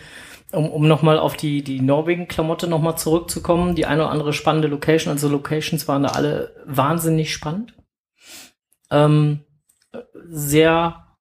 um, 0.51 0.69
um 0.69 0.87
nochmal 0.87 1.17
auf 1.17 1.37
die, 1.37 1.63
die 1.63 1.81
Norwegen-Klamotte 1.81 2.67
nochmal 2.67 2.97
zurückzukommen, 2.97 3.75
die 3.75 3.85
eine 3.85 4.03
oder 4.03 4.11
andere 4.11 4.33
spannende 4.33 4.67
Location, 4.67 5.11
also 5.11 5.29
Locations 5.29 5.87
waren 5.87 6.03
da 6.03 6.09
alle 6.09 6.53
wahnsinnig 6.65 7.33
spannend. 7.33 7.73
Ähm, 8.91 9.45
sehr 10.13 11.17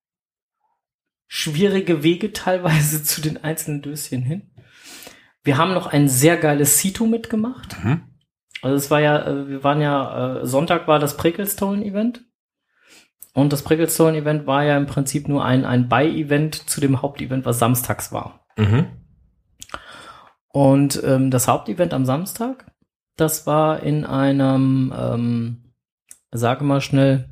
schwierige 1.27 2.03
Wege 2.03 2.33
teilweise 2.33 3.03
zu 3.05 3.21
den 3.21 3.43
einzelnen 3.43 3.83
Döschen 3.83 4.23
hin. 4.23 4.51
Wir 5.43 5.57
haben 5.57 5.73
noch 5.73 5.87
ein 5.87 6.09
sehr 6.09 6.37
geiles 6.37 6.79
Situ 6.79 7.07
mitgemacht. 7.07 7.83
Mhm. 7.83 8.03
Also 8.63 8.77
es 8.77 8.91
war 8.91 9.01
ja, 9.01 9.27
äh, 9.27 9.49
wir 9.49 9.65
waren 9.65 9.81
ja, 9.81 10.41
äh, 10.41 10.47
Sonntag 10.47 10.87
war 10.87 10.99
das 10.99 11.17
Prickelstone-Event. 11.17 12.25
Und 13.33 13.53
das 13.53 13.63
Prickelstone-Event 13.63 14.47
war 14.47 14.65
ja 14.65 14.77
im 14.77 14.87
Prinzip 14.87 15.29
nur 15.29 15.45
ein, 15.45 15.65
ein 15.65 15.89
Bei-Event 15.89 16.69
zu 16.69 16.81
dem 16.81 17.01
Hauptevent, 17.01 17.47
was 17.47 17.59
samstags 17.59 18.13
war. 18.13 18.45
Mhm. 18.57 18.89
Und 20.53 21.01
ähm, 21.05 21.31
das 21.31 21.47
Hauptevent 21.47 21.95
am 21.95 22.05
Samstag, 22.05 22.67
das 23.17 23.47
war 23.47 23.83
in 23.83 24.05
einem, 24.05 24.93
ähm, 24.97 25.73
sage 26.33 26.65
mal 26.65 26.81
schnell, 26.81 27.31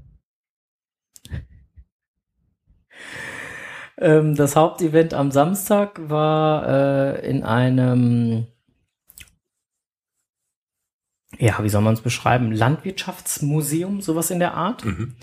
ähm, 4.01 4.35
das 4.35 4.57
Hauptevent 4.57 5.13
am 5.13 5.31
Samstag 5.31 6.01
war 6.09 6.67
äh, 6.69 7.29
in 7.29 7.43
einem, 7.43 8.47
ja, 11.39 11.57
wie 11.63 11.69
soll 11.69 11.83
man 11.83 11.95
es 11.95 12.01
beschreiben, 12.01 12.53
Landwirtschaftsmuseum, 12.53 14.01
sowas 14.01 14.31
in 14.31 14.39
der 14.39 14.55
Art. 14.55 14.85
Mhm. 14.85 15.17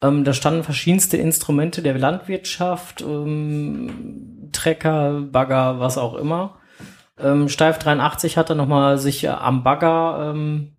Ähm, 0.00 0.24
da 0.24 0.32
standen 0.32 0.62
verschiedenste 0.62 1.16
Instrumente 1.16 1.82
der 1.82 1.98
Landwirtschaft, 1.98 3.02
ähm, 3.02 4.50
Trecker, 4.52 5.20
Bagger, 5.20 5.80
was 5.80 5.98
auch 5.98 6.14
immer. 6.14 6.58
Ähm, 7.18 7.48
Steif 7.48 7.78
83 7.78 8.36
hat 8.36 8.50
dann 8.50 8.58
nochmal 8.58 8.98
sich 8.98 9.24
äh, 9.24 9.28
am 9.28 9.64
Bagger, 9.64 10.30
ähm, 10.30 10.76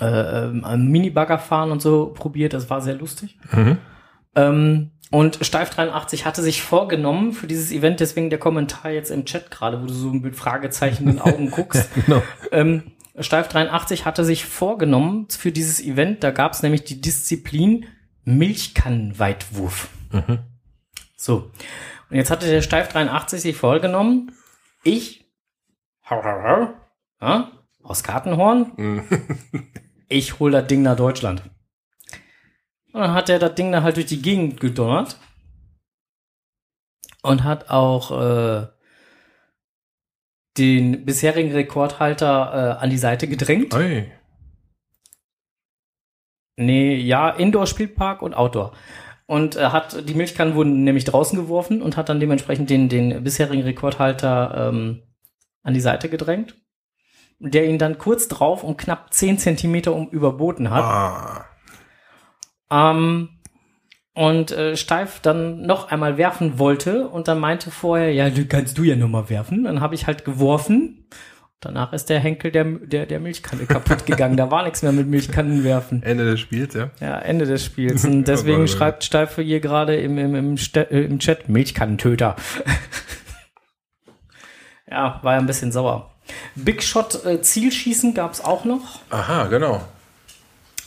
äh, 0.00 0.06
ähm, 0.44 0.64
am 0.64 0.86
Mini-Bagger 0.86 1.38
fahren 1.38 1.72
und 1.72 1.82
so 1.82 2.12
probiert. 2.12 2.52
Das 2.52 2.70
war 2.70 2.80
sehr 2.80 2.94
lustig. 2.94 3.38
Mhm. 3.52 3.78
Ähm, 4.36 4.92
und 5.10 5.38
Steif 5.42 5.70
83 5.70 6.26
hatte 6.26 6.42
sich 6.42 6.62
vorgenommen 6.62 7.32
für 7.32 7.46
dieses 7.46 7.72
Event, 7.72 8.00
deswegen 8.00 8.28
der 8.30 8.38
Kommentar 8.38 8.90
jetzt 8.90 9.10
im 9.10 9.24
Chat 9.24 9.50
gerade, 9.50 9.80
wo 9.82 9.86
du 9.86 9.92
so 9.92 10.10
mit 10.10 10.36
Fragezeichen 10.36 11.04
in 11.08 11.16
den 11.16 11.20
Augen 11.20 11.50
guckst. 11.50 11.88
Genau. 11.94 12.22
Ähm, 12.52 12.92
Steif 13.18 13.48
83 13.48 14.04
hatte 14.04 14.24
sich 14.24 14.44
vorgenommen 14.44 15.26
für 15.30 15.50
dieses 15.50 15.80
Event, 15.80 16.22
da 16.22 16.30
gab 16.30 16.52
es 16.52 16.62
nämlich 16.62 16.84
die 16.84 17.00
Disziplin 17.00 17.86
Milchkannenweitwurf. 18.24 19.88
Mhm. 20.12 20.40
So. 21.16 21.50
Und 22.10 22.16
jetzt 22.16 22.30
hatte 22.30 22.46
der 22.46 22.62
Steif 22.62 22.88
83 22.88 23.40
sich 23.40 23.56
vorgenommen, 23.56 24.32
ich, 24.84 25.26
hau, 26.08 26.22
hau, 26.22 26.42
hau, 26.42 26.68
ja, 27.20 27.50
aus 27.82 28.02
Kartenhorn, 28.02 28.72
Mhm. 28.76 29.04
ich 30.08 30.38
hol 30.38 30.50
das 30.50 30.66
Ding 30.66 30.82
nach 30.82 30.96
Deutschland. 30.96 31.42
Und 32.92 33.00
dann 33.00 33.14
hat 33.14 33.28
er 33.28 33.38
das 33.38 33.54
Ding 33.54 33.72
da 33.72 33.82
halt 33.82 33.96
durch 33.96 34.06
die 34.06 34.22
Gegend 34.22 34.60
gedonnert. 34.60 35.16
Und 37.22 37.44
hat 37.44 37.68
auch 37.68 38.10
äh, 38.10 38.66
den 40.56 41.04
bisherigen 41.04 41.52
Rekordhalter 41.52 42.76
äh, 42.78 42.82
an 42.82 42.90
die 42.90 42.98
Seite 42.98 43.28
gedrängt. 43.28 43.74
Oi. 43.74 44.10
Nee, 46.56 46.96
ja, 46.96 47.30
Indoor-Spielpark 47.30 48.22
und 48.22 48.34
Outdoor. 48.34 48.72
Und 49.26 49.56
äh, 49.56 49.66
hat 49.66 50.08
die 50.08 50.14
Milchkannen 50.14 50.54
wurden 50.54 50.84
nämlich 50.84 51.04
draußen 51.04 51.38
geworfen 51.38 51.82
und 51.82 51.96
hat 51.96 52.08
dann 52.08 52.18
dementsprechend 52.18 52.70
den, 52.70 52.88
den 52.88 53.22
bisherigen 53.22 53.62
Rekordhalter 53.62 54.70
ähm, 54.70 55.02
an 55.62 55.74
die 55.74 55.80
Seite 55.80 56.08
gedrängt. 56.08 56.56
Der 57.38 57.66
ihn 57.68 57.78
dann 57.78 57.98
kurz 57.98 58.26
drauf 58.26 58.64
um 58.64 58.76
knapp 58.76 59.12
10 59.12 59.38
Zentimeter 59.38 59.94
um 59.94 60.08
überboten 60.08 60.70
hat. 60.70 60.82
Ah. 60.82 61.47
Ähm, 62.70 63.28
und 64.14 64.50
äh, 64.50 64.76
Steif 64.76 65.20
dann 65.20 65.62
noch 65.62 65.92
einmal 65.92 66.18
werfen 66.18 66.58
wollte 66.58 67.08
und 67.08 67.28
dann 67.28 67.38
meinte 67.38 67.70
vorher, 67.70 68.12
ja, 68.12 68.30
du 68.30 68.46
kannst 68.46 68.76
du 68.76 68.82
ja 68.82 68.96
noch 68.96 69.08
mal 69.08 69.30
werfen. 69.30 69.62
Dann 69.62 69.80
habe 69.80 69.94
ich 69.94 70.08
halt 70.08 70.24
geworfen. 70.24 71.06
Danach 71.60 71.92
ist 71.92 72.08
der 72.08 72.20
Henkel 72.20 72.52
der, 72.52 72.64
der, 72.64 73.06
der 73.06 73.20
Milchkanne 73.20 73.66
kaputt 73.66 74.06
gegangen. 74.06 74.36
Da 74.36 74.50
war 74.50 74.64
nichts 74.64 74.82
mehr 74.82 74.92
mit 74.92 75.06
Milchkannen 75.06 75.64
werfen. 75.64 76.02
Ende 76.02 76.24
des 76.24 76.40
Spiels, 76.40 76.74
ja. 76.74 76.90
Ja, 77.00 77.18
Ende 77.18 77.46
des 77.46 77.64
Spiels. 77.64 78.04
Und 78.04 78.24
deswegen 78.28 78.56
Oh 78.56 78.60
Gott, 78.60 78.70
oh 78.70 78.76
schreibt 78.76 79.04
Steif 79.04 79.36
hier 79.36 79.60
gerade 79.60 79.96
im, 79.96 80.18
im, 80.18 80.34
im, 80.34 80.56
äh, 80.74 81.04
im 81.04 81.18
Chat 81.18 81.48
Milchkannentöter. 81.48 82.36
ja, 84.90 85.20
war 85.22 85.34
ja 85.34 85.38
ein 85.38 85.46
bisschen 85.46 85.70
sauer. 85.70 86.10
Big 86.54 86.82
Shot 86.82 87.24
äh, 87.24 87.40
Zielschießen 87.40 88.14
gab's 88.14 88.40
auch 88.40 88.64
noch. 88.64 89.00
Aha, 89.10 89.46
genau. 89.46 89.82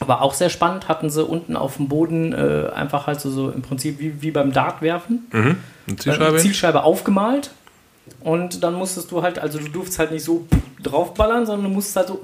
War 0.08 0.22
auch 0.22 0.34
sehr 0.34 0.50
spannend, 0.50 0.88
hatten 0.88 1.10
sie 1.10 1.24
unten 1.24 1.56
auf 1.56 1.78
dem 1.78 1.88
Boden 1.88 2.34
äh, 2.34 2.70
einfach 2.74 3.08
halt 3.08 3.22
so, 3.22 3.30
so 3.30 3.50
im 3.50 3.62
Prinzip 3.62 4.00
wie, 4.00 4.22
wie 4.22 4.32
beim 4.32 4.52
Dart 4.52 4.82
werfen. 4.82 5.28
Mhm. 5.32 5.58
Eine 5.88 5.96
Äh, 5.96 5.96
Zielscheibe. 5.98 6.38
Die 6.38 6.42
Zielscheibe 6.44 6.84
aufgemalt. 6.84 7.52
Und 8.22 8.64
dann 8.64 8.74
musstest 8.74 9.12
du 9.12 9.22
halt, 9.22 9.40
also 9.40 9.60
du 9.60 9.70
durftest 9.70 10.00
halt 10.00 10.12
nicht 10.12 10.24
so 10.24 10.48
draufballern, 10.82 11.46
sondern 11.46 11.70
du 11.70 11.76
musst 11.76 11.96
halt 11.96 12.08
so 12.08 12.24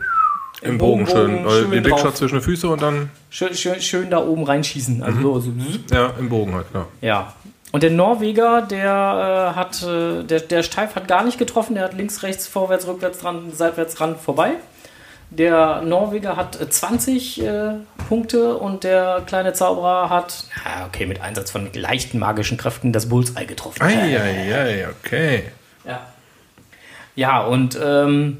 Im 0.61 0.78
Bogen, 0.80 1.05
schön. 1.07 1.45
Also 1.45 1.65
den 1.67 1.84
Big 1.84 1.97
Shot 1.99 2.17
zwischen 2.17 2.39
die 2.39 2.43
Füße 2.43 2.67
und 2.67 2.82
dann, 2.82 3.11
schön, 3.30 3.53
schön, 3.53 3.80
schön 3.80 4.09
da 4.09 4.25
oben 4.25 4.43
reinschießen. 4.43 5.03
Also 5.03 5.21
so, 5.21 5.39
so. 5.39 5.51
ja, 5.93 6.13
im 6.19 6.30
Bogen 6.30 6.55
halt, 6.55 6.65
genau. 6.73 6.86
Ja. 7.01 7.34
Und 7.71 7.84
der 7.84 7.91
Norweger, 7.91 8.61
der 8.63 9.51
äh, 9.53 9.55
hat, 9.55 9.84
äh, 9.84 10.23
der, 10.23 10.39
der 10.39 10.63
Steif 10.63 10.95
hat 10.95 11.07
gar 11.07 11.23
nicht 11.23 11.38
getroffen, 11.38 11.75
der 11.75 11.84
hat 11.84 11.93
links, 11.93 12.23
rechts, 12.23 12.47
vorwärts, 12.47 12.88
rückwärts 12.88 13.19
dran, 13.19 13.51
seitwärts 13.53 13.93
dran 13.95 14.15
vorbei. 14.17 14.53
Der 15.30 15.82
Norweger 15.82 16.36
hat 16.38 16.59
äh, 16.61 16.69
20 16.69 17.41
äh, 17.43 17.71
Punkte 18.07 18.55
und 18.55 18.84
der 18.86 19.21
kleine 19.25 19.51
Zauberer 19.53 20.09
hat, 20.09 20.45
ja, 20.65 20.86
okay, 20.86 21.05
mit 21.05 21.21
Einsatz 21.21 21.51
von 21.51 21.69
leichten 21.73 22.17
magischen 22.19 22.57
Kräften 22.57 22.93
das 22.93 23.09
Bullseye 23.09 23.45
getroffen. 23.45 23.82
Eieiei, 23.82 24.88
okay. 24.89 25.43
Ja. 25.86 25.99
Ja, 27.15 27.41
und 27.41 27.78
ähm, 27.84 28.38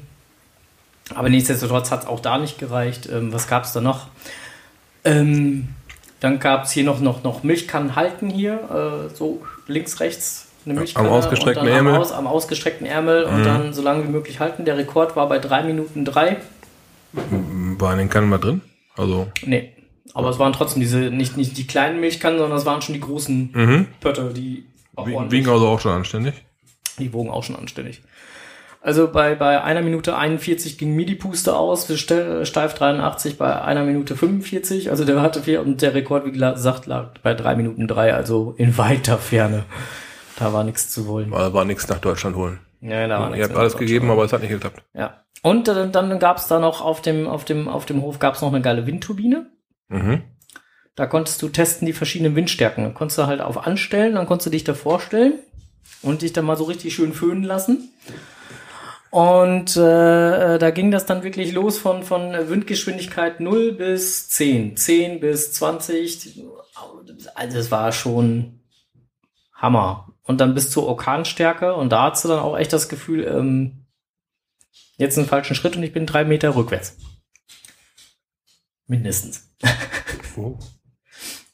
aber 1.14 1.28
nichtsdestotrotz 1.28 1.90
hat 1.90 2.02
es 2.02 2.06
auch 2.06 2.20
da 2.20 2.38
nicht 2.38 2.58
gereicht. 2.58 3.08
Ähm, 3.10 3.32
was 3.32 3.48
gab 3.48 3.64
es 3.64 3.72
da 3.72 3.80
noch? 3.80 4.06
Ähm, 5.04 5.68
Dann 6.20 6.38
gab 6.40 6.64
es 6.64 6.70
hier 6.72 6.84
noch, 6.84 7.00
noch, 7.00 7.22
noch 7.22 7.42
Milchkannen 7.42 7.96
halten 7.96 8.28
hier, 8.30 9.08
äh, 9.10 9.14
so 9.14 9.42
links, 9.66 10.00
rechts 10.00 10.46
eine 10.64 10.74
Milchkanne. 10.74 11.08
Am 11.08 11.14
ausgestreckten 11.14 11.62
und 11.62 11.68
dann 11.68 11.76
Ärmel. 11.76 11.94
Am, 11.94 12.00
aus, 12.00 12.12
am 12.12 12.26
ausgestreckten 12.26 12.86
Ärmel 12.86 13.24
und 13.24 13.40
Mhm. 13.40 13.44
dann 13.44 13.72
so 13.72 13.82
lange 13.82 14.04
wie 14.04 14.08
möglich 14.08 14.40
halten. 14.40 14.64
Der 14.64 14.76
Rekord 14.76 15.16
war 15.16 15.28
bei 15.28 15.38
3 15.38 15.62
Minuten 15.64 16.04
3. 16.04 16.36
War 17.12 17.92
in 17.92 17.98
den 17.98 18.08
Kannen 18.10 18.28
mal 18.28 18.38
drin? 18.38 18.60
Also, 18.96 19.28
Nee. 19.44 19.72
Aber 20.14 20.30
es 20.30 20.38
waren 20.38 20.52
trotzdem 20.52 20.80
diese, 20.80 20.98
nicht, 21.10 21.36
nicht 21.36 21.56
die 21.58 21.66
kleinen 21.66 22.00
Milchkannen, 22.00 22.38
sondern 22.38 22.58
es 22.58 22.66
waren 22.66 22.80
schon 22.82 22.94
die 22.94 23.00
großen 23.00 23.50
mhm. 23.52 23.86
Pötte, 24.00 24.32
die 24.34 24.64
auch 24.96 25.06
Wie- 25.06 25.30
wiegen 25.30 25.48
also 25.48 25.68
auch 25.68 25.78
schon 25.80 25.92
anständig. 25.92 26.34
Die 26.98 27.12
wogen 27.12 27.30
auch 27.30 27.44
schon 27.44 27.54
anständig. 27.56 28.02
Also 28.80 29.08
bei, 29.12 29.34
bei 29.34 29.62
einer 29.62 29.82
Minute 29.82 30.16
41 30.16 30.78
ging 30.78 30.96
mir 30.96 31.04
die 31.04 31.14
Puste 31.14 31.54
aus, 31.56 31.86
Ste- 31.88 32.46
Steif 32.46 32.74
83 32.74 33.36
bei 33.36 33.60
einer 33.60 33.84
Minute 33.84 34.16
45, 34.16 34.90
also 34.90 35.04
der 35.04 35.20
hatte 35.20 35.42
vier 35.42 35.60
und 35.60 35.82
der 35.82 35.94
Rekord, 35.94 36.24
wie 36.24 36.32
gesagt, 36.32 36.86
lag 36.86 37.10
bei 37.22 37.34
drei 37.34 37.54
Minuten 37.54 37.86
drei, 37.86 38.14
also 38.14 38.54
in 38.56 38.78
weiter 38.78 39.18
Ferne. 39.18 39.64
Da 40.38 40.52
war 40.52 40.64
nichts 40.64 40.90
zu 40.90 41.06
wollen. 41.06 41.30
War, 41.30 41.52
war 41.52 41.64
nichts 41.64 41.86
nach 41.88 41.98
Deutschland 41.98 42.34
holen. 42.36 42.60
Ja, 42.80 43.06
da 43.08 43.20
war 43.20 43.36
Ihr 43.36 43.44
habt 43.44 43.56
alles 43.56 43.76
gegeben, 43.76 44.10
aber 44.10 44.24
es 44.24 44.32
hat 44.32 44.40
nicht 44.40 44.50
geklappt. 44.50 44.82
Ja. 44.94 45.24
Und 45.42 45.68
äh, 45.68 45.88
dann 45.90 46.18
gab 46.18 46.38
es 46.38 46.46
da 46.46 46.58
noch 46.58 46.80
auf 46.80 47.02
dem, 47.02 47.26
auf 47.26 47.44
dem, 47.44 47.68
auf 47.68 47.86
dem 47.86 48.02
Hof 48.02 48.18
gab's 48.18 48.40
noch 48.40 48.52
eine 48.52 48.62
geile 48.62 48.86
Windturbine. 48.86 49.50
Mhm. 49.88 50.22
Da 50.94 51.06
konntest 51.06 51.40
du 51.42 51.48
testen 51.48 51.86
die 51.86 51.92
verschiedenen 51.92 52.34
Windstärken. 52.34 52.84
Dann 52.84 52.94
konntest 52.94 53.18
du 53.18 53.26
halt 53.26 53.40
auf 53.40 53.66
Anstellen, 53.66 54.14
dann 54.14 54.26
konntest 54.26 54.46
du 54.46 54.50
dich 54.50 54.64
da 54.64 54.74
vorstellen 54.74 55.34
und 56.02 56.22
dich 56.22 56.32
dann 56.32 56.44
mal 56.44 56.56
so 56.56 56.64
richtig 56.64 56.94
schön 56.94 57.12
föhnen 57.12 57.44
lassen. 57.44 57.92
Und 59.10 59.76
äh, 59.76 60.58
da 60.58 60.70
ging 60.70 60.90
das 60.90 61.06
dann 61.06 61.22
wirklich 61.22 61.52
los 61.52 61.78
von, 61.78 62.02
von 62.02 62.32
Windgeschwindigkeit 62.32 63.40
0 63.40 63.72
bis 63.72 64.28
10, 64.28 64.76
10 64.76 65.20
bis 65.20 65.52
20. 65.52 66.44
Also 67.34 67.58
es 67.58 67.70
war 67.70 67.92
schon 67.92 68.60
Hammer. 69.54 70.07
Und 70.28 70.40
dann 70.42 70.54
bis 70.54 70.70
zur 70.70 70.86
Orkanstärke 70.86 71.74
und 71.74 71.90
da 71.90 72.12
hast 72.12 72.24
du 72.24 72.28
dann 72.28 72.40
auch 72.40 72.56
echt 72.56 72.72
das 72.72 72.90
Gefühl, 72.90 73.24
ähm, 73.24 73.86
jetzt 74.98 75.16
einen 75.16 75.26
falschen 75.26 75.56
Schritt 75.56 75.74
und 75.74 75.82
ich 75.82 75.94
bin 75.94 76.04
drei 76.04 76.24
Meter 76.24 76.54
rückwärts. 76.54 76.96
Mindestens. 78.86 79.50
Oh. 80.36 80.56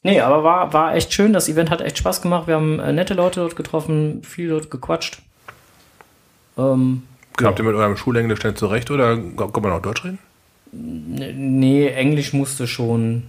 Nee, 0.03 0.19
aber 0.21 0.43
war, 0.43 0.73
war 0.73 0.93
echt 0.93 1.11
schön. 1.11 1.33
Das 1.33 1.49
Event 1.49 1.71
hat 1.71 1.81
echt 1.81 1.97
Spaß 1.97 2.21
gemacht. 2.21 2.45
Wir 2.45 2.53
haben 2.53 2.79
äh, 2.79 2.93
nette 2.93 3.15
Leute 3.15 3.39
dort 3.39 3.55
getroffen, 3.55 4.21
viel 4.23 4.49
dort 4.49 4.69
gequatscht. 4.69 5.23
Ähm, 6.55 7.01
Habt 7.41 7.57
ihr 7.57 7.65
mit 7.65 7.73
eurem 7.73 7.97
Schulenglisch 7.97 8.41
denn 8.41 8.55
zurecht 8.55 8.91
oder 8.91 9.17
kann 9.17 9.63
man 9.63 9.71
auch 9.71 9.81
Deutsch 9.81 10.03
reden? 10.03 10.19
nee, 10.71 11.87
Englisch 11.87 12.33
musste 12.33 12.67
schon. 12.67 13.23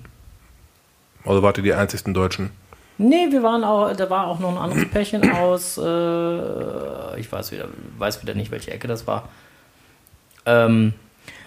Also 1.24 1.42
wart 1.42 1.56
ihr 1.56 1.64
die 1.64 1.72
einzigsten 1.72 2.12
Deutschen? 2.12 2.50
Nee, 2.98 3.28
wir 3.30 3.42
waren 3.42 3.62
auch, 3.64 3.94
da 3.94 4.08
war 4.08 4.26
auch 4.26 4.38
noch 4.38 4.50
ein 4.50 4.58
anderes 4.58 4.88
Pärchen 4.90 5.30
aus, 5.30 5.78
äh, 5.78 7.20
ich 7.20 7.30
weiß 7.30 7.52
wieder, 7.52 7.68
weiß 7.98 8.22
wieder 8.22 8.34
nicht, 8.34 8.50
welche 8.50 8.70
Ecke 8.70 8.88
das 8.88 9.06
war. 9.06 9.28
Ähm, 10.46 10.94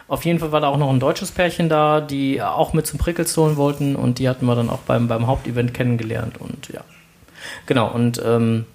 auf 0.07 0.25
jeden 0.25 0.39
Fall 0.39 0.51
war 0.51 0.61
da 0.61 0.67
auch 0.67 0.77
noch 0.77 0.89
ein 0.89 0.99
deutsches 0.99 1.31
Pärchen 1.31 1.69
da, 1.69 2.01
die 2.01 2.41
auch 2.41 2.73
mit 2.73 2.87
zum 2.87 2.99
Prickelstone 2.99 3.57
wollten 3.57 3.95
und 3.95 4.19
die 4.19 4.27
hatten 4.27 4.45
wir 4.45 4.55
dann 4.55 4.69
auch 4.69 4.79
beim, 4.79 5.07
beim 5.07 5.27
Hauptevent 5.27 5.73
kennengelernt 5.73 6.39
und 6.39 6.69
ja. 6.69 6.81
Genau, 7.65 7.89
und 7.91 8.21
ähm, 8.25 8.65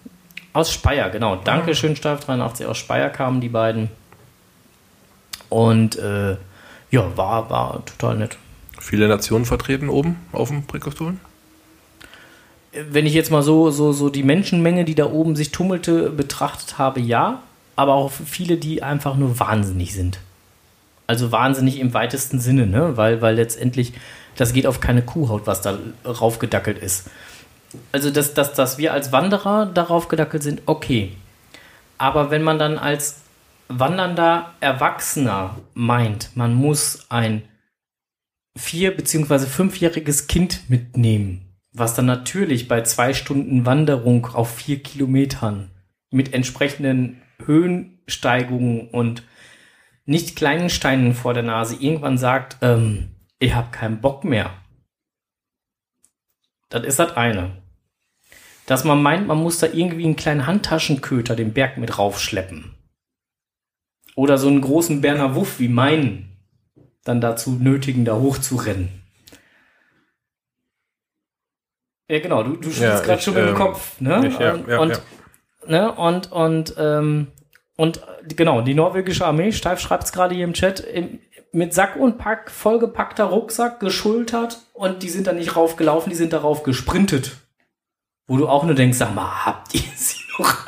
aus 0.54 0.72
Speyer, 0.72 1.10
genau. 1.10 1.36
Dankeschön, 1.36 1.96
Steif 1.96 2.20
83. 2.20 2.66
Aus 2.66 2.78
Speyer 2.78 3.10
kamen 3.10 3.40
die 3.40 3.48
beiden. 3.48 3.90
Und 5.48 5.98
äh, 5.98 6.36
ja, 6.90 7.16
war, 7.16 7.50
war 7.50 7.84
total 7.84 8.16
nett. 8.16 8.38
Viele 8.78 9.08
Nationen 9.08 9.44
vertreten 9.44 9.88
oben 9.88 10.16
auf 10.30 10.48
dem 10.48 10.64
Präkoston? 10.64 11.20
Wenn 12.90 13.06
ich 13.06 13.14
jetzt 13.14 13.30
mal 13.30 13.42
so, 13.42 13.70
so, 13.70 13.92
so 13.92 14.08
die 14.08 14.22
Menschenmenge, 14.22 14.84
die 14.84 14.94
da 14.94 15.06
oben 15.06 15.36
sich 15.36 15.50
tummelte, 15.50 16.10
betrachtet 16.10 16.78
habe, 16.78 17.00
ja. 17.00 17.42
Aber 17.76 17.94
auch 17.94 18.10
viele, 18.10 18.56
die 18.56 18.82
einfach 18.82 19.16
nur 19.16 19.40
wahnsinnig 19.40 19.94
sind. 19.94 20.20
Also 21.06 21.32
wahnsinnig 21.32 21.80
im 21.80 21.92
weitesten 21.92 22.38
Sinne, 22.38 22.66
ne? 22.66 22.96
Weil, 22.96 23.20
weil 23.20 23.34
letztendlich, 23.34 23.92
das 24.36 24.52
geht 24.52 24.66
auf 24.66 24.80
keine 24.80 25.02
Kuhhaut, 25.02 25.46
was 25.46 25.60
da 25.60 25.78
raufgedackelt 26.06 26.78
ist. 26.78 27.10
Also, 27.92 28.10
dass, 28.10 28.34
dass, 28.34 28.54
dass 28.54 28.78
wir 28.78 28.92
als 28.92 29.10
Wanderer 29.12 29.66
darauf 29.66 30.08
gedackelt 30.08 30.42
sind, 30.42 30.62
okay. 30.66 31.12
Aber 31.98 32.30
wenn 32.30 32.42
man 32.42 32.58
dann 32.58 32.78
als 32.78 33.22
wandernder 33.68 34.52
Erwachsener 34.60 35.56
meint, 35.74 36.30
man 36.34 36.54
muss 36.54 37.06
ein 37.08 37.42
vier- 38.56 38.96
beziehungsweise 38.96 39.46
fünfjähriges 39.46 40.26
Kind 40.26 40.68
mitnehmen, 40.68 41.43
was 41.74 41.94
dann 41.94 42.06
natürlich 42.06 42.68
bei 42.68 42.82
zwei 42.82 43.12
Stunden 43.12 43.66
Wanderung 43.66 44.26
auf 44.26 44.54
vier 44.54 44.82
Kilometern 44.82 45.70
mit 46.10 46.32
entsprechenden 46.32 47.20
Höhensteigungen 47.44 48.88
und 48.88 49.24
nicht 50.06 50.36
kleinen 50.36 50.70
Steinen 50.70 51.14
vor 51.14 51.34
der 51.34 51.42
Nase 51.42 51.74
irgendwann 51.74 52.16
sagt, 52.16 52.58
ähm, 52.62 53.10
ich 53.40 53.54
habe 53.54 53.72
keinen 53.72 54.00
Bock 54.00 54.22
mehr. 54.24 54.52
Das 56.68 56.86
ist 56.86 57.00
das 57.00 57.16
eine. 57.16 57.62
Dass 58.66 58.84
man 58.84 59.02
meint, 59.02 59.26
man 59.26 59.38
muss 59.38 59.58
da 59.58 59.66
irgendwie 59.66 60.04
einen 60.04 60.16
kleinen 60.16 60.46
Handtaschenköter 60.46 61.34
den 61.34 61.52
Berg 61.52 61.76
mit 61.76 61.98
raufschleppen. 61.98 62.74
Oder 64.14 64.38
so 64.38 64.46
einen 64.46 64.60
großen 64.60 65.00
Berner 65.00 65.34
Wuff 65.34 65.58
wie 65.58 65.68
meinen 65.68 66.30
dann 67.02 67.20
dazu 67.20 67.52
nötigen, 67.52 68.04
da 68.04 68.16
hochzurennen. 68.16 69.03
Ja, 72.08 72.18
genau, 72.18 72.42
du, 72.42 72.56
du 72.56 72.70
schüttelst 72.70 72.80
Ja, 72.80 73.00
gerade 73.00 73.22
schon 73.22 73.34
mit 73.34 73.44
dem 73.44 73.48
ähm, 73.50 73.54
Kopf, 73.54 74.00
ne? 74.00 74.26
ich, 74.26 74.38
ja, 74.38 74.52
und, 74.52 74.68
ja, 74.68 74.78
und. 74.78 75.02
Ne? 75.66 75.92
und, 75.92 76.32
und, 76.32 76.74
ähm, 76.78 77.28
und 77.76 77.98
äh, 77.98 78.34
genau, 78.34 78.60
die 78.60 78.74
norwegische 78.74 79.24
Armee, 79.24 79.52
Steif 79.52 79.80
schreibt 79.80 80.04
es 80.04 80.12
gerade 80.12 80.34
hier 80.34 80.44
im 80.44 80.52
Chat, 80.52 80.80
im, 80.80 81.20
mit 81.52 81.72
Sack 81.72 81.96
und 81.96 82.18
Pack, 82.18 82.50
vollgepackter 82.50 83.24
Rucksack, 83.24 83.80
geschultert 83.80 84.58
und 84.74 85.02
die 85.02 85.08
sind 85.08 85.26
da 85.26 85.32
nicht 85.32 85.56
raufgelaufen, 85.56 86.10
die 86.10 86.16
sind 86.16 86.32
darauf 86.32 86.62
gesprintet. 86.62 87.38
Wo 88.26 88.36
du 88.36 88.48
auch 88.48 88.64
nur 88.64 88.74
denkst, 88.74 88.98
sag 88.98 89.14
mal, 89.14 89.46
habt 89.46 89.74
ihr 89.74 89.82
sie 89.94 90.16
noch? 90.38 90.66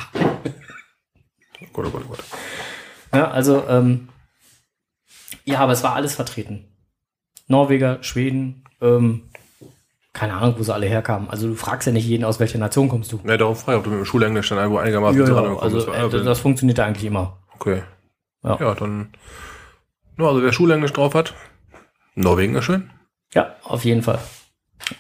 Gut, 1.73 1.87
oh 1.87 1.91
Gott. 1.91 2.25
Ja, 3.13 3.31
also, 3.31 3.65
ähm, 3.69 4.09
ja, 5.45 5.61
aber 5.61 5.73
es 5.73 5.83
war 5.83 5.95
alles 5.95 6.15
vertreten. 6.15 6.67
Norweger, 7.47 8.03
Schweden, 8.03 8.65
ähm, 8.81 9.31
keine 10.17 10.35
Ahnung, 10.35 10.55
wo 10.59 10.63
sie 10.63 10.73
alle 10.73 10.87
herkamen. 10.87 11.29
Also 11.29 11.49
du 11.49 11.55
fragst 11.55 11.87
ja 11.87 11.93
nicht 11.93 12.07
jeden, 12.07 12.25
aus 12.25 12.41
welcher 12.41 12.59
Nation 12.59 12.89
kommst 12.89 13.13
du. 13.13 13.21
Ja, 13.27 13.37
darum 13.37 13.55
frage 13.55 13.73
ich, 13.77 13.79
ob 13.79 13.85
du 13.85 13.91
mit 13.91 13.99
dem 14.01 14.05
Schulenglisch 14.07 14.49
dann 14.49 14.59
irgendwo 14.59 14.79
einigermaßen 14.79 15.21
Ja, 15.21 15.27
dran 15.27 15.57
also 15.59 15.77
bist. 15.77 15.89
äh, 15.89 15.91
Also, 15.93 16.25
das 16.25 16.41
funktioniert 16.41 16.81
eigentlich 16.81 17.05
immer. 17.05 17.39
okay. 17.55 17.83
Ja. 18.43 18.57
Ja, 18.61 18.75
dann. 18.75 19.13
Ja, 20.19 20.27
also 20.27 20.43
wer 20.43 20.53
Schulenglisch 20.53 20.93
drauf 20.95 21.15
hat, 21.15 21.35
Norwegen 22.15 22.55
ist 22.55 22.65
schön. 22.65 22.91
Ja, 23.35 23.57
auf 23.65 23.85
jeden 23.85 24.03
Fall. 24.03 24.19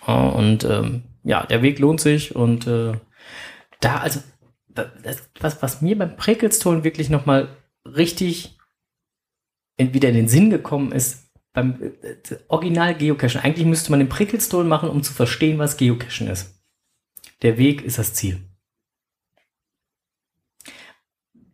Äh, 0.06 0.12
Und 0.12 0.64
ähm, 0.64 1.04
ja, 1.22 1.46
der 1.46 1.62
Weg 1.62 1.78
lohnt 1.78 2.00
sich 2.00 2.36
und 2.36 2.66
äh, 2.66 2.92
da, 3.80 3.98
also, 3.98 4.20
das, 4.68 5.28
was, 5.40 5.62
was 5.62 5.80
mir 5.80 5.96
beim 5.96 6.16
Präkelstone 6.16 6.84
wirklich 6.84 7.08
nochmal 7.08 7.48
richtig 7.86 8.58
in, 9.78 9.94
wieder 9.94 10.08
in 10.10 10.14
den 10.16 10.28
Sinn 10.28 10.50
gekommen 10.50 10.92
ist, 10.92 11.25
beim 11.56 11.82
äh, 11.82 12.36
Original 12.48 12.94
Geocachen. 12.94 13.40
Eigentlich 13.40 13.66
müsste 13.66 13.90
man 13.90 13.98
den 13.98 14.10
Prickelstone 14.10 14.68
machen, 14.68 14.90
um 14.90 15.02
zu 15.02 15.12
verstehen, 15.12 15.58
was 15.58 15.78
Geocachen 15.78 16.28
ist. 16.28 16.62
Der 17.42 17.58
Weg 17.58 17.82
ist 17.82 17.98
das 17.98 18.14
Ziel. 18.14 18.48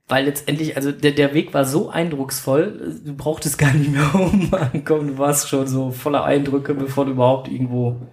Weil 0.09 0.27
letztendlich, 0.27 0.77
also 0.77 0.93
der, 0.93 1.13
der 1.13 1.33
Weg 1.33 1.55
war 1.55 1.65
so 1.65 1.89
eindrucksvoll, 1.89 3.01
du 3.05 3.17
brauchtest 3.17 3.59
gar 3.59 3.73
nicht 3.73 3.91
mehr 3.93 4.15
umankommen. 4.15 5.07
Du 5.07 5.19
warst 5.19 5.49
schon 5.49 5.67
so 5.69 5.93
voller 5.93 6.25
Eindrücke, 6.25 6.75
bevor 6.75 7.07
du 7.07 7.13
überhaupt 7.13 7.49
irgendwo. 7.49 8.09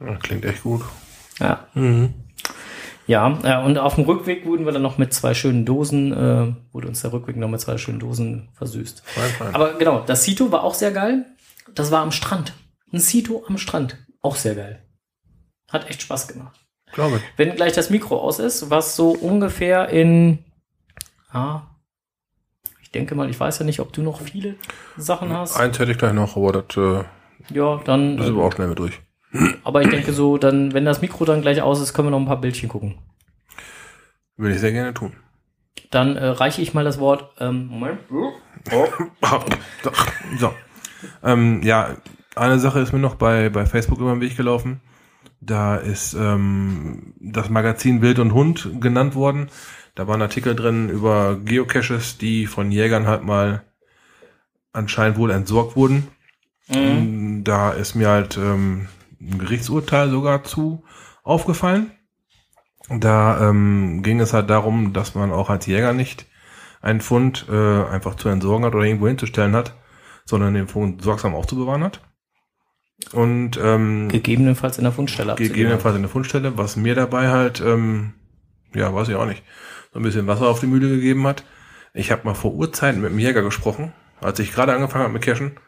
Ja, 0.00 0.16
klingt 0.16 0.44
echt 0.44 0.62
gut. 0.62 0.82
Ja, 1.40 1.66
Mhm. 1.74 2.14
Ja. 3.06 3.38
äh, 3.42 3.64
und 3.64 3.78
auf 3.78 3.96
dem 3.96 4.04
Rückweg 4.04 4.46
wurden 4.46 4.64
wir 4.64 4.72
dann 4.72 4.82
noch 4.82 4.98
mit 4.98 5.12
zwei 5.12 5.34
schönen 5.34 5.64
Dosen, 5.64 6.12
äh, 6.12 6.54
wurde 6.72 6.88
uns 6.88 7.02
der 7.02 7.12
Rückweg 7.12 7.36
noch 7.36 7.48
mit 7.48 7.60
zwei 7.60 7.78
schönen 7.78 8.00
Dosen 8.00 8.48
versüßt. 8.54 9.02
Fein, 9.04 9.30
fein. 9.30 9.54
Aber 9.54 9.74
genau, 9.74 10.02
das 10.06 10.24
Sito 10.24 10.50
war 10.52 10.64
auch 10.64 10.74
sehr 10.74 10.92
geil. 10.92 11.26
Das 11.74 11.90
war 11.90 12.02
am 12.02 12.12
Strand. 12.12 12.52
Ein 12.92 13.00
Sito 13.00 13.44
am 13.48 13.58
Strand. 13.58 13.98
Auch 14.22 14.36
sehr 14.36 14.54
geil. 14.54 14.82
Hat 15.70 15.88
echt 15.90 16.02
Spaß 16.02 16.28
gemacht. 16.28 16.58
Glaube 16.92 17.16
ich. 17.16 17.22
Wenn 17.36 17.56
gleich 17.56 17.72
das 17.72 17.90
Mikro 17.90 18.18
aus 18.18 18.38
ist, 18.38 18.70
was 18.70 18.94
so 18.94 19.10
ungefähr 19.10 19.88
in, 19.88 20.44
ja, 21.32 21.66
ich 22.82 22.90
denke 22.92 23.16
mal, 23.16 23.28
ich 23.28 23.38
weiß 23.38 23.58
ja 23.58 23.64
nicht, 23.64 23.80
ob 23.80 23.92
du 23.92 24.02
noch 24.02 24.20
viele 24.20 24.54
Sachen 24.96 25.32
hast. 25.32 25.56
Eins 25.56 25.78
hätte 25.78 25.90
ich 25.90 25.98
gleich 25.98 26.12
noch, 26.12 26.36
aber 26.36 26.62
das, 26.62 26.76
äh, 26.76 27.04
ja, 27.52 27.80
dann, 27.84 28.16
das 28.16 28.26
sind 28.26 28.36
wir 28.36 28.44
auch 28.44 28.52
schnell 28.52 28.68
mit 28.68 28.78
durch. 28.78 29.00
Aber 29.64 29.82
ich 29.82 29.88
denke 29.88 30.12
so, 30.12 30.38
dann, 30.38 30.72
wenn 30.72 30.84
das 30.84 31.00
Mikro 31.00 31.24
dann 31.24 31.42
gleich 31.42 31.62
aus 31.62 31.80
ist, 31.80 31.92
können 31.92 32.08
wir 32.08 32.10
noch 32.12 32.20
ein 32.20 32.26
paar 32.26 32.40
Bildchen 32.40 32.68
gucken. 32.68 32.96
Würde 34.36 34.54
ich 34.54 34.60
sehr 34.60 34.72
gerne 34.72 34.94
tun. 34.94 35.12
Dann 35.90 36.16
äh, 36.16 36.26
reiche 36.26 36.62
ich 36.62 36.74
mal 36.74 36.84
das 36.84 36.98
Wort, 36.98 37.30
ähm, 37.40 37.66
Moment. 37.66 38.00
so. 40.38 40.52
Ähm, 41.22 41.62
ja, 41.62 41.96
eine 42.34 42.58
Sache 42.58 42.80
ist 42.80 42.92
mir 42.92 42.98
noch 42.98 43.14
bei, 43.16 43.48
bei 43.48 43.66
Facebook 43.66 44.00
über 44.00 44.12
den 44.12 44.20
Weg 44.20 44.36
gelaufen. 44.36 44.80
Da 45.40 45.76
ist 45.76 46.14
ähm, 46.14 47.14
das 47.20 47.50
Magazin 47.50 48.00
Wild 48.02 48.18
und 48.18 48.32
Hund 48.32 48.70
genannt 48.80 49.14
worden. 49.14 49.50
Da 49.94 50.08
war 50.08 50.16
ein 50.16 50.22
Artikel 50.22 50.56
drin 50.56 50.88
über 50.88 51.36
Geocaches, 51.36 52.18
die 52.18 52.46
von 52.46 52.72
Jägern 52.72 53.06
halt 53.06 53.22
mal 53.22 53.62
anscheinend 54.72 55.18
wohl 55.18 55.30
entsorgt 55.30 55.76
wurden. 55.76 56.08
Mhm. 56.68 57.44
Da 57.44 57.70
ist 57.70 57.94
mir 57.94 58.08
halt 58.08 58.36
ähm, 58.36 58.88
ein 59.30 59.38
Gerichtsurteil 59.38 60.10
sogar 60.10 60.44
zu 60.44 60.84
aufgefallen. 61.22 61.92
Da 62.88 63.48
ähm, 63.48 64.02
ging 64.02 64.20
es 64.20 64.32
halt 64.32 64.50
darum, 64.50 64.92
dass 64.92 65.14
man 65.14 65.32
auch 65.32 65.48
als 65.48 65.66
Jäger 65.66 65.92
nicht 65.92 66.26
einen 66.82 67.00
Fund 67.00 67.46
äh, 67.50 67.84
einfach 67.84 68.14
zu 68.16 68.28
entsorgen 68.28 68.66
hat 68.66 68.74
oder 68.74 68.84
irgendwo 68.84 69.08
hinzustellen 69.08 69.56
hat, 69.56 69.74
sondern 70.26 70.54
den 70.54 70.68
Fund 70.68 71.02
sorgsam 71.02 71.34
aufzubewahren 71.34 71.82
hat. 71.82 72.00
Und 73.12 73.58
ähm, 73.62 74.08
Gegebenenfalls 74.08 74.78
in 74.78 74.84
der 74.84 74.92
Fundstelle 74.92 75.34
gegebenenfalls 75.34 75.96
in 75.96 76.02
der 76.02 76.10
Fundstelle, 76.10 76.56
was 76.56 76.76
mir 76.76 76.94
dabei 76.94 77.28
halt, 77.28 77.60
ähm, 77.60 78.14
ja, 78.74 78.94
weiß 78.94 79.08
ich 79.08 79.16
auch 79.16 79.26
nicht, 79.26 79.42
so 79.92 79.98
ein 79.98 80.02
bisschen 80.02 80.26
Wasser 80.26 80.46
auf 80.46 80.60
die 80.60 80.66
Mühle 80.66 80.88
gegeben 80.88 81.26
hat. 81.26 81.44
Ich 81.92 82.12
habe 82.12 82.22
mal 82.24 82.34
vor 82.34 82.52
Urzeiten 82.52 83.00
mit 83.00 83.10
einem 83.10 83.18
Jäger 83.18 83.42
gesprochen, 83.42 83.92
als 84.20 84.38
ich 84.38 84.52
gerade 84.52 84.74
angefangen 84.74 85.04
habe 85.04 85.12
mit 85.12 85.22
Cashen. 85.22 85.58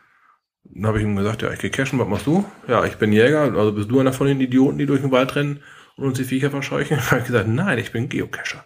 Dann 0.74 0.86
habe 0.86 0.98
ich 0.98 1.04
ihm 1.04 1.16
gesagt, 1.16 1.42
ja, 1.42 1.50
ich 1.50 1.58
gehe 1.58 1.70
cashen, 1.70 1.98
was 1.98 2.08
machst 2.08 2.26
du? 2.26 2.44
Ja, 2.68 2.84
ich 2.84 2.96
bin 2.96 3.12
Jäger, 3.12 3.42
also 3.42 3.72
bist 3.72 3.90
du 3.90 4.00
einer 4.00 4.12
von 4.12 4.26
den 4.26 4.40
Idioten, 4.40 4.78
die 4.78 4.86
durch 4.86 5.00
den 5.00 5.10
Wald 5.10 5.34
rennen 5.36 5.60
und 5.96 6.04
uns 6.04 6.18
die 6.18 6.24
Viecher 6.24 6.50
verscheuchen? 6.50 6.96
Dann 6.96 7.06
habe 7.10 7.20
ich 7.20 7.26
gesagt, 7.26 7.48
nein, 7.48 7.78
ich 7.78 7.92
bin 7.92 8.08
Geocacher. 8.08 8.64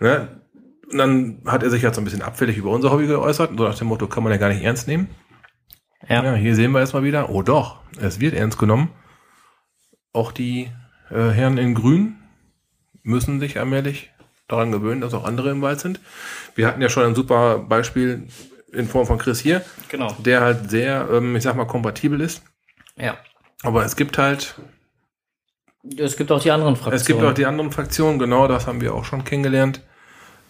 Ne? 0.00 0.40
Und 0.90 0.98
dann 0.98 1.42
hat 1.46 1.64
er 1.64 1.70
sich 1.70 1.84
halt 1.84 1.96
so 1.96 2.00
ein 2.00 2.04
bisschen 2.04 2.22
abfällig 2.22 2.56
über 2.56 2.70
unser 2.70 2.92
Hobby 2.92 3.08
geäußert, 3.08 3.50
so 3.56 3.64
nach 3.64 3.76
dem 3.76 3.88
Motto, 3.88 4.06
kann 4.06 4.22
man 4.22 4.30
ja 4.30 4.38
gar 4.38 4.50
nicht 4.50 4.62
ernst 4.62 4.86
nehmen. 4.86 5.08
Ja. 6.08 6.22
Ja, 6.22 6.34
hier 6.34 6.54
sehen 6.54 6.70
wir 6.70 6.78
erstmal 6.78 7.02
wieder, 7.02 7.30
oh 7.30 7.42
doch, 7.42 7.80
es 8.00 8.20
wird 8.20 8.34
ernst 8.34 8.58
genommen. 8.58 8.90
Auch 10.12 10.30
die 10.30 10.70
äh, 11.10 11.30
Herren 11.30 11.58
in 11.58 11.74
Grün 11.74 12.16
müssen 13.02 13.40
sich 13.40 13.58
allmählich 13.58 14.12
daran 14.48 14.70
gewöhnen, 14.70 15.00
dass 15.00 15.14
auch 15.14 15.24
andere 15.24 15.50
im 15.50 15.62
Wald 15.62 15.80
sind. 15.80 16.00
Wir 16.54 16.66
hatten 16.66 16.82
ja 16.82 16.88
schon 16.88 17.04
ein 17.04 17.14
super 17.14 17.58
Beispiel 17.58 18.28
in 18.76 18.88
Form 18.88 19.06
von 19.06 19.18
Chris 19.18 19.40
hier, 19.40 19.62
Genau. 19.88 20.14
der 20.18 20.40
halt 20.40 20.70
sehr, 20.70 21.08
ähm, 21.12 21.34
ich 21.36 21.42
sag 21.42 21.56
mal, 21.56 21.66
kompatibel 21.66 22.20
ist. 22.20 22.42
Ja. 22.96 23.16
Aber 23.62 23.84
es 23.84 23.96
gibt 23.96 24.18
halt, 24.18 24.54
Es 25.98 26.16
gibt 26.16 26.30
auch 26.32 26.40
die 26.42 26.50
anderen 26.50 26.76
Fraktionen. 26.76 26.96
es 27.00 27.06
gibt 27.06 27.22
auch 27.22 27.34
die 27.34 27.46
anderen 27.46 27.72
Fraktionen, 27.72 28.18
genau, 28.18 28.48
das 28.48 28.66
haben 28.66 28.80
wir 28.80 28.94
auch 28.94 29.04
schon 29.04 29.24
kennengelernt. 29.24 29.80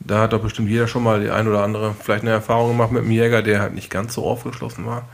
Da 0.01 0.21
hat 0.21 0.33
doch 0.35 0.41
bestimmt 0.43 0.69
jeder 0.69 0.87
schon 0.89 1.03
mal 1.03 1.21
die 1.21 1.31
ein 1.31 1.49
oder 1.49 1.63
andere 1.63 1.95
vielleicht 1.99 2.23
eine 2.23 2.31
Erfahrung 2.33 2.69
gemacht 2.69 2.93
mit 2.93 3.03
einem 3.03 3.11
Jäger, 3.11 3.43
der 3.43 3.61
halt 3.61 3.75
nicht 3.75 3.91
ganz 3.91 4.13
so 4.15 4.25
aufgeschlossen 4.27 4.85
war. 4.87 5.09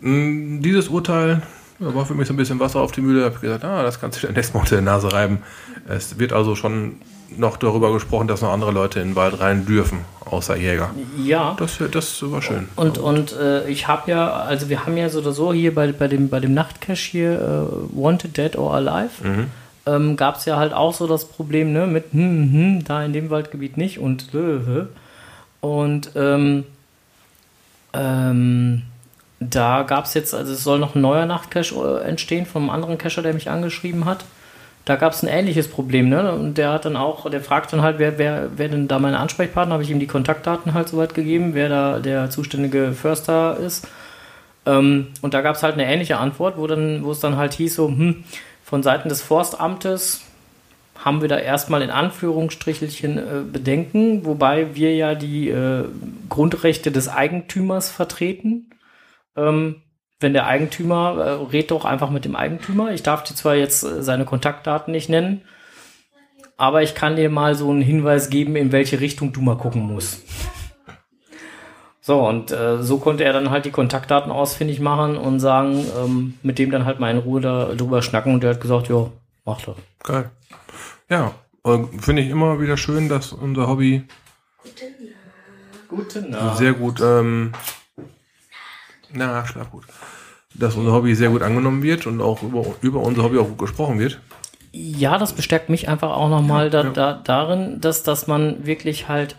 Mm, 0.00 0.60
Dieses 0.60 0.88
Urteil 0.88 1.42
war 1.78 2.06
für 2.06 2.14
mich 2.14 2.28
so 2.28 2.34
ein 2.34 2.36
bisschen 2.36 2.60
Wasser 2.60 2.80
auf 2.80 2.92
die 2.92 3.00
Mühle. 3.00 3.20
Da 3.20 3.24
habe 3.26 3.34
ich 3.36 3.40
gesagt, 3.42 3.64
ah, 3.64 3.82
das 3.82 4.00
kannst 4.00 4.22
du 4.22 4.26
dir 4.26 4.32
nächstes 4.32 4.54
Mal 4.54 4.60
unter 4.60 4.76
der 4.76 4.82
Nase 4.82 5.12
reiben. 5.12 5.42
Es 5.88 6.18
wird 6.18 6.32
also 6.32 6.54
schon 6.54 7.00
noch 7.36 7.56
darüber 7.56 7.92
gesprochen, 7.92 8.28
dass 8.28 8.42
noch 8.42 8.52
andere 8.52 8.72
Leute 8.72 9.00
in 9.00 9.10
den 9.10 9.16
Wald 9.16 9.40
rein 9.40 9.66
dürfen, 9.66 10.00
außer 10.24 10.56
Jäger. 10.56 10.90
Ja. 11.22 11.56
Das, 11.58 11.78
das 11.90 12.22
war 12.30 12.42
schön. 12.42 12.68
Und, 12.76 12.98
und 12.98 13.32
äh, 13.32 13.68
ich 13.68 13.88
habe 13.88 14.10
ja, 14.10 14.32
also 14.32 14.68
wir 14.68 14.84
haben 14.84 14.96
ja 14.96 15.08
so 15.08 15.20
oder 15.20 15.32
so 15.32 15.52
hier 15.52 15.74
bei, 15.74 15.92
bei 15.92 16.08
dem, 16.08 16.28
bei 16.28 16.40
dem 16.40 16.54
Nachtcache 16.54 16.94
hier, 16.94 17.32
äh, 17.32 18.00
Wanted 18.00 18.36
Dead 18.36 18.56
or 18.56 18.74
Alive, 18.74 19.10
ähm, 19.86 20.16
gab 20.16 20.36
es 20.36 20.44
ja 20.44 20.56
halt 20.56 20.72
auch 20.72 20.94
so 20.94 21.06
das 21.06 21.24
Problem, 21.24 21.72
ne, 21.72 21.86
mit 21.86 22.12
hm, 22.12 22.52
hm, 22.52 22.84
da 22.84 23.04
in 23.04 23.12
dem 23.12 23.30
Waldgebiet 23.30 23.76
nicht 23.76 23.98
und 23.98 24.32
äh, 24.34 24.86
und 25.60 26.10
ähm, 26.16 26.64
ähm, 27.92 28.82
da 29.40 29.82
gab 29.82 30.04
es 30.04 30.14
jetzt, 30.14 30.34
also 30.34 30.52
es 30.52 30.64
soll 30.64 30.78
noch 30.78 30.94
ein 30.94 31.00
neuer 31.00 31.26
Nachtcache 31.26 31.74
äh, 32.04 32.08
entstehen 32.08 32.46
einem 32.54 32.70
anderen 32.70 32.98
Cacher, 32.98 33.22
der 33.22 33.34
mich 33.34 33.50
angeschrieben 33.50 34.04
hat. 34.04 34.24
Da 34.84 34.96
gab 34.96 35.12
es 35.12 35.22
ein 35.22 35.28
ähnliches 35.28 35.68
Problem, 35.68 36.08
ne? 36.08 36.32
Und 36.32 36.58
der 36.58 36.72
hat 36.72 36.84
dann 36.84 36.96
auch, 36.96 37.30
der 37.30 37.40
fragt 37.40 37.72
dann 37.72 37.82
halt, 37.82 37.98
wer, 37.98 38.18
wer, 38.18 38.50
wer 38.56 38.68
denn 38.68 38.88
da 38.88 38.98
meine 38.98 39.18
Ansprechpartner, 39.18 39.74
habe 39.74 39.84
ich 39.84 39.90
ihm 39.90 40.00
die 40.00 40.08
Kontaktdaten 40.08 40.74
halt 40.74 40.88
soweit 40.88 41.14
gegeben, 41.14 41.54
wer 41.54 41.68
da 41.68 41.98
der 42.00 42.30
zuständige 42.30 42.92
Förster 42.92 43.56
ist. 43.58 43.86
Ähm, 44.66 45.08
und 45.22 45.34
da 45.34 45.40
gab 45.40 45.56
es 45.56 45.62
halt 45.62 45.74
eine 45.74 45.86
ähnliche 45.86 46.18
Antwort, 46.18 46.56
wo 46.56 46.66
dann, 46.66 47.04
wo 47.04 47.12
es 47.12 47.20
dann 47.20 47.36
halt 47.36 47.52
hieß, 47.52 47.76
so, 47.76 47.88
hm, 47.88 48.24
von 48.64 48.82
Seiten 48.82 49.08
des 49.08 49.22
Forstamtes 49.22 50.22
haben 51.04 51.20
wir 51.20 51.28
da 51.28 51.38
erstmal 51.38 51.82
in 51.82 51.90
Anführungsstrichelchen 51.90 53.18
äh, 53.18 53.42
Bedenken, 53.50 54.24
wobei 54.24 54.74
wir 54.74 54.94
ja 54.94 55.14
die 55.14 55.48
äh, 55.48 55.84
Grundrechte 56.28 56.92
des 56.92 57.08
Eigentümers 57.08 57.90
vertreten. 57.90 58.70
Ähm, 59.36 59.82
wenn 60.22 60.32
der 60.32 60.46
Eigentümer, 60.46 61.16
äh, 61.18 61.52
red 61.52 61.70
doch 61.70 61.84
einfach 61.84 62.10
mit 62.10 62.24
dem 62.24 62.36
Eigentümer. 62.36 62.92
Ich 62.92 63.02
darf 63.02 63.24
dir 63.24 63.34
zwar 63.34 63.54
jetzt 63.54 63.82
äh, 63.82 64.02
seine 64.02 64.24
Kontaktdaten 64.24 64.92
nicht 64.92 65.08
nennen, 65.08 65.42
aber 66.56 66.82
ich 66.82 66.94
kann 66.94 67.16
dir 67.16 67.30
mal 67.30 67.54
so 67.54 67.70
einen 67.70 67.82
Hinweis 67.82 68.30
geben, 68.30 68.56
in 68.56 68.72
welche 68.72 69.00
Richtung 69.00 69.32
du 69.32 69.40
mal 69.40 69.56
gucken 69.56 69.82
musst. 69.82 70.22
So, 72.04 72.26
und 72.26 72.50
äh, 72.50 72.82
so 72.82 72.98
konnte 72.98 73.22
er 73.22 73.32
dann 73.32 73.50
halt 73.50 73.64
die 73.64 73.70
Kontaktdaten 73.70 74.32
ausfindig 74.32 74.80
machen 74.80 75.16
und 75.16 75.38
sagen, 75.38 75.86
ähm, 75.96 76.34
mit 76.42 76.58
dem 76.58 76.72
dann 76.72 76.84
halt 76.84 76.98
mal 76.98 77.12
in 77.12 77.18
Ruhe 77.18 77.40
da, 77.40 77.74
drüber 77.76 78.02
schnacken 78.02 78.34
und 78.34 78.42
der 78.42 78.50
hat 78.50 78.60
gesagt, 78.60 78.88
ja, 78.88 79.08
mach 79.44 79.62
doch. 79.62 79.76
Geil. 80.02 80.30
Ja, 81.08 81.32
äh, 81.64 81.78
finde 82.00 82.22
ich 82.22 82.30
immer 82.30 82.60
wieder 82.60 82.76
schön, 82.76 83.08
dass 83.08 83.32
unser 83.32 83.68
Hobby 83.68 84.04
Gute 85.88 86.22
Nacht. 86.22 86.56
sehr 86.56 86.72
gut, 86.72 87.00
ähm, 87.00 87.52
na, 89.12 89.46
schlaf 89.46 89.70
gut. 89.70 89.84
Dass 90.54 90.76
unser 90.76 90.92
Hobby 90.92 91.14
sehr 91.14 91.30
gut 91.30 91.42
angenommen 91.42 91.82
wird 91.82 92.06
und 92.06 92.20
auch 92.20 92.42
über, 92.42 92.64
über 92.82 93.00
unser 93.00 93.22
Hobby 93.22 93.38
auch 93.38 93.48
gut 93.48 93.58
gesprochen 93.58 93.98
wird. 93.98 94.20
Ja, 94.72 95.18
das 95.18 95.32
bestärkt 95.32 95.68
mich 95.68 95.88
einfach 95.88 96.10
auch 96.12 96.28
nochmal 96.28 96.70
da, 96.70 96.84
ja. 96.84 96.90
da, 96.90 97.12
darin, 97.14 97.80
dass, 97.80 98.02
dass 98.02 98.26
man 98.26 98.66
wirklich 98.66 99.08
halt 99.08 99.36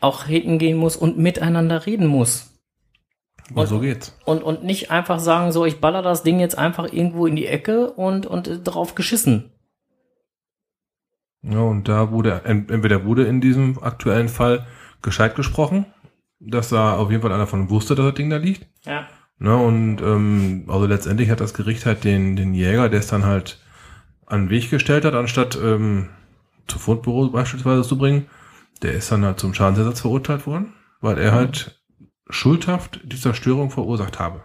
auch 0.00 0.24
hingehen 0.24 0.76
muss 0.76 0.96
und 0.96 1.18
miteinander 1.18 1.86
reden 1.86 2.06
muss. 2.06 2.48
Und 3.54 3.66
so 3.66 3.80
geht's. 3.80 4.16
Und, 4.24 4.42
und 4.42 4.64
nicht 4.64 4.90
einfach 4.90 5.18
sagen, 5.18 5.52
so, 5.52 5.64
ich 5.64 5.80
baller 5.80 6.02
das 6.02 6.22
Ding 6.22 6.40
jetzt 6.40 6.56
einfach 6.56 6.92
irgendwo 6.92 7.26
in 7.26 7.36
die 7.36 7.46
Ecke 7.46 7.92
und, 7.92 8.26
und 8.26 8.62
drauf 8.64 8.94
geschissen. 8.94 9.52
Ja, 11.42 11.60
und 11.60 11.88
da 11.88 12.12
wurde, 12.12 12.42
ent- 12.44 12.70
entweder 12.70 13.04
wurde 13.04 13.24
in 13.26 13.40
diesem 13.40 13.82
aktuellen 13.82 14.28
Fall 14.28 14.66
gescheit 15.02 15.34
gesprochen, 15.34 15.86
dass 16.44 16.68
da 16.68 16.96
auf 16.96 17.10
jeden 17.10 17.22
Fall 17.22 17.32
einer 17.32 17.46
von 17.46 17.70
wusste, 17.70 17.94
dass 17.94 18.06
das 18.06 18.14
Ding 18.14 18.30
da 18.30 18.36
liegt. 18.36 18.66
Ja. 18.84 19.06
Ne, 19.38 19.56
und 19.56 20.00
ähm, 20.02 20.64
also 20.68 20.86
letztendlich 20.86 21.30
hat 21.30 21.40
das 21.40 21.54
Gericht 21.54 21.84
halt 21.86 22.04
den, 22.04 22.36
den 22.36 22.54
Jäger, 22.54 22.88
der 22.88 23.00
es 23.00 23.08
dann 23.08 23.24
halt 23.24 23.58
an 24.26 24.44
den 24.44 24.50
Weg 24.50 24.70
gestellt 24.70 25.04
hat, 25.04 25.14
anstatt 25.14 25.58
ähm, 25.62 26.10
zu 26.68 26.78
Fundbüro 26.78 27.28
beispielsweise 27.28 27.82
zu 27.82 27.98
bringen, 27.98 28.26
der 28.82 28.92
ist 28.92 29.10
dann 29.10 29.24
halt 29.24 29.40
zum 29.40 29.52
Schadensersatz 29.52 30.00
verurteilt 30.00 30.46
worden, 30.46 30.74
weil 31.00 31.18
er 31.18 31.32
halt 31.32 31.82
schuldhaft 32.28 33.00
die 33.04 33.16
Zerstörung 33.18 33.70
verursacht 33.70 34.18
habe. 34.18 34.44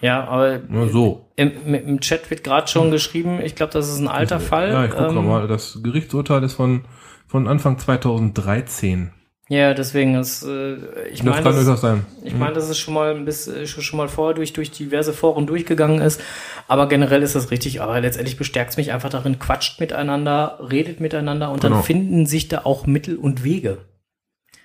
Ja, 0.00 0.24
aber 0.28 0.58
Nur 0.68 0.90
so. 0.90 1.30
im, 1.36 1.50
im 1.66 1.74
im 1.74 2.00
Chat 2.00 2.30
wird 2.30 2.44
gerade 2.44 2.68
schon 2.68 2.90
geschrieben, 2.90 3.40
ich 3.40 3.54
glaube, 3.54 3.72
das 3.72 3.88
ist 3.88 3.98
ein 3.98 4.08
alter 4.08 4.38
Fall. 4.40 4.70
Ja, 4.70 4.84
ich 4.84 4.90
gucke 4.90 5.16
Ähm, 5.16 5.26
mal. 5.26 5.48
Das 5.48 5.80
Gerichtsurteil 5.82 6.42
ist 6.42 6.54
von, 6.54 6.84
von 7.26 7.48
Anfang 7.48 7.78
2013. 7.78 9.12
Ja, 9.48 9.74
deswegen 9.74 10.14
ist, 10.14 10.42
äh, 10.42 10.76
ich 11.08 11.18
das 11.20 11.26
meine, 11.26 11.42
das, 11.44 11.56
durchaus 11.56 11.80
sein. 11.82 12.06
ich 12.22 12.32
meine, 12.34 12.54
dass 12.54 12.68
es 12.70 12.78
schon 12.78 12.94
mal 12.94 13.14
ein 13.14 13.26
bisschen, 13.26 13.66
schon 13.66 13.82
schon 13.82 13.98
mal 13.98 14.08
vorher 14.08 14.34
durch, 14.34 14.54
durch 14.54 14.70
diverse 14.70 15.12
Foren 15.12 15.46
durchgegangen 15.46 16.00
ist. 16.00 16.18
Aber 16.66 16.88
generell 16.88 17.22
ist 17.22 17.34
das 17.34 17.50
richtig. 17.50 17.82
Aber 17.82 18.00
letztendlich 18.00 18.38
bestärkt 18.38 18.70
es 18.70 18.76
mich 18.78 18.90
einfach 18.92 19.10
darin, 19.10 19.38
quatscht 19.38 19.80
miteinander, 19.80 20.58
redet 20.70 21.00
miteinander 21.00 21.50
und 21.50 21.60
Genau. 21.60 21.74
dann 21.76 21.84
finden 21.84 22.24
sich 22.24 22.48
da 22.48 22.62
auch 22.64 22.86
Mittel 22.86 23.16
und 23.16 23.44
Wege. 23.44 23.84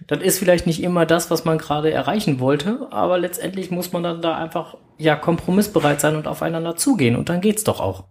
Das 0.08 0.20
ist 0.22 0.40
vielleicht 0.40 0.66
nicht 0.66 0.82
immer 0.82 1.06
das, 1.06 1.30
was 1.30 1.44
man 1.44 1.58
gerade 1.58 1.92
erreichen 1.92 2.40
wollte, 2.40 2.88
aber 2.90 3.18
letztendlich 3.18 3.70
muss 3.72 3.92
man 3.92 4.02
dann 4.02 4.22
da 4.22 4.38
einfach 4.38 4.78
ja 4.98 5.18
kompromissbereit 5.18 6.00
sein 6.00 6.16
und 6.16 6.26
aufeinander 6.26 6.78
zugehen 6.78 7.18
und 7.18 7.28
dann 7.28 7.42
geht's 7.42 7.66
doch 7.66 7.82
auch. 7.82 8.06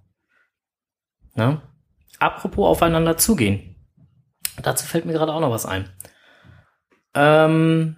Na? 1.35 1.62
Apropos 2.19 2.66
aufeinander 2.69 3.16
zugehen. 3.16 3.77
Dazu 4.62 4.85
fällt 4.87 5.07
mir 5.07 5.14
gerade 5.14 5.33
auch 5.33 5.41
noch 5.41 5.51
was 5.51 5.64
ein. 5.64 5.89
Ähm, 7.21 7.97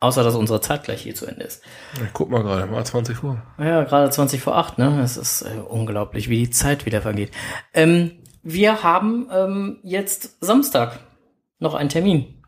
außer 0.00 0.24
dass 0.24 0.34
unsere 0.34 0.60
Zeit 0.60 0.82
gleich 0.82 1.02
hier 1.02 1.14
zu 1.14 1.26
Ende 1.26 1.44
ist. 1.44 1.62
Ich 1.94 2.12
guck 2.12 2.30
mal 2.30 2.42
gerade, 2.42 2.66
mal 2.66 2.84
20 2.84 3.22
Uhr. 3.22 3.40
Ja, 3.58 3.84
gerade 3.84 4.10
20 4.10 4.40
vor 4.40 4.56
8, 4.56 4.78
ne? 4.78 5.00
Es 5.02 5.16
ist 5.16 5.42
äh, 5.42 5.60
unglaublich, 5.60 6.28
wie 6.28 6.38
die 6.38 6.50
Zeit 6.50 6.84
wieder 6.84 7.02
vergeht. 7.02 7.30
Ähm, 7.72 8.10
wir 8.42 8.82
haben 8.82 9.28
ähm, 9.32 9.78
jetzt 9.82 10.36
Samstag 10.44 10.98
noch 11.60 11.74
einen 11.74 11.88
Termin. 11.88 12.42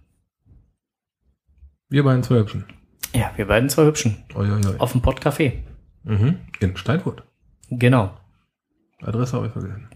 Wir 1.89 2.03
beiden 2.03 2.23
zwei 2.23 2.37
Hübschen. 2.37 2.67
Ja, 3.15 3.31
wir 3.37 3.47
beiden 3.47 3.71
zwei 3.71 3.85
Hübschen. 3.85 4.25
Oi, 4.35 4.51
oi, 4.51 4.61
oi. 4.67 4.79
Auf 4.79 4.93
dem 4.93 5.03
Pottcafé. 5.03 5.55
Mhm. 6.03 6.41
In 6.61 6.77
Steinfurt. 6.77 7.23
Genau. 7.71 8.13
Adresse 9.01 9.37
habe 9.37 9.47
ich 9.47 9.53
vergessen. 9.53 9.89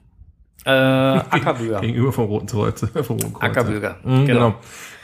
Äh, 0.65 0.71
Ackerbürger. 0.71 1.81
Gegenüber 1.83 2.13
vom 2.13 2.27
Roten 2.27 2.47
Kreuz. 2.47 2.81
vom 3.03 3.17
Roten 3.17 3.33
Kreuz. 3.35 3.43
Ackerbürger. 3.43 3.97
Mhm, 4.05 4.27
genau. 4.27 4.55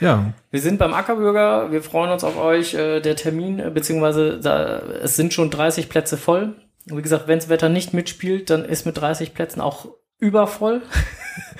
Ja, 0.00 0.32
Wir 0.50 0.60
sind 0.60 0.78
beim 0.78 0.94
Ackerbürger. 0.94 1.72
Wir 1.72 1.82
freuen 1.82 2.10
uns 2.12 2.24
auf 2.24 2.38
euch. 2.38 2.74
Äh, 2.74 3.00
der 3.00 3.16
Termin, 3.16 3.58
äh, 3.58 3.70
beziehungsweise 3.70 4.38
da, 4.38 4.78
es 5.02 5.16
sind 5.16 5.34
schon 5.34 5.50
30 5.50 5.88
Plätze 5.88 6.16
voll. 6.16 6.54
Wie 6.86 7.02
gesagt, 7.02 7.28
wenn 7.28 7.38
das 7.38 7.48
Wetter 7.48 7.68
nicht 7.68 7.92
mitspielt, 7.92 8.50
dann 8.50 8.64
ist 8.64 8.86
mit 8.86 8.96
30 8.96 9.34
Plätzen 9.34 9.60
auch 9.60 9.88
übervoll, 10.18 10.82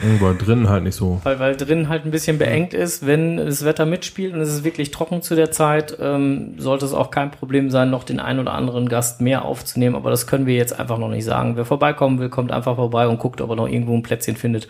irgendwo 0.02 0.32
drin 0.32 0.68
halt 0.68 0.84
nicht 0.84 0.96
so. 0.96 1.20
weil, 1.22 1.38
weil 1.38 1.56
drin 1.56 1.88
halt 1.88 2.04
ein 2.04 2.10
bisschen 2.10 2.38
beengt 2.38 2.74
ist. 2.74 3.06
Wenn 3.06 3.36
das 3.36 3.64
Wetter 3.64 3.86
mitspielt 3.86 4.34
und 4.34 4.40
es 4.40 4.48
ist 4.48 4.64
wirklich 4.64 4.90
trocken 4.90 5.22
zu 5.22 5.34
der 5.36 5.50
Zeit, 5.50 5.96
ähm, 6.00 6.58
sollte 6.58 6.84
es 6.84 6.92
auch 6.92 7.10
kein 7.10 7.30
Problem 7.30 7.70
sein, 7.70 7.90
noch 7.90 8.04
den 8.04 8.20
einen 8.20 8.40
oder 8.40 8.54
anderen 8.54 8.88
Gast 8.88 9.20
mehr 9.20 9.44
aufzunehmen. 9.44 9.96
Aber 9.96 10.10
das 10.10 10.26
können 10.26 10.46
wir 10.46 10.56
jetzt 10.56 10.78
einfach 10.78 10.98
noch 10.98 11.08
nicht 11.08 11.24
sagen. 11.24 11.56
Wer 11.56 11.64
vorbeikommen 11.64 12.18
will, 12.18 12.30
kommt 12.30 12.52
einfach 12.52 12.76
vorbei 12.76 13.06
und 13.06 13.18
guckt, 13.18 13.40
ob 13.40 13.50
er 13.50 13.56
noch 13.56 13.68
irgendwo 13.68 13.94
ein 13.94 14.02
Plätzchen 14.02 14.36
findet. 14.36 14.68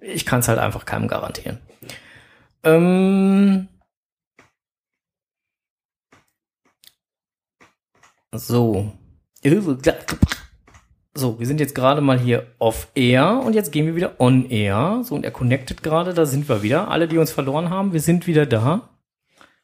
Ich 0.00 0.24
kann 0.24 0.40
es 0.40 0.48
halt 0.48 0.58
einfach 0.58 0.84
keinem 0.84 1.08
garantieren. 1.08 1.58
Ähm 2.62 3.68
so. 8.32 8.92
So, 11.18 11.40
wir 11.40 11.48
sind 11.48 11.58
jetzt 11.58 11.74
gerade 11.74 12.00
mal 12.00 12.16
hier 12.16 12.46
off 12.60 12.86
air 12.94 13.42
und 13.44 13.52
jetzt 13.52 13.72
gehen 13.72 13.86
wir 13.86 13.96
wieder 13.96 14.20
on 14.20 14.48
air. 14.50 15.00
So, 15.02 15.16
und 15.16 15.24
er 15.24 15.32
connectet 15.32 15.82
gerade, 15.82 16.14
da 16.14 16.26
sind 16.26 16.48
wir 16.48 16.62
wieder. 16.62 16.92
Alle, 16.92 17.08
die 17.08 17.18
uns 17.18 17.32
verloren 17.32 17.70
haben, 17.70 17.92
wir 17.92 17.98
sind 17.98 18.28
wieder 18.28 18.46
da. 18.46 18.88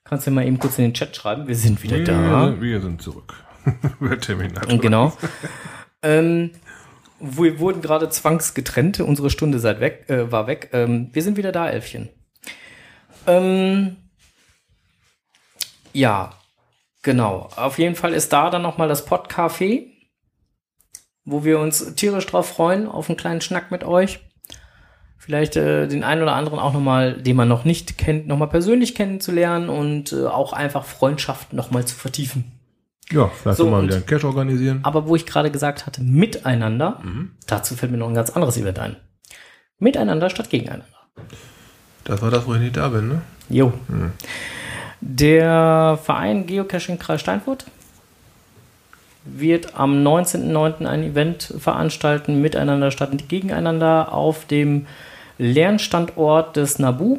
Kannst 0.03 0.27
du 0.27 0.33
mal 0.33 0.45
eben 0.45 0.59
kurz 0.59 0.79
in 0.79 0.85
den 0.85 0.95
Chat 0.95 1.15
schreiben, 1.15 1.47
wir 1.47 1.55
sind 1.55 1.81
wieder 1.85 2.01
da. 2.01 2.51
Wir, 2.51 2.61
wir 2.61 2.81
sind 2.81 3.01
zurück. 3.01 3.35
Der 4.01 4.19
Terminator. 4.19 4.79
Genau. 4.79 5.13
ähm, 6.03 6.51
wir 7.21 7.61
wurden 7.61 7.81
gerade 7.83 8.11
zwangsgetrennt. 8.11 8.99
Unsere 8.99 9.31
Stunde 9.31 9.61
seit 9.61 9.79
weg, 9.79 10.07
äh, 10.09 10.33
war 10.33 10.49
weg. 10.49 10.71
Ähm, 10.73 11.11
wir 11.13 11.23
sind 11.23 11.37
wieder 11.37 11.53
da, 11.53 11.69
Elfchen. 11.69 12.09
Ähm, 13.29 13.95
ja, 15.93 16.33
genau. 17.03 17.49
Auf 17.55 17.79
jeden 17.79 17.95
Fall 17.95 18.13
ist 18.13 18.33
da 18.33 18.51
dann 18.51 18.63
nochmal 18.63 18.89
das 18.89 19.07
Podcafé, 19.07 19.94
wo 21.25 21.45
wir 21.45 21.59
uns 21.59 21.95
tierisch 21.95 22.27
drauf 22.27 22.49
freuen, 22.49 22.87
auf 22.89 23.09
einen 23.09 23.17
kleinen 23.17 23.41
Schnack 23.41 23.71
mit 23.71 23.85
euch. 23.85 24.21
Vielleicht 25.19 25.57
äh, 25.57 25.89
den 25.89 26.05
einen 26.05 26.23
oder 26.23 26.35
anderen 26.35 26.59
auch 26.59 26.75
nochmal, 26.75 27.15
den 27.15 27.37
man 27.37 27.49
noch 27.49 27.65
nicht 27.65 27.97
kennt, 27.97 28.27
nochmal 28.27 28.49
persönlich 28.49 28.95
kennenzulernen 28.95 29.71
und 29.71 30.13
äh, 30.13 30.27
auch 30.27 30.53
einfach 30.53 30.85
Freundschaften 30.85 31.57
nochmal 31.57 31.87
zu 31.87 31.95
vertiefen. 31.95 32.53
Ja, 33.11 33.29
vielleicht 33.29 33.57
So, 33.57 33.71
mal 33.71 33.83
wieder 33.83 33.97
einen 33.97 34.07
Cash 34.07 34.25
organisieren. 34.25 34.81
Aber 34.83 35.09
wo 35.09 35.17
ich 35.17 35.25
gerade 35.25 35.51
gesagt 35.51 35.87
hatte, 35.87 36.03
miteinander, 36.03 37.03
dazu 37.47 37.75
fällt 37.75 37.93
mir 37.93 37.99
noch 37.99 38.09
ein 38.09 38.15
ganz 38.15 38.31
anderes 38.31 38.57
Event 38.57 38.79
ein. 38.79 38.97
Miteinander 39.79 40.31
statt 40.31 40.51
gegeneinander. 40.51 40.87
Das 42.05 42.23
war 42.23 42.31
das, 42.31 42.47
wo 42.47 42.55
ich 42.55 42.61
nicht 42.61 42.77
da 42.77 42.89
bin, 42.89 43.09
ne? 43.09 43.23
Jo. 43.49 43.73
Der 45.01 45.99
Verein 46.03 46.47
Geocaching 46.47 46.99
Kreis 46.99 47.21
Steinfurt 47.21 47.67
wird 49.25 49.79
am 49.79 50.07
19.09. 50.07 50.87
ein 50.87 51.03
Event 51.03 51.55
veranstalten, 51.59 52.41
miteinander 52.41 52.91
statt 52.91 53.11
gegeneinander, 53.29 54.13
auf 54.13 54.45
dem 54.47 54.87
Lernstandort 55.39 56.57
des 56.57 56.79
Nabu 56.79 57.19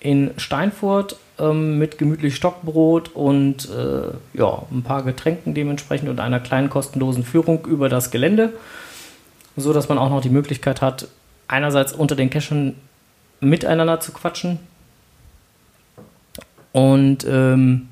in 0.00 0.32
Steinfurt 0.36 1.16
ähm, 1.38 1.78
mit 1.78 1.98
gemütlich 1.98 2.36
Stockbrot 2.36 3.10
und 3.14 3.68
äh, 3.70 4.38
ja, 4.38 4.62
ein 4.70 4.82
paar 4.82 5.02
Getränken 5.02 5.54
dementsprechend 5.54 6.08
und 6.08 6.20
einer 6.20 6.40
kleinen 6.40 6.70
kostenlosen 6.70 7.24
Führung 7.24 7.64
über 7.64 7.88
das 7.88 8.10
Gelände, 8.10 8.52
so 9.56 9.72
dass 9.72 9.88
man 9.88 9.98
auch 9.98 10.10
noch 10.10 10.20
die 10.20 10.28
Möglichkeit 10.28 10.82
hat, 10.82 11.08
einerseits 11.48 11.92
unter 11.92 12.16
den 12.16 12.30
Cachen 12.30 12.76
miteinander 13.40 14.00
zu 14.00 14.12
quatschen 14.12 14.58
und 16.72 17.26
ähm, 17.28 17.88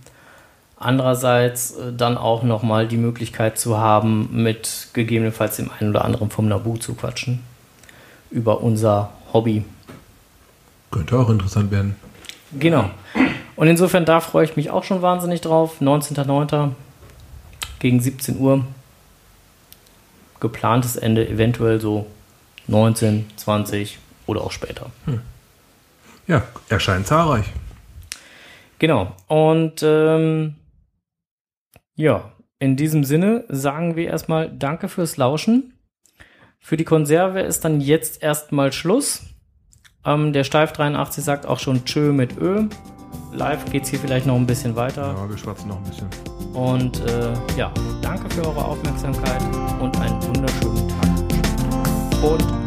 andererseits 0.83 1.77
äh, 1.77 1.93
dann 1.93 2.19
auch 2.19 2.43
nochmal 2.43 2.87
die 2.87 2.97
Möglichkeit 2.97 3.59
zu 3.59 3.79
haben, 3.79 4.29
mit 4.33 4.89
gegebenenfalls 4.93 5.57
dem 5.57 5.71
einen 5.79 5.91
oder 5.91 6.05
anderen 6.05 6.31
vom 6.31 6.49
Nabu 6.49 6.77
zu 6.77 6.95
quatschen 6.95 7.41
über 8.31 8.63
unser 8.63 9.11
Hobby. 9.33 9.65
Könnte 10.91 11.19
auch 11.19 11.31
interessant 11.31 11.71
werden. 11.71 11.97
Genau. 12.59 12.91
Und 13.57 13.69
insofern 13.69 14.05
da 14.05 14.21
freue 14.21 14.45
ich 14.45 14.57
mich 14.57 14.71
auch 14.71 14.85
schon 14.85 15.03
wahnsinnig 15.03 15.41
drauf. 15.41 15.81
19.09. 15.81 16.71
gegen 17.79 18.01
17 18.01 18.39
Uhr. 18.39 18.65
Geplantes 20.41 20.97
Ende 20.97 21.29
eventuell 21.29 21.81
so 21.81 22.07
19, 22.67 23.27
20 23.37 23.99
oder 24.27 24.43
auch 24.43 24.53
später. 24.53 24.87
Ja, 26.27 26.43
erscheint 26.69 27.07
zahlreich. 27.07 27.47
Genau. 28.79 29.13
Und 29.29 29.83
ähm, 29.83 30.55
ja, 31.95 32.33
in 32.59 32.77
diesem 32.77 33.05
Sinne 33.05 33.45
sagen 33.49 33.97
wir 33.97 34.09
erstmal 34.09 34.51
Danke 34.51 34.89
fürs 34.89 35.17
Lauschen. 35.17 35.75
Für 36.61 36.77
die 36.77 36.85
Konserve 36.85 37.41
ist 37.41 37.65
dann 37.65 37.81
jetzt 37.81 38.23
erstmal 38.23 38.73
Schluss. 38.73 39.23
Ähm, 40.05 40.33
der 40.33 40.45
Steif 40.45 40.73
83 40.73 41.25
sagt 41.25 41.47
auch 41.47 41.59
schon 41.59 41.85
Tschö 41.85 42.13
mit 42.13 42.39
Ö. 42.39 42.69
Live 43.33 43.65
geht's 43.71 43.89
hier 43.89 43.99
vielleicht 43.99 44.27
noch 44.27 44.37
ein 44.37 44.47
bisschen 44.47 44.77
weiter. 44.77 45.15
Ja, 45.17 45.29
wir 45.29 45.37
schwatzen 45.37 45.69
noch 45.69 45.79
ein 45.79 45.85
bisschen. 45.85 46.09
Und 46.55 47.01
äh, 47.01 47.33
ja, 47.57 47.73
danke 48.01 48.33
für 48.35 48.47
eure 48.47 48.65
Aufmerksamkeit 48.65 49.43
und 49.81 49.99
einen 49.99 50.23
wunderschönen 50.23 50.89
Tag. 50.89 52.23
Und 52.23 52.62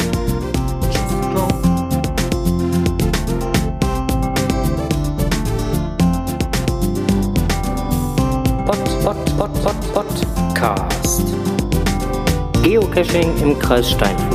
Pod, 9.06 9.18
Pod, 9.38 9.52
Pod, 9.62 9.76
Pod, 9.94 10.26
Podcast. 10.36 11.24
Geocaching 12.64 13.42
im 13.42 13.60
Kreis 13.60 13.86
Steinfurt. 13.86 14.35